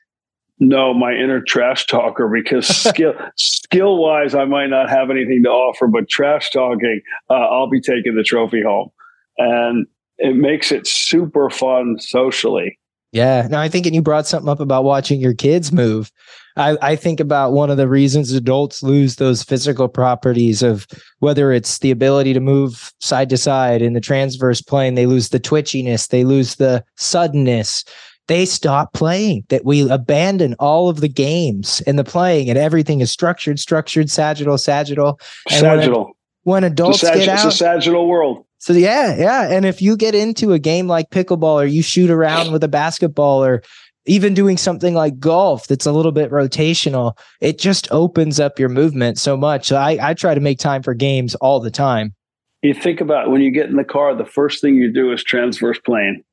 No, 0.60 0.92
my 0.92 1.12
inner 1.12 1.40
trash 1.40 1.86
talker. 1.86 2.28
Because 2.28 2.66
skill 2.88 3.14
skill 3.36 3.98
wise, 4.02 4.34
I 4.34 4.44
might 4.44 4.68
not 4.68 4.90
have 4.90 5.10
anything 5.10 5.42
to 5.44 5.50
offer, 5.50 5.86
but 5.86 6.08
trash 6.08 6.50
talking, 6.50 7.00
uh, 7.30 7.34
I'll 7.34 7.70
be 7.70 7.80
taking 7.80 8.16
the 8.16 8.24
trophy 8.24 8.62
home, 8.62 8.90
and 9.36 9.86
it 10.18 10.36
makes 10.36 10.72
it 10.72 10.86
super 10.86 11.50
fun 11.50 11.96
socially. 11.98 12.78
Yeah. 13.12 13.48
now 13.50 13.60
I 13.60 13.68
think, 13.68 13.86
and 13.86 13.94
you 13.94 14.02
brought 14.02 14.26
something 14.26 14.50
up 14.50 14.60
about 14.60 14.84
watching 14.84 15.20
your 15.20 15.32
kids 15.32 15.72
move. 15.72 16.12
I, 16.56 16.76
I 16.82 16.96
think 16.96 17.20
about 17.20 17.52
one 17.52 17.70
of 17.70 17.76
the 17.76 17.88
reasons 17.88 18.32
adults 18.32 18.82
lose 18.82 19.16
those 19.16 19.42
physical 19.42 19.88
properties 19.88 20.62
of 20.62 20.86
whether 21.20 21.52
it's 21.52 21.78
the 21.78 21.90
ability 21.90 22.34
to 22.34 22.40
move 22.40 22.92
side 23.00 23.30
to 23.30 23.36
side 23.36 23.80
in 23.80 23.92
the 23.92 24.00
transverse 24.00 24.60
plane, 24.60 24.94
they 24.94 25.06
lose 25.06 25.28
the 25.30 25.40
twitchiness, 25.40 26.08
they 26.08 26.24
lose 26.24 26.56
the 26.56 26.84
suddenness. 26.96 27.84
They 28.28 28.46
stop 28.46 28.92
playing, 28.92 29.44
that 29.48 29.64
we 29.64 29.88
abandon 29.90 30.54
all 30.58 30.88
of 30.88 31.00
the 31.00 31.08
games 31.08 31.82
and 31.86 31.98
the 31.98 32.04
playing, 32.04 32.48
and 32.48 32.58
everything 32.58 33.00
is 33.00 33.10
structured, 33.10 33.58
structured, 33.58 34.10
sagittal, 34.10 34.58
sagittal. 34.58 35.18
And 35.50 35.60
sagittal. 35.60 36.04
When, 36.44 36.62
when 36.62 36.64
adults 36.64 37.00
sag- 37.00 37.18
get 37.18 37.28
out, 37.28 37.46
it's 37.46 37.54
a 37.54 37.58
sagittal 37.58 38.06
world. 38.06 38.44
So 38.58 38.72
yeah, 38.72 39.16
yeah. 39.16 39.48
And 39.50 39.64
if 39.64 39.80
you 39.80 39.96
get 39.96 40.14
into 40.14 40.52
a 40.52 40.58
game 40.58 40.88
like 40.88 41.10
pickleball 41.10 41.62
or 41.62 41.64
you 41.64 41.82
shoot 41.82 42.10
around 42.10 42.52
with 42.52 42.62
a 42.64 42.68
basketball 42.68 43.42
or 43.42 43.62
even 44.06 44.34
doing 44.34 44.56
something 44.56 44.94
like 44.94 45.18
golf 45.18 45.66
that's 45.68 45.86
a 45.86 45.92
little 45.92 46.12
bit 46.12 46.30
rotational, 46.30 47.16
it 47.40 47.58
just 47.58 47.90
opens 47.92 48.40
up 48.40 48.58
your 48.58 48.68
movement 48.68 49.18
so 49.18 49.36
much. 49.36 49.66
So 49.66 49.76
I, 49.76 49.98
I 50.00 50.14
try 50.14 50.34
to 50.34 50.40
make 50.40 50.58
time 50.58 50.82
for 50.82 50.94
games 50.94 51.34
all 51.36 51.60
the 51.60 51.70
time. 51.70 52.14
You 52.62 52.74
think 52.74 53.00
about 53.00 53.30
when 53.30 53.40
you 53.40 53.52
get 53.52 53.70
in 53.70 53.76
the 53.76 53.84
car, 53.84 54.14
the 54.14 54.24
first 54.24 54.60
thing 54.60 54.74
you 54.74 54.92
do 54.92 55.12
is 55.12 55.22
transverse 55.22 55.78
plane. 55.78 56.24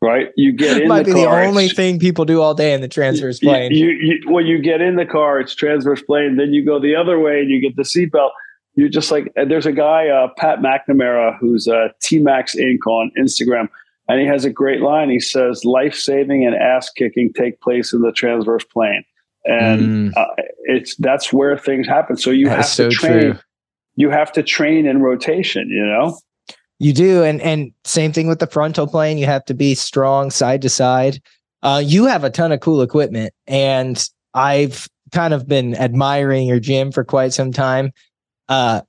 Right? 0.00 0.28
You 0.36 0.52
get 0.52 0.82
in 0.82 0.88
Might 0.88 1.04
the 1.04 1.14
be 1.14 1.24
car. 1.24 1.40
the 1.40 1.46
only 1.46 1.68
thing 1.68 1.98
people 1.98 2.24
do 2.24 2.40
all 2.40 2.54
day 2.54 2.72
in 2.72 2.80
the 2.80 2.88
transverse 2.88 3.40
plane. 3.40 3.72
You, 3.72 3.86
you, 3.86 4.18
you, 4.22 4.32
when 4.32 4.46
you 4.46 4.60
get 4.60 4.80
in 4.80 4.96
the 4.96 5.06
car, 5.06 5.40
it's 5.40 5.54
transverse 5.54 6.02
plane. 6.02 6.36
Then 6.36 6.52
you 6.52 6.64
go 6.64 6.80
the 6.80 6.94
other 6.96 7.18
way 7.18 7.40
and 7.40 7.50
you 7.50 7.60
get 7.60 7.76
the 7.76 7.82
seatbelt 7.82 8.30
you're 8.74 8.88
just 8.88 9.10
like 9.10 9.32
there's 9.48 9.66
a 9.66 9.72
guy 9.72 10.08
uh, 10.08 10.28
pat 10.36 10.58
mcnamara 10.60 11.36
who's 11.38 11.68
uh, 11.68 11.88
tmax 12.02 12.56
inc 12.56 12.86
on 12.86 13.10
instagram 13.18 13.68
and 14.08 14.20
he 14.20 14.26
has 14.26 14.44
a 14.44 14.50
great 14.50 14.80
line 14.80 15.10
he 15.10 15.20
says 15.20 15.64
life 15.64 15.94
saving 15.94 16.44
and 16.46 16.54
ass 16.54 16.90
kicking 16.90 17.32
take 17.32 17.60
place 17.60 17.92
in 17.92 18.00
the 18.02 18.12
transverse 18.12 18.64
plane 18.64 19.04
and 19.44 20.12
mm. 20.12 20.16
uh, 20.16 20.26
it's 20.64 20.96
that's 20.96 21.32
where 21.32 21.56
things 21.56 21.86
happen 21.86 22.16
so 22.16 22.30
you 22.30 22.48
that's 22.48 22.76
have 22.76 22.88
to 22.88 22.94
so 22.94 23.00
train 23.00 23.20
true. 23.20 23.38
you 23.96 24.10
have 24.10 24.32
to 24.32 24.42
train 24.42 24.86
in 24.86 25.02
rotation 25.02 25.68
you 25.68 25.84
know 25.84 26.16
you 26.78 26.92
do 26.92 27.22
and 27.22 27.40
and 27.40 27.72
same 27.84 28.12
thing 28.12 28.26
with 28.26 28.38
the 28.38 28.46
frontal 28.46 28.86
plane 28.86 29.18
you 29.18 29.26
have 29.26 29.44
to 29.44 29.54
be 29.54 29.74
strong 29.74 30.30
side 30.30 30.62
to 30.62 30.68
side 30.68 31.20
uh, 31.62 31.82
you 31.82 32.04
have 32.04 32.24
a 32.24 32.30
ton 32.30 32.52
of 32.52 32.60
cool 32.60 32.82
equipment 32.82 33.32
and 33.46 34.08
i've 34.34 34.88
kind 35.12 35.32
of 35.32 35.46
been 35.46 35.74
admiring 35.76 36.46
your 36.46 36.60
gym 36.60 36.90
for 36.90 37.04
quite 37.04 37.32
some 37.32 37.52
time 37.52 37.92
uh, 38.48 38.80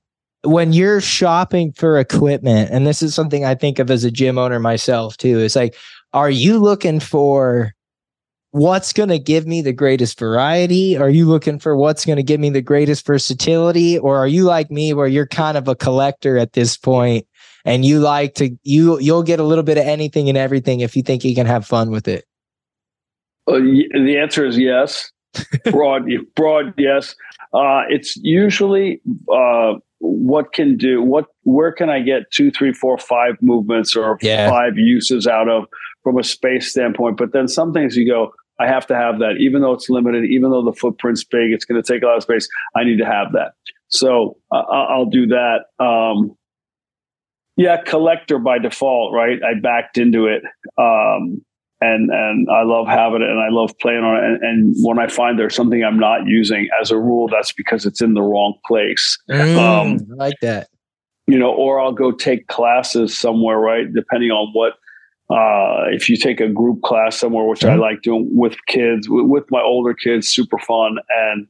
when 0.45 0.73
you're 0.73 1.01
shopping 1.01 1.71
for 1.73 1.97
equipment, 1.97 2.69
and 2.71 2.85
this 2.85 3.01
is 3.01 3.15
something 3.15 3.45
I 3.45 3.55
think 3.55 3.79
of 3.79 3.89
as 3.89 4.03
a 4.03 4.11
gym 4.11 4.37
owner 4.37 4.59
myself 4.59 5.17
too, 5.17 5.39
is 5.39 5.55
like, 5.55 5.75
are 6.13 6.29
you 6.29 6.59
looking 6.59 6.99
for 6.99 7.73
what's 8.51 8.93
going 8.93 9.09
to 9.09 9.19
give 9.19 9.45
me 9.45 9.61
the 9.61 9.73
greatest 9.73 10.17
variety? 10.17 10.97
Are 10.97 11.09
you 11.09 11.27
looking 11.27 11.59
for 11.59 11.75
what's 11.75 12.05
going 12.05 12.15
to 12.17 12.23
give 12.23 12.39
me 12.39 12.49
the 12.49 12.61
greatest 12.61 13.05
versatility? 13.05 13.97
Or 13.97 14.17
are 14.17 14.27
you 14.27 14.45
like 14.45 14.71
me 14.71 14.93
where 14.93 15.07
you're 15.07 15.27
kind 15.27 15.57
of 15.57 15.67
a 15.67 15.75
collector 15.75 16.37
at 16.37 16.53
this 16.53 16.77
point 16.77 17.27
and 17.65 17.83
you 17.83 17.99
like 17.99 18.35
to, 18.35 18.55
you, 18.63 18.99
you'll 18.99 19.23
get 19.23 19.39
a 19.39 19.43
little 19.43 19.63
bit 19.63 19.77
of 19.77 19.85
anything 19.85 20.29
and 20.29 20.37
everything 20.37 20.79
if 20.79 20.95
you 20.95 21.03
think 21.03 21.23
you 21.23 21.35
can 21.35 21.45
have 21.45 21.65
fun 21.65 21.91
with 21.91 22.07
it? 22.07 22.25
Uh, 23.47 23.59
the 23.59 24.17
answer 24.19 24.45
is 24.45 24.57
yes. 24.57 25.11
broad, 25.65 26.07
broad, 26.35 26.73
yes. 26.77 27.15
Uh, 27.53 27.83
it's 27.89 28.15
usually 28.17 29.01
uh, 29.33 29.73
what 29.99 30.53
can 30.53 30.77
do 30.77 31.01
what 31.01 31.25
where 31.43 31.71
can 31.71 31.89
I 31.89 32.01
get 32.01 32.29
two, 32.31 32.51
three, 32.51 32.73
four, 32.73 32.97
five 32.97 33.35
movements 33.41 33.95
or 33.95 34.17
yeah. 34.21 34.49
five 34.49 34.77
uses 34.77 35.27
out 35.27 35.49
of 35.49 35.65
from 36.03 36.17
a 36.17 36.23
space 36.23 36.69
standpoint. 36.69 37.17
But 37.17 37.33
then 37.33 37.47
some 37.47 37.73
things 37.73 37.95
you 37.95 38.07
go, 38.07 38.33
I 38.59 38.67
have 38.67 38.85
to 38.87 38.95
have 38.95 39.19
that, 39.19 39.37
even 39.39 39.61
though 39.61 39.73
it's 39.73 39.89
limited, 39.89 40.25
even 40.25 40.51
though 40.51 40.63
the 40.63 40.73
footprint's 40.73 41.23
big, 41.23 41.51
it's 41.51 41.65
going 41.65 41.81
to 41.81 41.93
take 41.93 42.03
a 42.03 42.05
lot 42.05 42.17
of 42.17 42.23
space. 42.23 42.47
I 42.75 42.83
need 42.83 42.97
to 42.97 43.05
have 43.05 43.31
that, 43.33 43.53
so 43.87 44.37
uh, 44.51 44.63
I'll 44.69 45.05
do 45.05 45.27
that. 45.27 45.65
Um, 45.79 46.35
Yeah, 47.57 47.81
collector 47.81 48.37
by 48.37 48.59
default, 48.59 49.13
right? 49.13 49.39
I 49.43 49.59
backed 49.59 49.97
into 49.97 50.25
it. 50.27 50.43
Um, 50.77 51.43
and 51.81 52.09
and 52.09 52.47
I 52.49 52.63
love 52.63 52.87
having 52.87 53.21
it 53.21 53.29
and 53.29 53.39
I 53.39 53.49
love 53.49 53.71
playing 53.81 54.03
on 54.03 54.15
it. 54.17 54.23
And, 54.23 54.43
and, 54.43 54.75
when 54.79 54.97
I 54.97 55.07
find 55.07 55.37
there's 55.37 55.55
something 55.55 55.83
I'm 55.83 55.99
not 55.99 56.25
using, 56.25 56.69
as 56.81 56.89
a 56.89 56.97
rule, 56.97 57.27
that's 57.27 57.51
because 57.51 57.85
it's 57.85 58.01
in 58.01 58.13
the 58.13 58.21
wrong 58.21 58.53
place. 58.65 59.17
Mm, 59.29 59.57
um, 59.57 59.97
like 60.15 60.35
that. 60.41 60.69
You 61.27 61.37
know, 61.37 61.51
or 61.51 61.81
I'll 61.81 61.91
go 61.91 62.11
take 62.11 62.47
classes 62.47 63.17
somewhere, 63.17 63.57
right? 63.57 63.91
Depending 63.93 64.31
on 64.31 64.51
what 64.53 64.73
uh, 65.29 65.89
if 65.91 66.07
you 66.07 66.17
take 66.17 66.39
a 66.39 66.47
group 66.47 66.81
class 66.83 67.19
somewhere, 67.19 67.45
which 67.45 67.61
mm-hmm. 67.61 67.81
I 67.81 67.87
like 67.87 68.03
doing 68.03 68.29
with 68.31 68.55
kids, 68.67 69.09
with, 69.09 69.25
with 69.25 69.43
my 69.49 69.61
older 69.61 69.93
kids, 69.93 70.29
super 70.29 70.59
fun. 70.59 70.97
And 71.09 71.47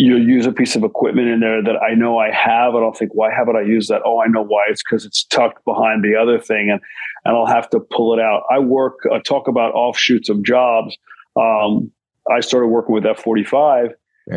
you 0.00 0.16
use 0.16 0.46
a 0.46 0.52
piece 0.52 0.76
of 0.76 0.82
equipment 0.82 1.28
in 1.28 1.40
there 1.40 1.62
that 1.62 1.76
I 1.82 1.94
know 1.94 2.18
I 2.18 2.30
have, 2.30 2.74
and 2.74 2.82
I'll 2.84 2.92
think, 2.92 3.12
why 3.14 3.30
haven't 3.30 3.56
I 3.56 3.62
used 3.62 3.90
that? 3.90 4.02
Oh, 4.04 4.20
I 4.20 4.26
know 4.26 4.42
why. 4.42 4.64
It's 4.68 4.82
because 4.82 5.04
it's 5.04 5.24
tucked 5.24 5.64
behind 5.64 6.02
the 6.02 6.16
other 6.20 6.38
thing, 6.40 6.70
and 6.70 6.80
and 7.24 7.36
I'll 7.36 7.46
have 7.46 7.68
to 7.70 7.80
pull 7.80 8.14
it 8.16 8.20
out. 8.20 8.42
I 8.50 8.58
work 8.58 8.98
uh, 9.12 9.20
talk 9.20 9.48
about 9.48 9.74
offshoots 9.74 10.28
of 10.28 10.42
jobs. 10.42 10.96
Um, 11.36 11.92
I 12.30 12.40
started 12.40 12.68
working 12.68 12.94
with 12.94 13.06
F 13.06 13.22
forty 13.22 13.44
five 13.44 13.94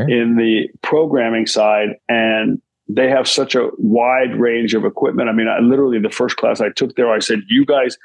in 0.09 0.38
the 0.38 0.70
programming 0.82 1.45
side, 1.45 1.89
and 2.09 2.61
they 2.89 3.09
have 3.09 3.28
such 3.28 3.55
a 3.55 3.70
wide 3.78 4.36
range 4.39 4.74
of 4.74 4.86
equipment. 4.86 5.30
I 5.30 5.34
mean, 5.34 5.47
I 5.47 5.59
literally 5.59 5.99
the 5.99 6.09
first 6.09 6.36
class 6.38 6.61
I 6.61 6.70
took 6.70 6.95
there, 6.95 7.11
I 7.11 7.20
said, 7.20 7.39
you 7.47 7.66
guys 7.66 7.97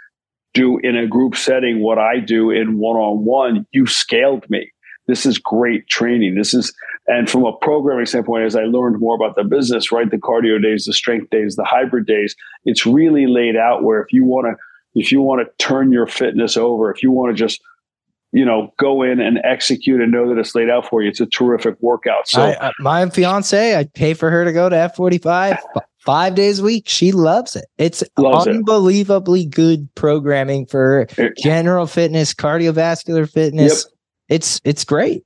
do 0.55 0.79
in 0.79 0.97
a 0.97 1.07
group 1.07 1.35
setting 1.35 1.81
what 1.83 1.99
I 1.99 2.21
do 2.21 2.51
in 2.51 2.79
one 2.79 2.97
on 2.97 3.25
one, 3.25 3.67
you 3.73 3.87
scaled 3.87 4.49
me. 4.49 4.71
This 5.07 5.27
is 5.27 5.39
great 5.39 5.89
training. 5.89 6.35
This 6.35 6.55
is, 6.55 6.75
and 7.09 7.29
from 7.29 7.45
a 7.45 7.53
programming 7.57 8.07
standpoint, 8.07 8.45
as 8.45 8.55
I 8.55 8.65
learned 8.65 9.01
more 9.01 9.15
about 9.15 9.35
the 9.35 9.45
business, 9.45 9.91
right, 9.91 10.11
the 10.11 10.19
cardio 10.19 10.63
days, 10.63 10.85
the 10.85 10.93
strength 10.93 11.31
days, 11.31 11.57
the 11.57 11.65
hybrid 11.65 12.07
days, 12.07 12.37
it's 12.65 12.87
really 12.87 13.27
laid 13.27 13.57
out 13.57 13.83
where 13.83 14.01
if 14.01 14.13
you 14.13 14.25
want 14.25 14.47
to, 14.47 14.57
if 14.95 15.11
you 15.11 15.23
want 15.23 15.47
to 15.47 15.65
turn 15.65 15.91
your 15.91 16.07
fitness 16.07 16.57
over, 16.57 16.93
if 16.93 17.03
you 17.03 17.11
want 17.11 17.35
to 17.35 17.43
just 17.43 17.61
you 18.33 18.45
know, 18.45 18.73
go 18.79 19.03
in 19.03 19.21
and 19.21 19.39
execute 19.43 20.01
and 20.01 20.13
know 20.13 20.29
that 20.29 20.39
it's 20.39 20.55
laid 20.55 20.69
out 20.69 20.87
for 20.87 21.03
you. 21.03 21.09
It's 21.09 21.21
a 21.21 21.27
terrific 21.27 21.77
workout. 21.81 22.29
So, 22.29 22.43
I, 22.43 22.73
my 22.79 23.09
fiance, 23.09 23.75
I 23.75 23.85
pay 23.85 24.13
for 24.13 24.31
her 24.31 24.45
to 24.45 24.53
go 24.53 24.69
to 24.69 24.77
F 24.77 24.97
forty 24.97 25.19
five 25.19 25.59
five 26.01 26.35
days 26.35 26.59
a 26.59 26.63
week. 26.63 26.89
She 26.89 27.13
loves 27.13 27.57
it. 27.57 27.65
It's 27.79 28.05
loves 28.19 28.47
unbelievably 28.47 29.45
it. 29.45 29.51
good 29.51 29.95
programming 29.95 30.67
for 30.67 31.01
it, 31.01 31.39
general 31.39 31.87
fitness, 31.87 32.35
cardiovascular 32.35 33.31
fitness. 33.31 33.85
Yep. 33.85 33.95
It's 34.29 34.61
it's 34.63 34.85
great. 34.85 35.25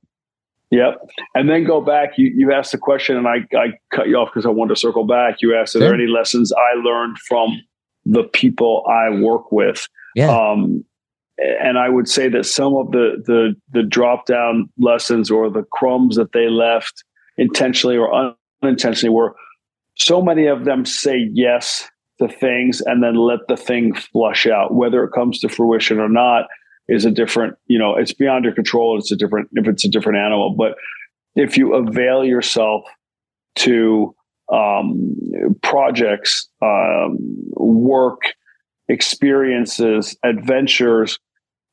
Yep. 0.73 1.07
And 1.35 1.47
then 1.47 1.65
go 1.65 1.81
back. 1.81 2.17
You 2.17 2.33
you 2.35 2.51
asked 2.51 2.71
the 2.71 2.79
question, 2.79 3.15
and 3.15 3.27
I 3.27 3.45
I 3.55 3.73
cut 3.91 4.07
you 4.07 4.15
off 4.15 4.29
because 4.33 4.47
I 4.47 4.49
wanted 4.49 4.73
to 4.73 4.79
circle 4.79 5.05
back. 5.05 5.35
You 5.39 5.55
asked, 5.55 5.75
are 5.75 5.79
sure. 5.79 5.89
there 5.89 5.93
any 5.93 6.07
lessons 6.07 6.51
I 6.51 6.79
learned 6.79 7.19
from 7.19 7.61
the 8.05 8.23
people 8.23 8.83
I 8.89 9.15
work 9.15 9.51
with? 9.51 9.87
Yeah. 10.15 10.35
Um, 10.35 10.83
and 11.37 11.77
I 11.77 11.89
would 11.89 12.07
say 12.07 12.27
that 12.29 12.47
some 12.47 12.73
of 12.75 12.91
the 12.91 13.21
the 13.23 13.55
the 13.71 13.83
drop 13.83 14.25
down 14.25 14.67
lessons 14.79 15.29
or 15.29 15.47
the 15.51 15.63
crumbs 15.71 16.15
that 16.15 16.31
they 16.31 16.49
left 16.49 17.03
intentionally 17.37 17.95
or 17.95 18.35
unintentionally 18.63 19.13
were 19.13 19.35
so 19.99 20.23
many 20.23 20.47
of 20.47 20.65
them 20.65 20.85
say 20.85 21.29
yes 21.33 21.87
to 22.19 22.27
things 22.27 22.81
and 22.81 23.03
then 23.03 23.13
let 23.13 23.41
the 23.47 23.57
thing 23.57 23.93
flush 23.93 24.47
out 24.47 24.73
whether 24.73 25.03
it 25.03 25.11
comes 25.13 25.39
to 25.39 25.49
fruition 25.49 25.99
or 25.99 26.09
not 26.09 26.45
is 26.87 27.05
a 27.05 27.11
different 27.11 27.55
you 27.67 27.77
know 27.77 27.95
it's 27.95 28.13
beyond 28.13 28.45
your 28.45 28.53
control 28.53 28.97
it's 28.97 29.11
a 29.11 29.15
different 29.15 29.49
if 29.53 29.67
it's 29.67 29.85
a 29.85 29.89
different 29.89 30.17
animal 30.17 30.53
but 30.55 30.75
if 31.35 31.57
you 31.57 31.73
avail 31.73 32.23
yourself 32.23 32.83
to 33.55 34.13
um, 34.51 35.15
projects 35.61 36.47
um, 36.61 37.17
work 37.55 38.21
experiences 38.89 40.17
adventures 40.23 41.19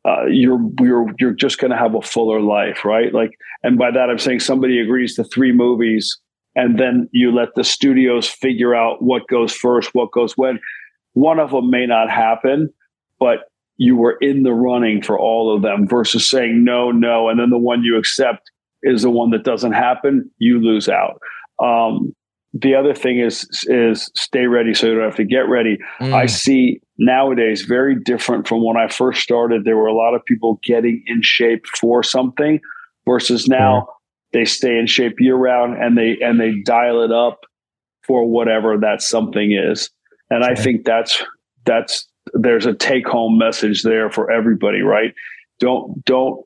uh, 0.05 0.25
you're 0.27 0.61
you're 0.81 1.07
you're 1.19 1.35
just 1.35 1.59
going 1.59 1.71
to 1.71 1.77
have 1.77 1.95
a 1.95 2.03
fuller 2.03 2.41
life 2.41 2.85
right 2.85 3.13
like 3.13 3.33
and 3.63 3.79
by 3.79 3.91
that 3.91 4.09
i'm 4.09 4.19
saying 4.19 4.41
somebody 4.41 4.81
agrees 4.81 5.17
to 5.17 5.25
three 5.25 5.53
movies 5.53 6.19
and 6.57 6.79
then 6.79 7.09
you 7.13 7.33
let 7.33 7.55
the 7.55 7.65
studios 7.65 8.29
figure 8.29 8.75
out 8.75 9.03
what 9.03 9.29
goes 9.29 9.53
first, 9.53 9.91
what 9.93 10.11
goes 10.13 10.37
when. 10.37 10.59
One 11.13 11.39
of 11.39 11.51
them 11.51 11.71
may 11.71 11.87
not 11.87 12.11
happen, 12.11 12.73
but 13.19 13.50
you 13.81 13.97
were 13.97 14.19
in 14.21 14.43
the 14.43 14.53
running 14.53 15.01
for 15.01 15.19
all 15.19 15.57
of 15.57 15.63
them 15.63 15.89
versus 15.89 16.29
saying 16.29 16.63
no, 16.63 16.91
no, 16.91 17.31
and 17.31 17.41
then 17.41 17.49
the 17.49 17.57
one 17.57 17.83
you 17.83 17.97
accept 17.97 18.51
is 18.83 19.01
the 19.01 19.11
one 19.11 19.31
that 19.31 19.43
doesn't 19.43 19.73
happen. 19.73 20.31
You 20.37 20.61
lose 20.61 20.87
out. 20.87 21.19
Um, 21.59 22.15
the 22.53 22.75
other 22.75 22.93
thing 22.93 23.21
is 23.21 23.49
is 23.69 24.11
stay 24.15 24.45
ready 24.47 24.75
so 24.75 24.87
you 24.87 24.97
don't 24.97 25.05
have 25.05 25.17
to 25.17 25.25
get 25.25 25.49
ready. 25.49 25.79
Mm. 25.99 26.13
I 26.13 26.27
see 26.27 26.83
nowadays 26.99 27.63
very 27.63 27.99
different 27.99 28.47
from 28.47 28.63
when 28.63 28.77
I 28.77 28.89
first 28.89 29.23
started. 29.23 29.65
There 29.65 29.79
were 29.79 29.87
a 29.87 29.95
lot 29.95 30.15
of 30.15 30.23
people 30.27 30.61
getting 30.63 31.03
in 31.07 31.23
shape 31.23 31.65
for 31.81 32.03
something 32.03 32.61
versus 33.07 33.49
now 33.49 33.89
they 34.35 34.45
stay 34.45 34.79
in 34.79 34.89
shape 34.89 35.21
year 35.21 35.37
round 35.37 35.83
and 35.83 35.97
they 35.97 36.19
and 36.21 36.39
they 36.39 36.61
dial 36.67 37.03
it 37.03 37.13
up 37.13 37.41
for 38.07 38.29
whatever 38.29 38.77
that 38.77 39.01
something 39.01 39.53
is. 39.53 39.89
And 40.29 40.45
I 40.45 40.55
think 40.55 40.85
that's 40.85 41.25
that's 41.65 42.10
there's 42.35 42.67
a 42.67 42.75
take 42.75 43.07
home 43.07 43.39
message 43.39 43.83
there 43.83 44.11
for 44.11 44.31
everybody, 44.31 44.81
right? 44.81 45.15
Don't 45.59 46.05
don't 46.05 46.45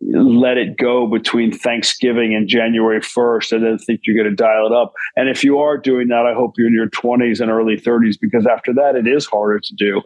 let 0.00 0.56
it 0.56 0.78
go 0.78 1.06
between 1.06 1.52
Thanksgiving 1.52 2.34
and 2.34 2.48
January 2.48 3.00
1st 3.00 3.52
and 3.52 3.64
then 3.64 3.78
think 3.78 4.00
you're 4.04 4.16
going 4.16 4.34
to 4.34 4.34
dial 4.34 4.66
it 4.66 4.72
up. 4.72 4.94
And 5.14 5.28
if 5.28 5.44
you 5.44 5.58
are 5.58 5.76
doing 5.76 6.08
that, 6.08 6.24
I 6.24 6.32
hope 6.32 6.54
you're 6.56 6.68
in 6.68 6.72
your 6.72 6.88
20s 6.88 7.38
and 7.40 7.50
early 7.50 7.76
30s 7.76 8.16
because 8.18 8.46
after 8.46 8.72
that, 8.74 8.96
it 8.96 9.06
is 9.06 9.26
harder 9.26 9.60
to 9.60 9.74
do. 9.74 10.00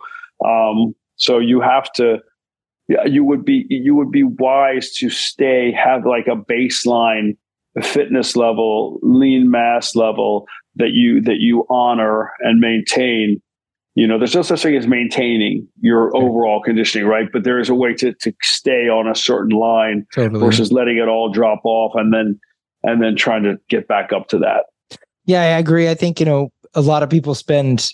Um, 0.44 0.96
so 1.16 1.38
you 1.38 1.60
have 1.60 1.92
to 1.92 2.18
you 3.06 3.24
would 3.24 3.44
be 3.44 3.66
you 3.68 3.94
would 3.94 4.10
be 4.10 4.24
wise 4.24 4.92
to 4.92 5.08
stay 5.08 5.72
have 5.72 6.04
like 6.04 6.26
a 6.26 6.36
baseline 6.36 7.36
fitness 7.82 8.36
level 8.36 8.98
lean 9.02 9.50
mass 9.50 9.96
level 9.96 10.46
that 10.76 10.90
you 10.90 11.20
that 11.22 11.38
you 11.38 11.66
honor 11.70 12.32
and 12.40 12.60
maintain 12.60 13.40
you 13.94 14.06
know 14.06 14.18
there's 14.18 14.34
no 14.34 14.42
such 14.42 14.62
thing 14.62 14.76
as 14.76 14.86
maintaining 14.86 15.66
your 15.80 16.14
overall 16.16 16.60
conditioning 16.60 17.06
right? 17.06 17.28
But 17.32 17.44
there 17.44 17.58
is 17.58 17.68
a 17.68 17.74
way 17.74 17.94
to 17.94 18.12
to 18.12 18.32
stay 18.42 18.88
on 18.88 19.08
a 19.08 19.14
certain 19.14 19.56
line 19.56 20.06
totally. 20.12 20.40
versus 20.40 20.72
letting 20.72 20.98
it 20.98 21.08
all 21.08 21.30
drop 21.30 21.60
off 21.64 21.92
and 21.94 22.12
then 22.12 22.38
and 22.82 23.02
then 23.02 23.16
trying 23.16 23.44
to 23.44 23.58
get 23.68 23.88
back 23.88 24.12
up 24.12 24.28
to 24.28 24.38
that. 24.38 24.66
Yeah 25.26 25.42
i 25.42 25.58
agree. 25.58 25.88
I 25.88 25.94
think 25.94 26.20
you 26.20 26.26
know 26.26 26.50
a 26.74 26.80
lot 26.80 27.02
of 27.02 27.10
people 27.10 27.34
spend 27.34 27.90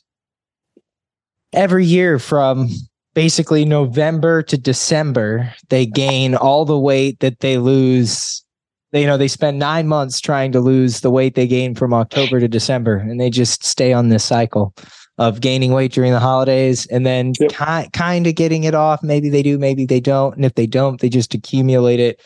every 1.52 1.84
year 1.84 2.18
from 2.18 2.68
basically 3.14 3.64
November 3.64 4.42
to 4.42 4.56
December, 4.56 5.52
they 5.68 5.84
gain 5.84 6.34
all 6.34 6.64
the 6.64 6.78
weight 6.78 7.20
that 7.20 7.40
they 7.40 7.58
lose. 7.58 8.44
They, 8.92 9.02
you 9.02 9.06
know, 9.06 9.16
they 9.16 9.28
spend 9.28 9.58
nine 9.58 9.86
months 9.86 10.20
trying 10.20 10.52
to 10.52 10.60
lose 10.60 11.00
the 11.00 11.10
weight 11.10 11.34
they 11.34 11.46
gain 11.46 11.74
from 11.74 11.92
October 11.92 12.40
to 12.40 12.48
December, 12.48 12.96
and 12.96 13.20
they 13.20 13.30
just 13.30 13.64
stay 13.64 13.92
on 13.92 14.08
this 14.08 14.24
cycle 14.24 14.74
of 15.20 15.40
gaining 15.40 15.70
weight 15.70 15.92
during 15.92 16.10
the 16.10 16.18
holidays 16.18 16.86
and 16.86 17.06
then 17.06 17.34
yep. 17.38 17.50
ki- 17.50 17.90
kind 17.92 18.26
of 18.26 18.34
getting 18.34 18.64
it 18.64 18.74
off. 18.74 19.00
Maybe 19.04 19.28
they 19.28 19.44
do, 19.44 19.56
maybe 19.56 19.86
they 19.86 20.00
don't. 20.00 20.34
And 20.34 20.44
if 20.44 20.56
they 20.56 20.66
don't, 20.66 21.00
they 21.00 21.08
just 21.08 21.32
accumulate 21.32 22.00
it. 22.00 22.20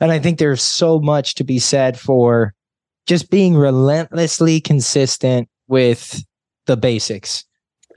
And 0.00 0.10
I 0.10 0.18
think 0.18 0.38
there's 0.38 0.62
so 0.62 0.98
much 0.98 1.36
to 1.36 1.44
be 1.44 1.60
said 1.60 1.96
for 1.96 2.54
just 3.06 3.30
being 3.30 3.54
relentlessly 3.56 4.60
consistent 4.60 5.48
with 5.68 6.24
the 6.66 6.76
basics 6.76 7.44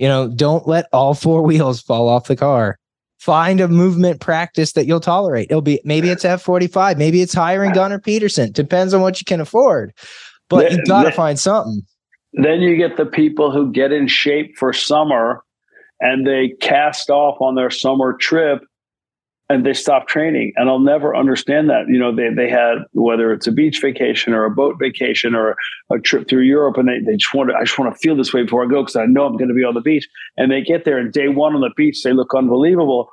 you 0.02 0.08
know, 0.08 0.28
don't 0.28 0.68
let 0.68 0.88
all 0.92 1.14
four 1.14 1.42
wheels 1.46 1.80
fall 1.80 2.10
off 2.10 2.28
the 2.28 2.36
car. 2.36 2.78
Find 3.20 3.62
a 3.62 3.68
movement 3.68 4.20
practice 4.20 4.72
that 4.74 4.88
you'll 4.88 5.00
tolerate. 5.00 5.52
It'll 5.52 5.62
be 5.62 5.80
maybe 5.86 6.10
it's 6.10 6.24
F45, 6.24 6.98
maybe 6.98 7.22
it's 7.22 7.36
hiring 7.36 7.72
Gunnar 7.72 8.00
Peterson. 8.00 8.52
Depends 8.52 8.96
on 8.96 9.02
what 9.02 9.22
you 9.22 9.26
can 9.26 9.40
afford. 9.40 9.94
But 10.50 10.72
you 10.72 10.84
got 10.86 11.04
to 11.04 11.12
find 11.12 11.40
something. 11.40 11.84
Then 12.34 12.62
you 12.62 12.78
get 12.78 12.98
the 12.98 13.06
people 13.06 13.52
who 13.52 13.72
get 13.72 13.92
in 13.92 14.08
shape 14.08 14.58
for 14.58 14.72
summer 14.74 15.44
and 16.00 16.26
they 16.26 16.56
cast 16.62 17.10
off 17.10 17.40
on 17.42 17.56
their 17.56 17.70
summer 17.70 18.14
trip 18.14 18.62
and 19.52 19.66
they 19.66 19.74
stop 19.74 20.08
training. 20.08 20.54
And 20.56 20.70
I'll 20.70 20.80
never 20.80 21.16
understand 21.16 21.70
that. 21.70 21.86
You 21.88 22.00
know, 22.00 22.16
they 22.16 22.30
they 22.34 22.50
had 22.50 22.86
whether 22.94 23.34
it's 23.34 23.48
a 23.48 23.52
beach 23.52 23.82
vacation 23.82 24.34
or 24.34 24.46
a 24.46 24.50
boat 24.50 24.78
vacation 24.80 25.36
or 25.36 25.58
a 25.92 26.00
trip 26.00 26.30
through 26.30 26.44
Europe, 26.44 26.78
and 26.78 26.88
they, 26.88 27.00
they 27.00 27.18
just 27.18 27.34
want 27.34 27.50
to 27.50 27.56
I 27.56 27.66
just 27.66 27.78
want 27.78 27.94
to 27.94 28.00
feel 28.00 28.16
this 28.16 28.34
way 28.34 28.44
before 28.44 28.64
I 28.64 28.68
go 28.68 28.82
because 28.82 28.96
I 28.96 29.06
know 29.06 29.26
I'm 29.26 29.38
going 29.38 29.50
to 29.50 29.54
be 29.54 29.64
on 29.64 29.74
the 29.74 29.82
beach. 29.82 30.08
And 30.38 30.52
they 30.52 30.62
get 30.62 30.86
there 30.86 30.98
and 30.98 31.12
day 31.12 31.28
one 31.28 31.54
on 31.54 31.62
the 31.62 31.72
beach, 31.76 32.02
they 32.04 32.14
look 32.14 32.34
unbelievable. 32.34 33.10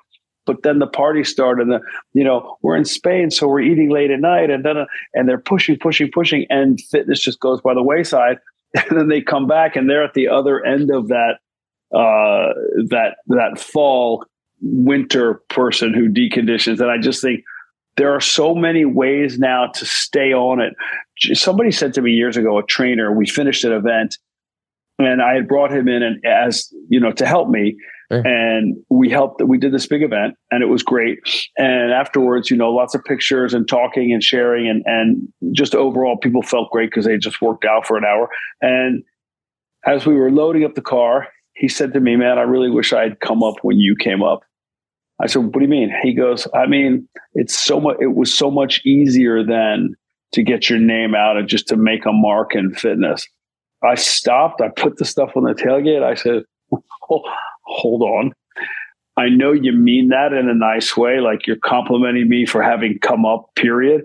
But 0.47 0.63
then 0.63 0.79
the 0.79 0.87
party 0.87 1.25
started, 1.25 1.63
and 1.63 1.73
the 1.73 1.81
you 2.15 2.25
know 2.25 2.57
we're 2.63 2.77
in 2.77 2.87
Spain, 2.87 3.31
so 3.31 3.49
we're 3.49 3.61
eating 3.61 3.91
late 3.91 4.11
at 4.11 4.21
night, 4.21 4.49
and 4.49 4.65
then 4.65 4.77
and 5.13 5.29
they're 5.29 5.39
pushing, 5.39 5.77
pushing, 5.79 6.11
pushing, 6.11 6.47
and 6.49 6.81
fitness 6.81 7.21
just 7.21 7.41
goes 7.41 7.61
by 7.61 7.75
the 7.75 7.83
wayside. 7.83 8.39
And 8.75 8.99
then 8.99 9.09
they 9.09 9.23
come 9.23 9.47
back, 9.47 9.77
and 9.77 9.89
they're 9.89 10.05
at 10.05 10.13
the 10.13 10.29
other 10.29 10.63
end 10.65 10.91
of 10.91 11.09
that 11.09 11.39
uh, 11.91 12.53
that 12.91 13.17
that 13.29 13.59
fall 13.59 14.27
winter 14.61 15.43
person 15.49 15.95
who 15.95 16.09
deconditions. 16.09 16.81
And 16.81 16.91
I 16.91 16.99
just 16.99 17.23
think 17.23 17.45
there 17.97 18.15
are 18.15 18.21
so 18.21 18.55
many 18.55 18.85
ways 18.85 19.39
now 19.39 19.69
to 19.69 19.87
stay 19.87 20.35
on 20.35 20.61
it. 20.61 20.75
Somebody 21.37 21.73
said 21.73 21.95
to 21.95 22.03
me 22.03 22.11
years 22.11 22.37
ago, 22.37 22.59
a 22.59 22.63
trainer, 22.63 23.13
we 23.13 23.27
finished 23.27 23.65
an 23.65 23.73
event 23.73 24.19
and 24.99 25.23
I 25.23 25.35
had 25.35 25.49
brought 25.49 25.73
him 25.73 25.89
in 25.89 26.03
and 26.03 26.25
as 26.25 26.73
you 26.89 27.01
know 27.01 27.13
to 27.13 27.27
help 27.27 27.49
me. 27.49 27.77
And 28.25 28.77
we 28.89 29.11
helped. 29.11 29.43
We 29.43 29.59
did 29.59 29.73
this 29.73 29.87
big 29.87 30.03
event, 30.03 30.35
and 30.51 30.63
it 30.63 30.67
was 30.67 30.83
great. 30.83 31.19
And 31.59 31.93
afterwards, 31.93 32.51
you 32.51 32.57
know, 32.57 32.71
lots 32.71 32.95
of 32.95 33.05
pictures 33.05 33.53
and 33.53 33.69
talking 33.69 34.13
and 34.13 34.23
sharing, 34.23 34.67
and 34.67 34.83
and 34.87 35.29
just 35.55 35.75
overall, 35.75 36.17
people 36.17 36.43
felt 36.43 36.71
great 36.71 36.91
because 36.91 37.05
they 37.05 37.19
just 37.19 37.43
worked 37.43 37.67
out 37.67 37.87
for 37.87 37.99
an 37.99 38.05
hour. 38.05 38.31
And 38.63 39.03
as 39.85 40.07
we 40.07 40.15
were 40.15 40.31
loading 40.31 40.65
up 40.65 40.75
the 40.75 40.81
car, 40.81 41.29
he 41.55 41.69
said 41.69 41.93
to 41.93 42.01
me, 42.01 42.17
"Man, 42.17 42.39
I 42.39 42.43
really 42.43 42.71
wish 42.71 42.95
I 42.95 43.03
had 43.03 43.21
come 43.21 43.43
up 43.43 43.57
when 43.61 43.79
you 43.79 43.95
came 43.95 44.23
up." 44.23 44.41
I 45.21 45.27
said, 45.27 45.45
"What 45.45 45.55
do 45.55 45.61
you 45.61 45.69
mean?" 45.69 45.93
He 46.03 46.15
goes, 46.15 46.49
"I 46.55 46.67
mean, 46.67 47.07
it's 47.35 47.59
so 47.59 47.79
much. 47.79 47.97
It 48.01 48.15
was 48.15 48.33
so 48.33 48.51
much 48.51 48.81
easier 48.87 49.45
than 49.45 49.95
to 50.33 50.43
get 50.43 50.71
your 50.71 50.79
name 50.79 51.15
out 51.15 51.37
and 51.37 51.47
just 51.47 51.69
to 51.69 51.77
make 51.77 52.07
a 52.07 52.13
mark 52.13 52.55
in 52.55 52.73
fitness." 52.73 53.27
I 53.83 53.95
stopped. 53.95 54.61
I 54.61 54.69
put 54.69 54.97
the 54.97 55.05
stuff 55.05 55.33
on 55.37 55.45
the 55.45 55.55
tailgate. 55.55 56.03
I 56.03 56.15
said, 56.15 56.43
oh, 57.11 57.23
hold 57.69 58.03
on. 58.03 58.33
I 59.17 59.29
know 59.29 59.53
you 59.53 59.73
mean 59.73 60.09
that 60.09 60.33
in 60.33 60.49
a 60.49 60.55
nice 60.55 60.97
way, 60.97 61.21
like 61.21 61.47
you're 61.47 61.57
complimenting 61.57 62.29
me 62.29 62.47
for 62.47 62.63
having 62.63 62.99
come 63.01 63.27
up, 63.27 63.51
period. 63.57 64.03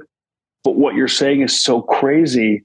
But 0.64 0.76
what 0.76 0.96
you're 0.96 1.08
saying 1.08 1.42
is 1.42 1.60
so 1.60 1.82
crazy 1.82 2.64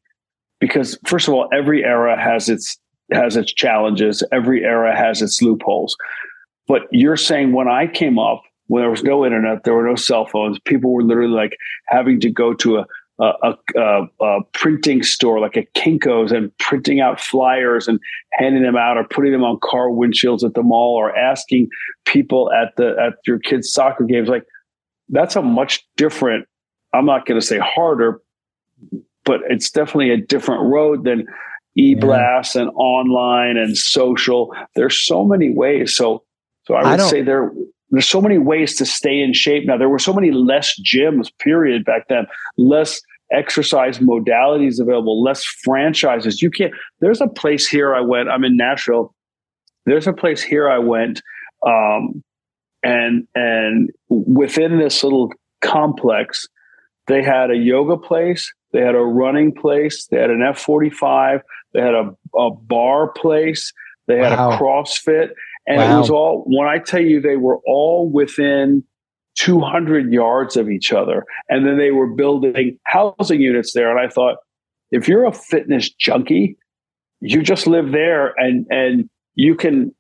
because 0.61 0.99
first 1.07 1.29
of 1.29 1.35
all, 1.35 1.49
every 1.53 1.85
era 1.85 2.21
has 2.21 2.49
its 2.49 2.79
has 3.13 3.37
its 3.37 3.53
challenges. 3.53 4.23
Every 4.33 4.65
era 4.65 4.97
has 4.97 5.23
its 5.23 5.41
loopholes. 5.43 5.97
But 6.67 6.83
you're 6.91 7.17
saying 7.17 7.53
when 7.53 7.69
I 7.69 7.87
came 7.87 8.19
up, 8.19 8.43
when 8.67 8.83
there 8.83 8.91
was 8.91 9.03
no 9.03 9.25
internet, 9.25 9.65
there 9.65 9.75
were 9.75 9.87
no 9.87 9.97
cell 9.97 10.27
phones, 10.27 10.59
people 10.61 10.93
were 10.93 11.03
literally 11.03 11.33
like 11.33 11.57
having 11.87 12.21
to 12.21 12.31
go 12.31 12.53
to 12.55 12.79
a 12.79 12.87
a, 13.21 13.55
a, 13.77 14.03
a, 14.21 14.39
printing 14.53 15.03
store 15.03 15.41
like 15.41 15.57
a 15.57 15.67
Kinko's 15.77 16.31
and 16.31 16.57
printing 16.59 17.01
out 17.01 17.21
flyers 17.21 17.89
and 17.89 17.99
handing 18.33 18.63
them 18.63 18.77
out 18.77 18.97
or 18.97 19.05
putting 19.05 19.33
them 19.33 19.43
on 19.43 19.59
car 19.63 19.89
windshields 19.89 20.45
at 20.45 20.55
the 20.55 20.63
mall 20.63 20.95
or 20.95 21.17
asking 21.17 21.69
people 22.05 22.51
at 22.53 22.77
the 22.77 22.95
at 23.01 23.15
your 23.27 23.39
kids' 23.39 23.73
soccer 23.73 24.05
games. 24.05 24.29
Like 24.29 24.45
that's 25.09 25.37
a 25.37 25.43
much 25.43 25.87
different. 25.97 26.47
I'm 26.93 27.07
not 27.07 27.27
going 27.27 27.41
to 27.41 27.47
say 27.47 27.59
harder, 27.59 28.23
but 29.25 29.41
it's 29.49 29.71
definitely 29.71 30.11
a 30.11 30.17
different 30.17 30.63
road 30.63 31.05
than 31.05 31.27
e-blast 31.77 32.55
yeah. 32.55 32.63
and 32.63 32.71
online 32.77 33.57
and 33.57 33.77
social. 33.77 34.55
There's 34.75 34.97
so 34.97 35.25
many 35.25 35.51
ways. 35.51 35.97
So 35.97 36.23
so 36.67 36.75
I 36.75 36.91
would 36.91 37.01
I 37.01 37.09
say 37.09 37.23
there 37.23 37.53
there's 37.91 38.09
so 38.09 38.21
many 38.21 38.39
ways 38.39 38.77
to 38.77 38.87
stay 38.87 39.21
in 39.21 39.33
shape 39.33 39.67
now. 39.67 39.77
There 39.77 39.89
were 39.89 39.99
so 39.99 40.13
many 40.13 40.31
less 40.31 40.79
gyms, 40.81 41.31
period, 41.39 41.85
back 41.85 42.09
then. 42.09 42.27
Less 42.57 43.01
exercise 43.33 43.99
modalities 43.99 44.81
available, 44.81 45.23
less 45.23 45.45
franchises. 45.65 46.43
You 46.43 46.51
can't. 46.51 46.73
There's 47.01 47.21
a 47.21 47.29
place 47.29 47.67
here 47.69 47.95
I 47.95 48.01
went. 48.01 48.29
I'm 48.29 48.45
in 48.45 48.57
Nashville. 48.57 49.15
There's 49.87 50.07
a 50.07 50.13
place 50.13 50.43
here 50.43 50.69
I 50.69 50.79
went, 50.79 51.23
um, 51.67 52.23
and 52.83 53.27
and 53.35 53.91
within 54.09 54.79
this 54.79 55.03
little 55.03 55.33
complex, 55.63 56.47
they 57.07 57.23
had 57.23 57.51
a 57.51 57.57
yoga 57.57 57.97
place, 57.97 58.53
they 58.73 58.81
had 58.81 58.95
a 58.95 59.01
running 59.01 59.55
place, 59.55 60.07
they 60.11 60.19
had 60.19 60.31
an 60.31 60.41
F45, 60.41 61.41
they 61.73 61.81
had 61.81 61.95
a, 61.95 62.15
a 62.37 62.51
bar 62.51 63.09
place, 63.13 63.73
they 64.07 64.19
had 64.19 64.39
wow. 64.39 64.51
a 64.51 64.59
CrossFit, 64.59 65.31
and 65.69 65.77
wow. 65.77 65.97
it 65.97 66.01
was 66.01 66.11
all. 66.11 66.45
When 66.47 66.67
I 66.67 66.79
tell 66.79 67.03
you, 67.03 67.21
they 67.21 67.37
were 67.37 67.59
all 67.67 68.11
within 68.11 68.83
200 69.37 70.13
yards 70.13 70.57
of 70.57 70.71
each 70.71 70.93
other. 70.93 71.25
And 71.49 71.67
then 71.67 71.79
they 71.79 71.91
were 71.91 72.09
building 72.09 72.79
housing 72.85 73.41
units 73.41 73.73
there. 73.75 73.97
And 73.97 74.01
I 74.05 74.13
thought, 74.13 74.39
if 74.91 75.07
you're 75.07 75.27
a 75.27 75.33
fitness 75.33 75.91
junkie, 75.91 76.57
you 77.21 77.43
just 77.43 77.67
live 77.67 77.93
there 77.93 78.33
and, 78.39 78.67
and 78.71 79.11
you 79.35 79.55
can, 79.55 79.95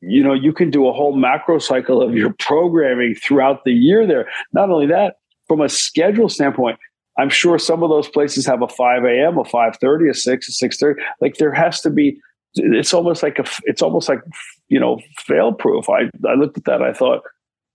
you 0.00 0.24
know, 0.24 0.32
you 0.32 0.52
can 0.52 0.70
do 0.70 0.88
a 0.88 0.92
whole 0.92 1.14
macro 1.14 1.58
cycle 1.58 2.02
of 2.02 2.14
your 2.14 2.34
programming 2.38 3.14
throughout 3.14 3.64
the 3.64 3.72
year 3.72 4.06
there. 4.06 4.28
Not 4.52 4.70
only 4.70 4.86
that, 4.86 5.16
from 5.46 5.60
a 5.60 5.68
schedule 5.68 6.28
standpoint, 6.28 6.78
I'm 7.18 7.28
sure 7.28 7.58
some 7.58 7.82
of 7.82 7.90
those 7.90 8.08
places 8.08 8.46
have 8.46 8.62
a 8.62 8.68
5 8.68 9.04
a.m., 9.04 9.36
a 9.36 9.44
5:30, 9.44 10.10
a 10.10 10.14
6, 10.14 10.48
a 10.48 10.68
6:30. 10.68 10.94
Like 11.20 11.36
there 11.36 11.52
has 11.52 11.80
to 11.82 11.90
be. 11.90 12.18
It's 12.54 12.92
almost 12.92 13.22
like 13.22 13.38
a. 13.38 13.44
It's 13.64 13.82
almost 13.82 14.08
like 14.08 14.20
you 14.68 14.80
know 14.80 15.00
fail 15.18 15.52
proof. 15.52 15.88
I 15.88 16.10
I 16.28 16.34
looked 16.34 16.58
at 16.58 16.64
that. 16.64 16.82
I 16.82 16.92
thought 16.92 17.22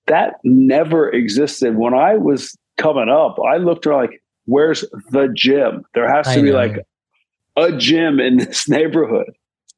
that 0.07 0.35
never 0.43 1.09
existed. 1.09 1.75
When 1.77 1.93
I 1.93 2.15
was 2.15 2.55
coming 2.77 3.09
up, 3.09 3.37
I 3.39 3.57
looked 3.57 3.87
around 3.87 4.01
like, 4.01 4.23
where's 4.45 4.83
the 5.11 5.29
gym? 5.33 5.83
There 5.93 6.07
has 6.07 6.25
to 6.27 6.39
I 6.39 6.41
be 6.41 6.51
know. 6.51 6.57
like 6.57 6.85
a 7.55 7.71
gym 7.77 8.19
in 8.19 8.37
this 8.37 8.67
neighborhood. 8.69 9.31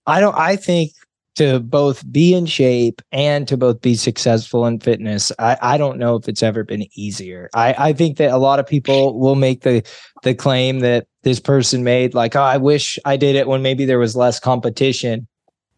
I 0.05 0.19
don't, 0.19 0.35
I 0.37 0.55
think 0.55 0.91
to 1.37 1.59
both 1.59 2.09
be 2.11 2.33
in 2.33 2.45
shape 2.45 3.01
and 3.11 3.47
to 3.47 3.57
both 3.57 3.81
be 3.81 3.95
successful 3.95 4.65
in 4.65 4.79
fitness, 4.79 5.31
I, 5.39 5.57
I 5.61 5.77
don't 5.77 5.97
know 5.97 6.15
if 6.15 6.27
it's 6.27 6.43
ever 6.43 6.63
been 6.63 6.85
easier. 6.93 7.49
I, 7.53 7.75
I 7.77 7.93
think 7.93 8.17
that 8.17 8.31
a 8.31 8.37
lot 8.37 8.59
of 8.59 8.67
people 8.67 9.19
will 9.19 9.35
make 9.35 9.61
the 9.61 9.83
the 10.23 10.33
claim 10.33 10.79
that 10.79 11.07
this 11.23 11.39
person 11.39 11.83
made, 11.83 12.13
like, 12.13 12.35
oh, 12.35 12.41
I 12.41 12.57
wish 12.57 12.97
I 13.05 13.17
did 13.17 13.35
it 13.35 13.47
when 13.47 13.61
maybe 13.61 13.85
there 13.85 13.99
was 13.99 14.15
less 14.15 14.39
competition 14.39 15.27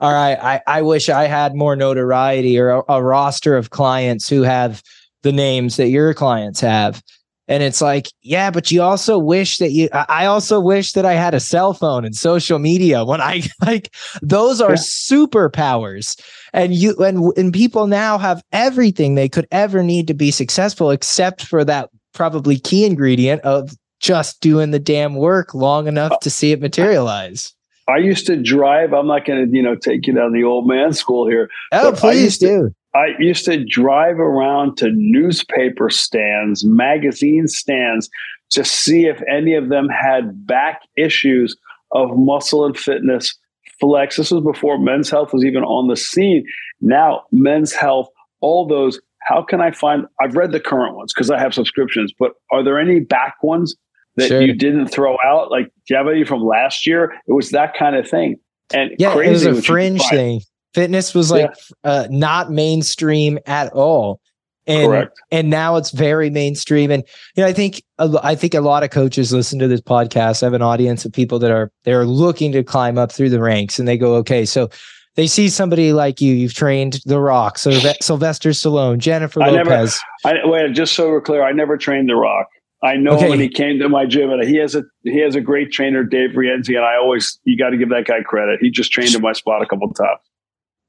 all 0.01 0.13
right, 0.13 0.39
I, 0.41 0.61
I 0.65 0.81
wish 0.81 1.09
I 1.09 1.25
had 1.25 1.55
more 1.55 1.75
notoriety 1.75 2.57
or 2.57 2.69
a, 2.69 2.83
a 2.87 3.03
roster 3.03 3.57
of 3.57 3.71
clients 3.71 4.29
who 4.29 4.43
have 4.43 4.81
the 5.23 5.33
names 5.33 5.75
that 5.75 5.89
your 5.89 6.13
clients 6.13 6.61
have. 6.61 7.03
And 7.49 7.63
it's 7.63 7.81
like, 7.81 8.11
yeah, 8.21 8.51
but 8.51 8.69
you 8.69 8.83
also 8.83 9.17
wish 9.17 9.57
that 9.57 9.71
you, 9.71 9.89
I 9.91 10.27
also 10.27 10.59
wish 10.59 10.93
that 10.93 11.03
I 11.03 11.13
had 11.13 11.33
a 11.33 11.39
cell 11.39 11.73
phone 11.73 12.05
and 12.05 12.15
social 12.15 12.59
media 12.59 13.03
when 13.03 13.21
I 13.21 13.41
like 13.65 13.93
those 14.21 14.61
are 14.61 14.71
yeah. 14.71 14.75
superpowers. 14.75 16.21
And 16.53 16.75
you, 16.75 16.95
and, 16.97 17.33
and 17.35 17.51
people 17.51 17.87
now 17.87 18.19
have 18.19 18.43
everything 18.51 19.15
they 19.15 19.27
could 19.27 19.47
ever 19.51 19.83
need 19.83 20.07
to 20.07 20.13
be 20.13 20.29
successful, 20.29 20.91
except 20.91 21.43
for 21.43 21.65
that 21.65 21.89
probably 22.13 22.59
key 22.59 22.85
ingredient 22.85 23.41
of 23.41 23.71
just 23.99 24.41
doing 24.41 24.69
the 24.69 24.79
damn 24.79 25.15
work 25.15 25.53
long 25.55 25.87
enough 25.87 26.19
to 26.21 26.29
see 26.29 26.51
it 26.51 26.61
materialize. 26.61 27.53
I 27.87 27.97
used 27.97 28.27
to 28.27 28.37
drive. 28.41 28.93
I'm 28.93 29.07
not 29.07 29.25
going 29.25 29.49
to, 29.49 29.57
you 29.57 29.63
know, 29.63 29.75
take 29.75 30.05
you 30.05 30.13
down 30.13 30.33
the 30.33 30.43
old 30.43 30.67
man 30.67 30.93
school 30.93 31.27
here. 31.27 31.49
Oh, 31.71 31.93
please 31.95 32.37
do. 32.37 32.69
To, 32.69 32.75
I 32.95 33.09
used 33.19 33.45
to 33.45 33.63
drive 33.63 34.19
around 34.19 34.77
to 34.77 34.89
newspaper 34.91 35.89
stands, 35.89 36.65
magazine 36.65 37.47
stands, 37.47 38.09
to 38.51 38.63
see 38.63 39.05
if 39.05 39.21
any 39.31 39.53
of 39.53 39.69
them 39.69 39.89
had 39.89 40.45
back 40.47 40.81
issues 40.97 41.55
of 41.91 42.09
muscle 42.15 42.65
and 42.65 42.77
fitness 42.77 43.37
flex. 43.79 44.17
This 44.17 44.31
was 44.31 44.43
before 44.43 44.79
men's 44.79 45.09
health 45.09 45.33
was 45.33 45.45
even 45.45 45.63
on 45.63 45.87
the 45.87 45.95
scene. 45.95 46.45
Now, 46.81 47.23
men's 47.31 47.73
health, 47.73 48.07
all 48.41 48.67
those. 48.67 48.99
How 49.21 49.43
can 49.43 49.61
I 49.61 49.71
find? 49.71 50.05
I've 50.19 50.35
read 50.35 50.51
the 50.51 50.59
current 50.59 50.95
ones 50.95 51.13
because 51.13 51.29
I 51.29 51.39
have 51.39 51.53
subscriptions, 51.53 52.11
but 52.17 52.31
are 52.51 52.63
there 52.63 52.79
any 52.79 52.99
back 52.99 53.35
ones 53.43 53.75
that 54.15 54.29
sure. 54.29 54.41
you 54.41 54.53
didn't 54.53 54.87
throw 54.87 55.17
out? 55.25 55.51
Like, 55.51 55.65
do 55.65 55.93
you 55.93 55.97
have 55.97 56.07
any 56.07 56.23
from 56.23 56.41
last 56.41 56.87
year? 56.87 57.13
It 57.27 57.33
was 57.33 57.51
that 57.51 57.75
kind 57.77 57.95
of 57.95 58.09
thing. 58.09 58.37
And 58.73 58.91
yeah, 58.97 59.17
it 59.19 59.29
was 59.29 59.45
a 59.45 59.61
fringe 59.61 60.01
thing. 60.09 60.41
Fitness 60.73 61.13
was 61.13 61.31
like 61.31 61.51
yeah. 61.83 61.91
uh, 61.91 62.07
not 62.09 62.51
mainstream 62.51 63.39
at 63.45 63.71
all. 63.73 64.21
And, 64.67 64.87
Correct. 64.87 65.19
and 65.31 65.49
now 65.49 65.77
it's 65.77 65.89
very 65.89 66.29
mainstream. 66.29 66.91
And 66.91 67.03
you 67.35 67.41
know, 67.41 67.49
I 67.49 67.53
think 67.53 67.81
I 67.97 68.35
think 68.35 68.53
a 68.53 68.61
lot 68.61 68.83
of 68.83 68.91
coaches 68.91 69.33
listen 69.33 69.57
to 69.59 69.67
this 69.67 69.81
podcast. 69.81 70.43
I 70.43 70.45
have 70.45 70.53
an 70.53 70.61
audience 70.61 71.05
of 71.05 71.11
people 71.11 71.39
that 71.39 71.49
are 71.49 71.71
they're 71.85 72.05
looking 72.05 72.51
to 72.51 72.63
climb 72.63 72.99
up 72.99 73.11
through 73.11 73.29
the 73.29 73.41
ranks, 73.41 73.79
and 73.79 73.87
they 73.87 73.97
go, 73.97 74.15
okay, 74.17 74.45
so 74.45 74.69
they 75.15 75.25
see 75.25 75.49
somebody 75.49 75.91
like 75.91 76.21
you. 76.21 76.35
You've 76.35 76.53
trained 76.53 76.99
The 77.05 77.19
Rock, 77.19 77.57
so 77.57 77.71
Sylvester 77.99 78.51
Stallone, 78.51 78.99
Jennifer 78.99 79.41
I 79.41 79.49
Lopez. 79.49 79.99
Never, 80.23 80.37
I, 80.37 80.47
wait, 80.47 80.73
just 80.73 80.93
so 80.93 81.09
we're 81.09 81.21
clear, 81.21 81.43
I 81.43 81.51
never 81.51 81.75
trained 81.75 82.07
The 82.07 82.15
Rock. 82.15 82.47
I 82.83 82.95
know 82.95 83.15
okay. 83.15 83.27
when 83.27 83.39
he 83.39 83.49
came 83.49 83.79
to 83.79 83.89
my 83.89 84.05
gym, 84.05 84.29
and 84.29 84.43
he 84.47 84.57
has 84.57 84.75
a 84.75 84.83
he 85.03 85.19
has 85.19 85.35
a 85.35 85.41
great 85.41 85.71
trainer, 85.71 86.03
Dave 86.03 86.31
Rienzi, 86.31 86.75
and 86.75 86.85
I 86.85 86.95
always 86.95 87.39
you 87.43 87.57
got 87.57 87.71
to 87.71 87.77
give 87.77 87.89
that 87.89 88.05
guy 88.05 88.21
credit. 88.21 88.59
He 88.61 88.69
just 88.69 88.91
trained 88.91 89.13
in 89.15 89.21
my 89.21 89.33
spot 89.33 89.61
a 89.61 89.65
couple 89.65 89.91
times. 89.93 90.19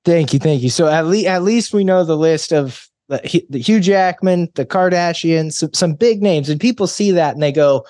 Thank 0.05 0.33
you, 0.33 0.39
thank 0.39 0.63
you. 0.63 0.71
So 0.71 0.89
at 0.89 1.07
least 1.07 1.27
at 1.27 1.43
least 1.43 1.75
we 1.75 1.85
know 1.85 2.05
the 2.05 2.17
list 2.17 2.53
of 2.53 2.89
the, 3.09 3.45
the 3.51 3.59
Hugh 3.59 3.81
Jackman, 3.81 4.49
the 4.55 4.65
Kardashians, 4.65 5.55
some, 5.55 5.75
some 5.75 5.95
big 5.95 6.23
names, 6.23 6.49
and 6.49 6.61
people 6.61 6.87
see 6.87 7.11
that 7.11 7.35
and 7.35 7.43
they 7.43 7.53
go, 7.53 7.85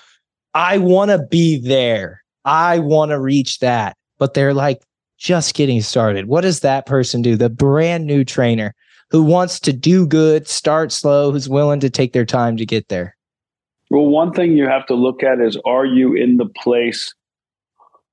"I 0.55 0.79
want 0.79 1.11
to 1.11 1.19
be 1.19 1.59
there. 1.59 2.23
I 2.45 2.79
want 2.79 3.11
to 3.11 3.21
reach 3.21 3.61
that." 3.61 3.97
But 4.19 4.35
they're 4.35 4.55
like 4.55 4.83
just 5.19 5.55
getting 5.55 5.83
started. 5.83 6.27
What 6.27 6.41
does 6.41 6.61
that 6.61 6.87
person 6.87 7.23
do? 7.23 7.37
The 7.37 7.51
brand 7.51 8.07
new 8.07 8.25
trainer 8.25 8.75
who 9.11 9.23
wants 9.23 9.61
to 9.61 9.73
do 9.73 10.07
good, 10.07 10.49
start 10.49 10.93
slow, 10.93 11.33
who's 11.33 11.49
willing 11.49 11.81
to 11.81 11.91
take 11.91 12.13
their 12.13 12.25
time 12.25 12.57
to 12.57 12.67
get 12.67 12.89
there. 12.89 13.17
Well, 13.91 14.07
one 14.07 14.33
thing 14.33 14.57
you 14.57 14.69
have 14.69 14.87
to 14.87 14.95
look 14.95 15.23
at 15.23 15.41
is 15.41 15.59
are 15.65 15.85
you 15.85 16.15
in 16.15 16.37
the 16.37 16.47
place 16.47 17.13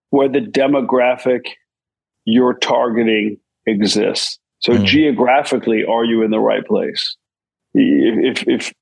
where 0.09 0.27
the 0.27 0.41
demographic 0.41 1.41
you're 2.25 2.55
targeting 2.55 3.37
exists? 3.68 4.39
So 4.59 4.74
mm. 4.74 4.86
geographically, 4.86 5.84
are 5.86 6.03
you 6.03 6.24
in 6.24 6.32
the 6.32 6.39
right 6.39 6.65
place? 6.65 7.15
If 7.74 8.47
if 8.47 8.74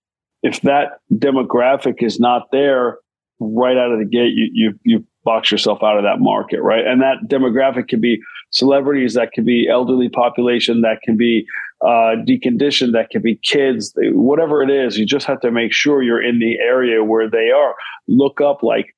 if 0.42 0.62
that 0.62 1.00
demographic 1.14 2.02
is 2.02 2.20
not 2.20 2.44
there 2.52 3.00
right 3.40 3.78
out 3.78 3.92
of 3.92 4.00
the 4.00 4.06
gate, 4.06 4.34
you 4.34 4.50
you 4.54 4.80
you 4.84 5.06
box 5.26 5.52
yourself 5.52 5.80
out 5.84 5.98
of 5.98 6.04
that 6.04 6.20
market, 6.20 6.62
right? 6.62 6.86
And 6.86 7.02
that 7.02 7.28
demographic 7.28 7.88
can 7.88 8.00
be 8.00 8.22
celebrities, 8.52 9.16
that 9.16 9.32
can 9.34 9.44
be 9.44 9.68
elderly 9.70 10.08
population, 10.08 10.82
that 10.82 11.02
can 11.04 11.18
be 11.18 11.46
uh, 11.82 12.16
deconditioned, 12.26 12.94
that 12.94 13.10
can 13.10 13.22
be 13.22 13.36
kids, 13.44 13.94
whatever 13.98 14.62
it 14.62 14.70
is. 14.70 14.98
You 14.98 15.06
just 15.06 15.26
have 15.26 15.42
to 15.42 15.52
make 15.52 15.74
sure 15.74 16.02
you're 16.02 16.24
in 16.24 16.40
the 16.40 16.58
area 16.60 17.04
where 17.04 17.30
they 17.30 17.50
are. 17.50 17.76
Look 18.08 18.40
up 18.40 18.64
like 18.64 18.95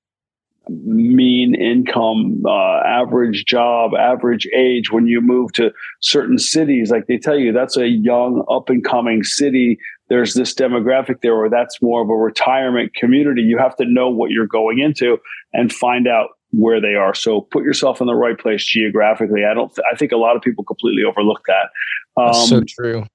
mean 0.69 1.55
income, 1.55 2.43
uh, 2.45 2.79
average 2.85 3.45
job, 3.45 3.91
average 3.93 4.47
age 4.55 4.91
when 4.91 5.07
you 5.07 5.21
move 5.21 5.51
to 5.53 5.71
certain 6.01 6.37
cities. 6.37 6.91
Like 6.91 7.07
they 7.07 7.17
tell 7.17 7.37
you, 7.37 7.51
that's 7.51 7.77
a 7.77 7.87
young, 7.87 8.45
up 8.49 8.69
and 8.69 8.83
coming 8.83 9.23
city. 9.23 9.77
There's 10.09 10.33
this 10.33 10.53
demographic 10.53 11.21
there, 11.21 11.35
or 11.35 11.49
that's 11.49 11.81
more 11.81 12.01
of 12.01 12.09
a 12.09 12.15
retirement 12.15 12.93
community. 12.95 13.41
You 13.41 13.57
have 13.57 13.75
to 13.77 13.85
know 13.85 14.09
what 14.09 14.31
you're 14.31 14.47
going 14.47 14.79
into 14.79 15.17
and 15.53 15.71
find 15.71 16.07
out 16.07 16.29
where 16.51 16.79
they 16.79 16.95
are. 16.95 17.13
So 17.13 17.41
put 17.41 17.63
yourself 17.63 17.99
in 17.99 18.07
the 18.07 18.15
right 18.15 18.37
place 18.37 18.65
geographically. 18.65 19.43
I 19.43 19.53
don't. 19.53 19.73
Th- 19.73 19.85
I 19.91 19.95
think 19.95 20.11
a 20.11 20.17
lot 20.17 20.35
of 20.35 20.41
people 20.41 20.63
completely 20.63 21.03
overlook 21.03 21.41
that. 21.47 22.21
Um, 22.21 22.33
so 22.33 22.61
true. 22.67 23.05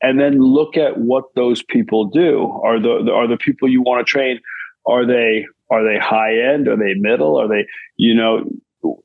And 0.00 0.20
then 0.20 0.38
look 0.40 0.76
at 0.76 0.98
what 0.98 1.24
those 1.34 1.62
people 1.62 2.06
do. 2.06 2.50
Are 2.64 2.80
the 2.80 3.10
are 3.12 3.26
the 3.26 3.36
people 3.36 3.68
you 3.68 3.82
want 3.82 4.06
to 4.06 4.10
train? 4.10 4.40
Are 4.86 5.04
they 5.04 5.46
are 5.70 5.84
they 5.84 5.98
high 5.98 6.36
end? 6.52 6.68
Are 6.68 6.76
they 6.76 6.94
middle? 6.94 7.40
Are 7.40 7.48
they, 7.48 7.66
you 7.96 8.14
know, 8.14 8.44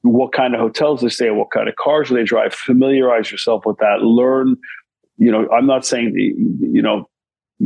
what 0.01 0.32
kind 0.34 0.53
of 0.53 0.59
hotels 0.59 1.01
they 1.01 1.09
stay 1.09 1.28
at? 1.28 1.36
What 1.36 1.51
kind 1.51 1.68
of 1.68 1.76
cars 1.76 2.09
do 2.09 2.16
they 2.16 2.24
drive? 2.24 2.53
Familiarize 2.53 3.32
yourself 3.32 3.66
with 3.66 3.78
that. 3.78 4.01
Learn, 4.01 4.55
you 5.18 5.32
know, 5.32 5.49
I'm 5.49 5.66
not 5.66 5.86
saying, 5.86 6.14
the, 6.14 6.34
you 6.68 6.82
know, 6.82 7.09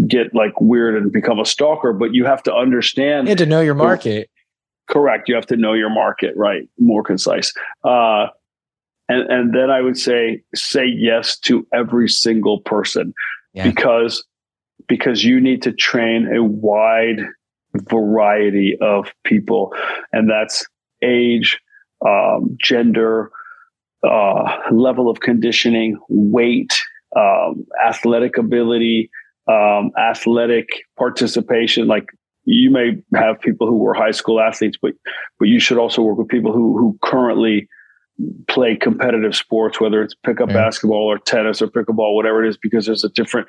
get 0.07 0.33
like 0.33 0.59
weird 0.61 0.95
and 0.95 1.11
become 1.11 1.39
a 1.39 1.45
stalker, 1.45 1.93
but 1.93 2.13
you 2.13 2.25
have 2.25 2.43
to 2.43 2.53
understand. 2.53 3.27
You 3.27 3.31
have 3.31 3.39
to 3.39 3.45
know 3.45 3.61
your 3.61 3.75
market. 3.75 4.29
Correct. 4.89 5.27
You 5.27 5.35
have 5.35 5.47
to 5.47 5.57
know 5.57 5.73
your 5.73 5.89
market, 5.89 6.33
right? 6.37 6.69
More 6.79 7.03
concise. 7.03 7.53
Uh, 7.83 8.27
and, 9.09 9.29
and 9.29 9.55
then 9.55 9.69
I 9.69 9.81
would 9.81 9.97
say, 9.97 10.41
say 10.55 10.85
yes 10.85 11.37
to 11.39 11.67
every 11.73 12.07
single 12.07 12.61
person 12.61 13.13
yeah. 13.53 13.63
because, 13.63 14.23
because 14.87 15.23
you 15.23 15.41
need 15.41 15.61
to 15.63 15.71
train 15.71 16.33
a 16.33 16.43
wide 16.43 17.19
variety 17.75 18.77
of 18.81 19.13
people, 19.23 19.73
and 20.11 20.29
that's 20.29 20.65
age, 21.03 21.59
um, 22.05 22.57
gender, 22.61 23.31
uh, 24.03 24.57
level 24.71 25.09
of 25.09 25.19
conditioning, 25.19 25.97
weight, 26.09 26.73
um, 27.15 27.65
athletic 27.85 28.37
ability, 28.37 29.09
um, 29.47 29.91
athletic 29.97 30.67
participation. 30.97 31.87
Like 31.87 32.05
you 32.45 32.69
may 32.71 33.01
have 33.15 33.39
people 33.39 33.67
who 33.67 33.77
were 33.77 33.93
high 33.93 34.11
school 34.11 34.39
athletes, 34.39 34.77
but 34.81 34.93
but 35.39 35.47
you 35.47 35.59
should 35.59 35.77
also 35.77 36.01
work 36.01 36.17
with 36.17 36.27
people 36.27 36.53
who 36.53 36.77
who 36.77 36.97
currently 37.03 37.67
play 38.47 38.75
competitive 38.75 39.35
sports, 39.35 39.79
whether 39.79 40.01
it's 40.01 40.15
pickup 40.25 40.49
yeah. 40.49 40.55
basketball 40.55 41.03
or 41.03 41.19
tennis 41.19 41.61
or 41.61 41.67
pickleball, 41.67 42.15
whatever 42.15 42.43
it 42.43 42.49
is, 42.49 42.57
because 42.57 42.85
there's 42.85 43.03
a 43.03 43.09
different 43.09 43.47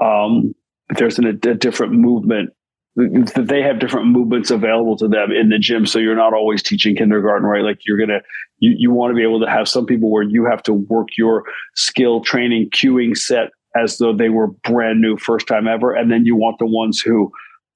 um, 0.00 0.54
there's 0.96 1.18
an, 1.18 1.26
a 1.26 1.32
different 1.32 1.92
movement 1.92 2.50
they 2.96 3.60
have 3.62 3.78
different 3.78 4.06
movements 4.06 4.50
available 4.50 4.96
to 4.96 5.06
them 5.06 5.30
in 5.30 5.50
the 5.50 5.58
gym. 5.58 5.84
So 5.84 5.98
you're 5.98 6.16
not 6.16 6.32
always 6.32 6.62
teaching 6.62 6.96
kindergarten, 6.96 7.46
right? 7.46 7.62
Like 7.62 7.80
you're 7.86 7.98
going 7.98 8.08
to, 8.08 8.20
you, 8.58 8.74
you 8.76 8.90
want 8.90 9.10
to 9.10 9.14
be 9.14 9.22
able 9.22 9.40
to 9.40 9.50
have 9.50 9.68
some 9.68 9.84
people 9.84 10.10
where 10.10 10.22
you 10.22 10.46
have 10.46 10.62
to 10.62 10.72
work 10.72 11.08
your 11.18 11.44
skill 11.74 12.22
training 12.22 12.70
cueing 12.74 13.14
set 13.14 13.50
as 13.76 13.98
though 13.98 14.16
they 14.16 14.30
were 14.30 14.48
brand 14.64 15.02
new 15.02 15.18
first 15.18 15.46
time 15.46 15.68
ever. 15.68 15.94
And 15.94 16.10
then 16.10 16.24
you 16.24 16.36
want 16.36 16.58
the 16.58 16.66
ones 16.66 17.00
who 17.00 17.30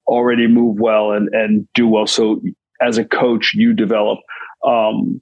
already 0.07 0.47
move 0.47 0.79
well 0.79 1.11
and, 1.11 1.29
and 1.33 1.67
do 1.75 1.87
well. 1.87 2.07
So 2.07 2.41
as 2.81 2.97
a 2.97 3.05
coach, 3.05 3.53
you 3.53 3.73
develop. 3.73 4.19
Um, 4.65 5.21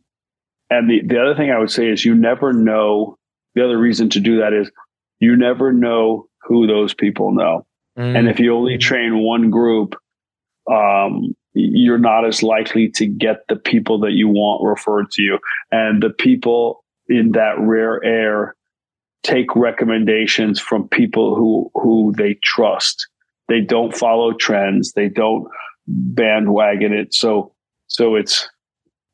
and 0.70 0.90
the, 0.90 1.02
the 1.06 1.22
other 1.22 1.36
thing 1.36 1.52
I 1.52 1.60
would 1.60 1.72
say 1.72 1.90
is 1.90 2.06
you 2.06 2.16
never 2.16 2.54
know. 2.54 3.18
The 3.56 3.66
other 3.66 3.78
reason 3.78 4.10
to 4.12 4.22
do 4.22 4.38
that 4.38 4.54
is 4.54 4.72
you 5.20 5.36
never 5.36 5.74
know 5.74 6.28
who 6.44 6.68
those 6.68 6.94
people 6.94 7.34
know. 7.34 7.66
Mm. 8.00 8.18
And 8.18 8.30
if 8.30 8.40
you 8.40 8.56
only 8.56 8.78
train 8.78 9.20
one 9.20 9.50
group, 9.50 9.96
um, 10.72 11.36
you're 11.54 12.00
not 12.00 12.26
as 12.26 12.42
likely 12.42 12.90
to 12.90 13.06
get 13.06 13.48
the 13.50 13.56
people 13.56 14.00
that 14.00 14.12
you 14.12 14.30
want 14.30 14.64
referred 14.64 15.12
to 15.12 15.22
you. 15.22 15.40
And 15.72 16.02
the 16.02 16.10
people 16.10 16.86
in 17.08 17.32
that 17.32 17.56
rare 17.60 18.04
air 18.04 18.56
take 19.24 19.54
recommendations 19.56 20.60
from 20.60 20.88
people 20.88 21.36
who 21.36 21.70
who 21.74 22.14
they 22.16 22.38
trust. 22.44 23.08
They 23.48 23.62
don't 23.62 23.96
follow 23.96 24.34
trends. 24.34 24.94
They 24.94 25.10
don't 25.10 25.48
bandwagon 25.88 26.94
it. 26.94 27.14
So 27.14 27.54
so 27.88 28.16
it's 28.16 28.48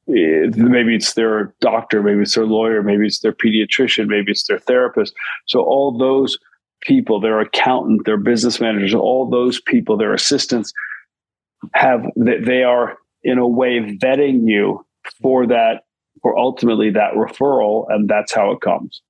maybe 0.08 0.96
it's 0.96 1.14
their 1.14 1.56
doctor, 1.62 2.04
maybe 2.04 2.22
it's 2.22 2.36
their 2.36 2.46
lawyer, 2.46 2.84
maybe 2.84 3.08
it's 3.08 3.22
their 3.22 3.34
pediatrician, 3.34 4.08
maybe 4.08 4.32
it's 4.32 4.46
their 4.46 4.60
therapist. 4.60 5.16
So 5.48 5.62
all 5.62 5.98
those 5.98 6.38
people, 6.86 7.20
their 7.20 7.40
accountant, 7.40 8.06
their 8.06 8.18
business 8.18 8.60
managers, 8.60 8.94
all 8.94 9.30
those 9.30 9.60
people, 9.62 9.98
their 9.98 10.14
assistants 10.14 10.72
have 11.74 12.04
that 12.16 12.46
they 12.46 12.64
are 12.64 12.98
in 13.24 13.38
a 13.38 13.48
way 13.48 13.80
vetting 14.02 14.48
you 14.48 14.86
for 15.22 15.48
that 15.48 15.84
for 16.22 16.38
ultimately 16.38 16.92
that 16.92 17.14
referral 17.14 17.86
and 17.90 18.08
that's 18.08 18.34
how 18.34 18.52
it 18.52 18.62
comes. 18.62 19.02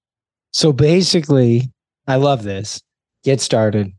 So 0.51 0.71
basically, 0.71 1.71
I 2.07 2.15
love 2.15 2.43
this. 2.43 2.81
Get 3.23 3.41
started. 3.41 3.91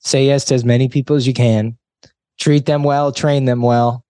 Say 0.00 0.26
yes 0.26 0.44
to 0.46 0.54
as 0.54 0.64
many 0.64 0.88
people 0.88 1.16
as 1.16 1.26
you 1.26 1.32
can. 1.32 1.76
Treat 2.38 2.66
them 2.66 2.82
well, 2.82 3.12
train 3.12 3.44
them 3.44 3.62
well, 3.62 4.04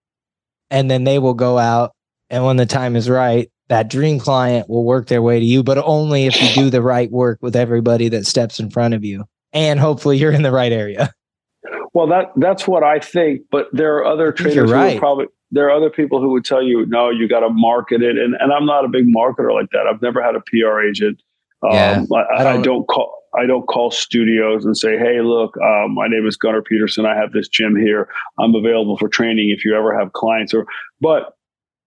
and 0.71 0.91
then 0.91 1.05
they 1.05 1.19
will 1.19 1.35
go 1.35 1.59
out 1.59 1.93
and 2.31 2.45
when 2.45 2.57
the 2.57 2.67
time 2.67 2.97
is 2.97 3.09
right, 3.09 3.51
that 3.69 3.89
dream 3.89 4.19
client 4.19 4.69
will 4.69 4.85
work 4.85 5.09
their 5.09 5.23
way 5.23 5.41
to 5.41 5.45
you, 5.45 5.63
but 5.63 5.79
only 5.79 6.27
if 6.27 6.41
you 6.41 6.65
do 6.65 6.71
the 6.71 6.83
right 6.83 7.11
work 7.11 7.39
with 7.43 7.57
everybody 7.57 8.09
that 8.09 8.27
steps 8.27 8.61
in 8.61 8.71
front 8.71 8.95
of 8.95 9.05
you. 9.05 9.25
And 9.53 9.81
hopefully 9.81 10.19
you're 10.19 10.33
in 10.33 10.43
the 10.43 10.53
right 10.53 10.73
area. 10.73 11.13
Well, 11.95 12.07
that 12.09 12.27
that's 12.37 12.69
what 12.69 12.83
I 12.83 12.99
think, 12.99 13.43
but 13.51 13.69
there 13.73 13.97
are 13.97 14.05
other 14.05 14.31
traders 14.31 14.71
right. 14.71 14.95
who 14.95 14.99
probably 14.99 15.27
there 15.51 15.67
are 15.67 15.71
other 15.71 15.89
people 15.89 16.21
who 16.21 16.31
would 16.33 16.45
tell 16.45 16.63
you, 16.63 16.85
no, 16.87 17.09
you 17.09 17.27
got 17.27 17.41
to 17.41 17.49
market 17.49 18.03
it. 18.03 18.19
And 18.19 18.35
and 18.39 18.53
I'm 18.53 18.67
not 18.67 18.85
a 18.85 18.89
big 18.89 19.07
marketer 19.07 19.53
like 19.53 19.71
that. 19.73 19.87
I've 19.91 20.03
never 20.03 20.23
had 20.23 20.35
a 20.35 20.41
PR 20.41 20.83
agent. 20.83 21.23
Yeah, 21.63 21.93
um, 21.93 22.09
I, 22.13 22.41
I, 22.41 22.45
don't, 22.45 22.61
I, 22.61 22.63
don't, 22.63 22.87
call 22.87 23.23
I 23.35 23.47
don't 23.47 23.67
call 23.67 23.91
studios 23.91 24.67
and 24.67 24.77
say, 24.77 24.99
hey, 24.99 25.23
look, 25.23 25.57
um, 25.57 25.95
my 25.95 26.07
name 26.07 26.27
is 26.27 26.37
Gunnar 26.37 26.61
Peterson. 26.61 27.07
I 27.07 27.17
have 27.17 27.33
this 27.33 27.49
gym 27.49 27.75
here. 27.75 28.11
I'm 28.39 28.55
available 28.55 28.99
for 28.99 29.09
training 29.09 29.49
if 29.57 29.65
you 29.65 29.75
ever 29.75 29.99
have 29.99 30.13
clients 30.13 30.53
or 30.53 30.67
but 31.01 31.36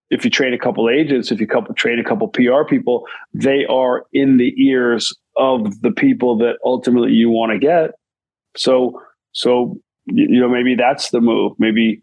if 0.09 0.25
you 0.25 0.31
train 0.31 0.53
a 0.53 0.57
couple 0.57 0.89
agents, 0.89 1.31
if 1.31 1.39
you 1.39 1.47
couple, 1.47 1.73
train 1.75 1.99
a 1.99 2.03
couple 2.03 2.27
PR 2.27 2.63
people, 2.67 3.05
they 3.33 3.65
are 3.65 4.05
in 4.13 4.37
the 4.37 4.53
ears 4.61 5.15
of 5.37 5.81
the 5.81 5.91
people 5.91 6.37
that 6.37 6.57
ultimately 6.65 7.11
you 7.11 7.29
want 7.29 7.51
to 7.51 7.59
get. 7.59 7.91
So, 8.57 9.01
so 9.31 9.79
you 10.07 10.39
know, 10.39 10.49
maybe 10.49 10.75
that's 10.75 11.11
the 11.11 11.21
move. 11.21 11.53
Maybe 11.59 12.01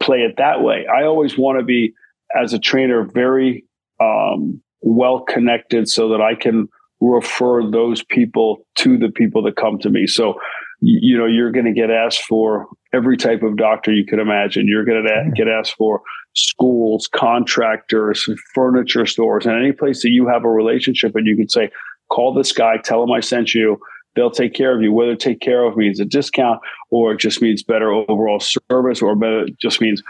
play 0.00 0.18
it 0.18 0.34
that 0.38 0.62
way. 0.62 0.86
I 0.86 1.04
always 1.04 1.38
want 1.38 1.58
to 1.58 1.64
be, 1.64 1.94
as 2.36 2.52
a 2.52 2.58
trainer, 2.58 3.04
very 3.04 3.64
um, 4.00 4.60
well 4.80 5.20
connected 5.20 5.88
so 5.88 6.08
that 6.10 6.20
I 6.20 6.34
can 6.34 6.68
refer 7.00 7.68
those 7.70 8.02
people 8.02 8.66
to 8.76 8.98
the 8.98 9.08
people 9.08 9.42
that 9.42 9.56
come 9.56 9.78
to 9.78 9.90
me. 9.90 10.06
So, 10.06 10.34
you 10.80 11.18
know, 11.18 11.26
you're 11.26 11.50
going 11.50 11.66
to 11.66 11.72
get 11.72 11.90
asked 11.90 12.22
for 12.22 12.68
every 12.92 13.16
type 13.16 13.42
of 13.42 13.56
doctor 13.56 13.92
you 13.92 14.06
could 14.06 14.18
imagine. 14.18 14.68
You're 14.68 14.84
going 14.84 15.04
to 15.04 15.30
get 15.34 15.48
asked 15.48 15.74
for 15.76 16.02
schools, 16.34 17.08
contractors, 17.12 18.28
furniture 18.54 19.06
stores, 19.06 19.44
and 19.44 19.56
any 19.56 19.72
place 19.72 20.02
that 20.02 20.10
you 20.10 20.28
have 20.28 20.44
a 20.44 20.48
relationship 20.48 21.16
and 21.16 21.26
you 21.26 21.36
can 21.36 21.48
say, 21.48 21.70
call 22.10 22.32
this 22.32 22.52
guy, 22.52 22.76
tell 22.76 23.02
him 23.02 23.10
I 23.10 23.20
sent 23.20 23.54
you. 23.54 23.78
They'll 24.14 24.30
take 24.30 24.54
care 24.54 24.74
of 24.74 24.82
you. 24.82 24.92
Whether 24.92 25.16
take 25.16 25.40
care 25.40 25.64
of 25.64 25.76
means 25.76 26.00
a 26.00 26.04
discount 26.04 26.60
or 26.90 27.12
it 27.12 27.18
just 27.18 27.42
means 27.42 27.62
better 27.62 27.92
overall 27.92 28.40
service 28.40 29.02
or 29.02 29.14
better 29.14 29.46
just 29.60 29.80
means 29.80 30.02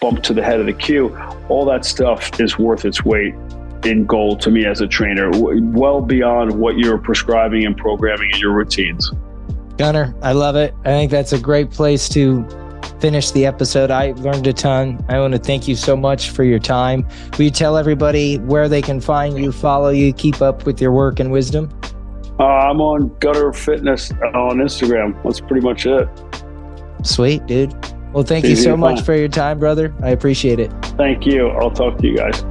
bump 0.00 0.22
to 0.24 0.34
the 0.34 0.42
head 0.42 0.60
of 0.60 0.66
the 0.66 0.72
queue. 0.72 1.16
All 1.48 1.64
that 1.66 1.84
stuff 1.84 2.40
is 2.40 2.58
worth 2.58 2.84
its 2.84 3.04
weight 3.04 3.34
in 3.84 4.06
gold 4.06 4.40
to 4.40 4.50
me 4.50 4.64
as 4.64 4.80
a 4.80 4.86
trainer, 4.86 5.30
well 5.32 6.00
beyond 6.00 6.58
what 6.58 6.78
you're 6.78 6.98
prescribing 6.98 7.66
and 7.66 7.76
programming 7.76 8.30
in 8.32 8.38
your 8.38 8.52
routines. 8.52 9.12
Gunnar, 9.76 10.14
I 10.22 10.32
love 10.32 10.56
it. 10.56 10.74
I 10.80 10.90
think 10.90 11.10
that's 11.10 11.32
a 11.32 11.38
great 11.38 11.70
place 11.70 12.08
to 12.10 12.46
finish 13.00 13.32
the 13.32 13.44
episode. 13.44 13.90
I 13.90 14.12
learned 14.12 14.46
a 14.46 14.52
ton. 14.52 15.04
I 15.08 15.18
want 15.18 15.32
to 15.32 15.38
thank 15.38 15.68
you 15.68 15.76
so 15.76 15.96
much 15.96 16.30
for 16.30 16.44
your 16.44 16.58
time. 16.58 17.06
Will 17.36 17.44
you 17.44 17.50
tell 17.50 17.76
everybody 17.76 18.38
where 18.38 18.68
they 18.68 18.80
can 18.80 19.00
find 19.00 19.38
you, 19.38 19.52
follow 19.52 19.90
you, 19.90 20.12
keep 20.12 20.40
up 20.40 20.64
with 20.64 20.80
your 20.80 20.92
work 20.92 21.20
and 21.20 21.30
wisdom? 21.30 21.68
Uh, 22.38 22.44
I'm 22.44 22.80
on 22.80 23.08
Gunnar 23.18 23.52
Fitness 23.52 24.10
on 24.10 24.58
Instagram. 24.58 25.22
That's 25.22 25.40
pretty 25.40 25.60
much 25.60 25.86
it. 25.86 26.08
Sweet, 27.02 27.44
dude. 27.46 27.74
Well, 28.12 28.24
thank 28.24 28.44
you 28.44 28.56
so 28.56 28.76
much 28.76 29.02
for 29.02 29.14
your 29.14 29.28
time, 29.28 29.58
brother. 29.58 29.94
I 30.02 30.10
appreciate 30.10 30.60
it. 30.60 30.72
Thank 30.96 31.26
you. 31.26 31.48
I'll 31.48 31.70
talk 31.70 31.98
to 31.98 32.06
you 32.06 32.16
guys. 32.16 32.44